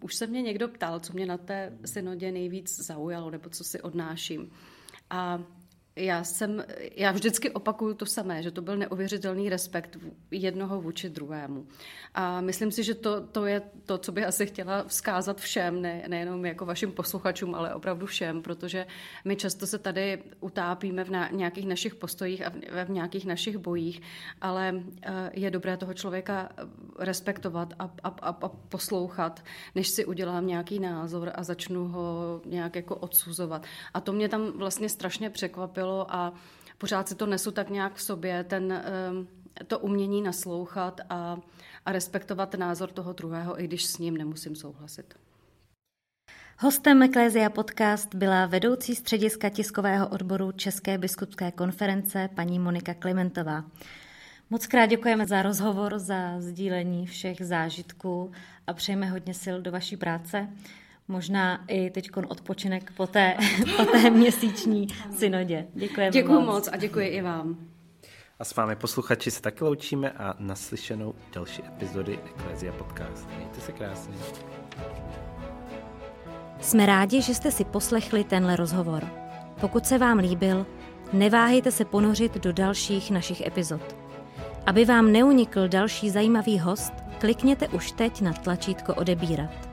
už 0.00 0.14
se 0.14 0.26
mě 0.26 0.42
někdo 0.42 0.68
ptal, 0.68 1.00
co 1.00 1.12
mě 1.12 1.26
na 1.26 1.38
té 1.38 1.78
synodě 1.84 2.32
nejvíc 2.32 2.76
zaujalo, 2.86 3.30
nebo 3.30 3.50
co 3.50 3.64
si 3.64 3.82
odnáším. 3.82 4.50
A 5.10 5.42
já 6.04 6.24
jsem, 6.24 6.64
já 6.96 7.12
vždycky 7.12 7.50
opakuju 7.50 7.94
to 7.94 8.06
samé, 8.06 8.42
že 8.42 8.50
to 8.50 8.62
byl 8.62 8.76
neuvěřitelný 8.76 9.48
respekt 9.48 9.98
jednoho 10.30 10.80
vůči 10.80 11.08
druhému. 11.08 11.66
A 12.14 12.40
myslím 12.40 12.72
si, 12.72 12.84
že 12.84 12.94
to, 12.94 13.20
to 13.20 13.46
je 13.46 13.62
to, 13.86 13.98
co 13.98 14.12
bych 14.12 14.24
asi 14.24 14.46
chtěla 14.46 14.84
vzkázat 14.84 15.40
všem, 15.40 15.82
ne, 15.82 16.04
nejenom 16.08 16.46
jako 16.46 16.66
vašim 16.66 16.92
posluchačům, 16.92 17.54
ale 17.54 17.74
opravdu 17.74 18.06
všem, 18.06 18.42
protože 18.42 18.86
my 19.24 19.36
často 19.36 19.66
se 19.66 19.78
tady 19.78 20.22
utápíme 20.40 21.04
v 21.04 21.10
nějakých 21.32 21.66
našich 21.66 21.94
postojích 21.94 22.46
a 22.46 22.50
v, 22.50 22.84
v 22.84 22.90
nějakých 22.90 23.26
našich 23.26 23.56
bojích, 23.58 24.02
ale 24.40 24.82
eh, 25.02 25.30
je 25.32 25.50
dobré 25.50 25.76
toho 25.76 25.94
člověka 25.94 26.48
respektovat 26.98 27.74
a, 27.78 27.84
a, 28.02 28.08
a, 28.08 28.28
a 28.28 28.48
poslouchat, 28.48 29.44
než 29.74 29.88
si 29.88 30.04
udělám 30.04 30.46
nějaký 30.46 30.78
názor 30.78 31.32
a 31.34 31.42
začnu 31.42 31.88
ho 31.88 32.40
nějak 32.44 32.76
jako 32.76 32.96
odsuzovat. 32.96 33.66
A 33.94 34.00
to 34.00 34.12
mě 34.12 34.28
tam 34.28 34.52
vlastně 34.52 34.88
strašně 34.88 35.30
překvapilo, 35.30 35.89
překvapilo 35.90 36.14
a 36.14 36.32
pořád 36.78 37.08
si 37.08 37.14
to 37.14 37.26
nesu 37.26 37.50
tak 37.50 37.70
nějak 37.70 37.94
v 37.94 38.02
sobě, 38.02 38.44
ten, 38.44 38.72
ehm, 38.72 39.26
to 39.66 39.78
umění 39.78 40.22
naslouchat 40.22 41.00
a, 41.08 41.38
a 41.86 41.92
respektovat 41.92 42.54
názor 42.54 42.90
toho 42.90 43.12
druhého, 43.12 43.60
i 43.60 43.64
když 43.64 43.84
s 43.84 43.98
ním 43.98 44.16
nemusím 44.16 44.56
souhlasit. 44.56 45.14
Hostem 46.58 47.02
Eklézia 47.02 47.50
Podcast 47.50 48.14
byla 48.14 48.46
vedoucí 48.46 48.94
střediska 48.94 49.48
tiskového 49.48 50.08
odboru 50.08 50.52
České 50.52 50.98
biskupské 50.98 51.50
konference 51.52 52.28
paní 52.34 52.58
Monika 52.58 52.94
Klimentová. 52.94 53.64
Moc 54.50 54.66
krát 54.66 54.86
děkujeme 54.86 55.26
za 55.26 55.42
rozhovor, 55.42 55.98
za 55.98 56.40
sdílení 56.40 57.06
všech 57.06 57.38
zážitků 57.40 58.32
a 58.66 58.72
přejeme 58.72 59.06
hodně 59.06 59.34
sil 59.42 59.56
do 59.62 59.72
vaší 59.72 59.96
práce. 59.96 60.48
Možná 61.10 61.64
i 61.68 61.90
teď 61.90 62.10
odpočinek 62.28 62.92
po 62.96 63.06
té, 63.06 63.36
po 63.76 63.84
té 63.84 64.10
měsíční 64.10 64.86
synodě. 65.16 65.66
Děkujeme 65.74 66.10
Děkuji 66.10 66.40
moc. 66.40 66.46
moc 66.46 66.68
a 66.72 66.76
děkuji 66.76 67.08
i 67.08 67.22
vám. 67.22 67.56
A 68.38 68.44
s 68.44 68.56
vámi 68.56 68.76
posluchači 68.76 69.30
se 69.30 69.42
taky 69.42 69.64
loučíme 69.64 70.10
a 70.10 70.34
naslyšenou 70.38 71.14
další 71.32 71.62
epizody 71.64 72.18
Eklézia 72.24 72.72
Podcast. 72.72 73.28
Mějte 73.36 73.60
se 73.60 73.72
krásně. 73.72 74.14
Jsme 76.60 76.86
rádi, 76.86 77.22
že 77.22 77.34
jste 77.34 77.50
si 77.50 77.64
poslechli 77.64 78.24
tenhle 78.24 78.56
rozhovor. 78.56 79.04
Pokud 79.60 79.86
se 79.86 79.98
vám 79.98 80.18
líbil, 80.18 80.66
neváhejte 81.12 81.72
se 81.72 81.84
ponořit 81.84 82.34
do 82.34 82.52
dalších 82.52 83.10
našich 83.10 83.46
epizod. 83.46 83.96
Aby 84.66 84.84
vám 84.84 85.12
neunikl 85.12 85.68
další 85.68 86.10
zajímavý 86.10 86.58
host, 86.58 86.92
klikněte 87.18 87.68
už 87.68 87.92
teď 87.92 88.20
na 88.20 88.32
tlačítko 88.32 88.94
odebírat. 88.94 89.69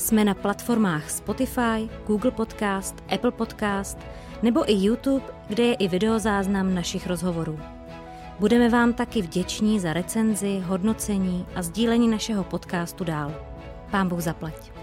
Jsme 0.00 0.24
na 0.24 0.34
platformách 0.34 1.10
Spotify, 1.10 1.88
Google 2.06 2.30
Podcast, 2.30 2.94
Apple 3.14 3.30
Podcast 3.30 3.98
nebo 4.42 4.70
i 4.70 4.84
YouTube, 4.84 5.24
kde 5.48 5.64
je 5.64 5.74
i 5.74 5.88
videozáznam 5.88 6.74
našich 6.74 7.06
rozhovorů. 7.06 7.60
Budeme 8.38 8.68
vám 8.68 8.92
taky 8.92 9.22
vděční 9.22 9.80
za 9.80 9.92
recenzi, 9.92 10.62
hodnocení 10.64 11.46
a 11.54 11.62
sdílení 11.62 12.08
našeho 12.08 12.44
podcastu 12.44 13.04
dál. 13.04 13.34
Pán 13.90 14.08
Bůh 14.08 14.20
zaplať. 14.20 14.79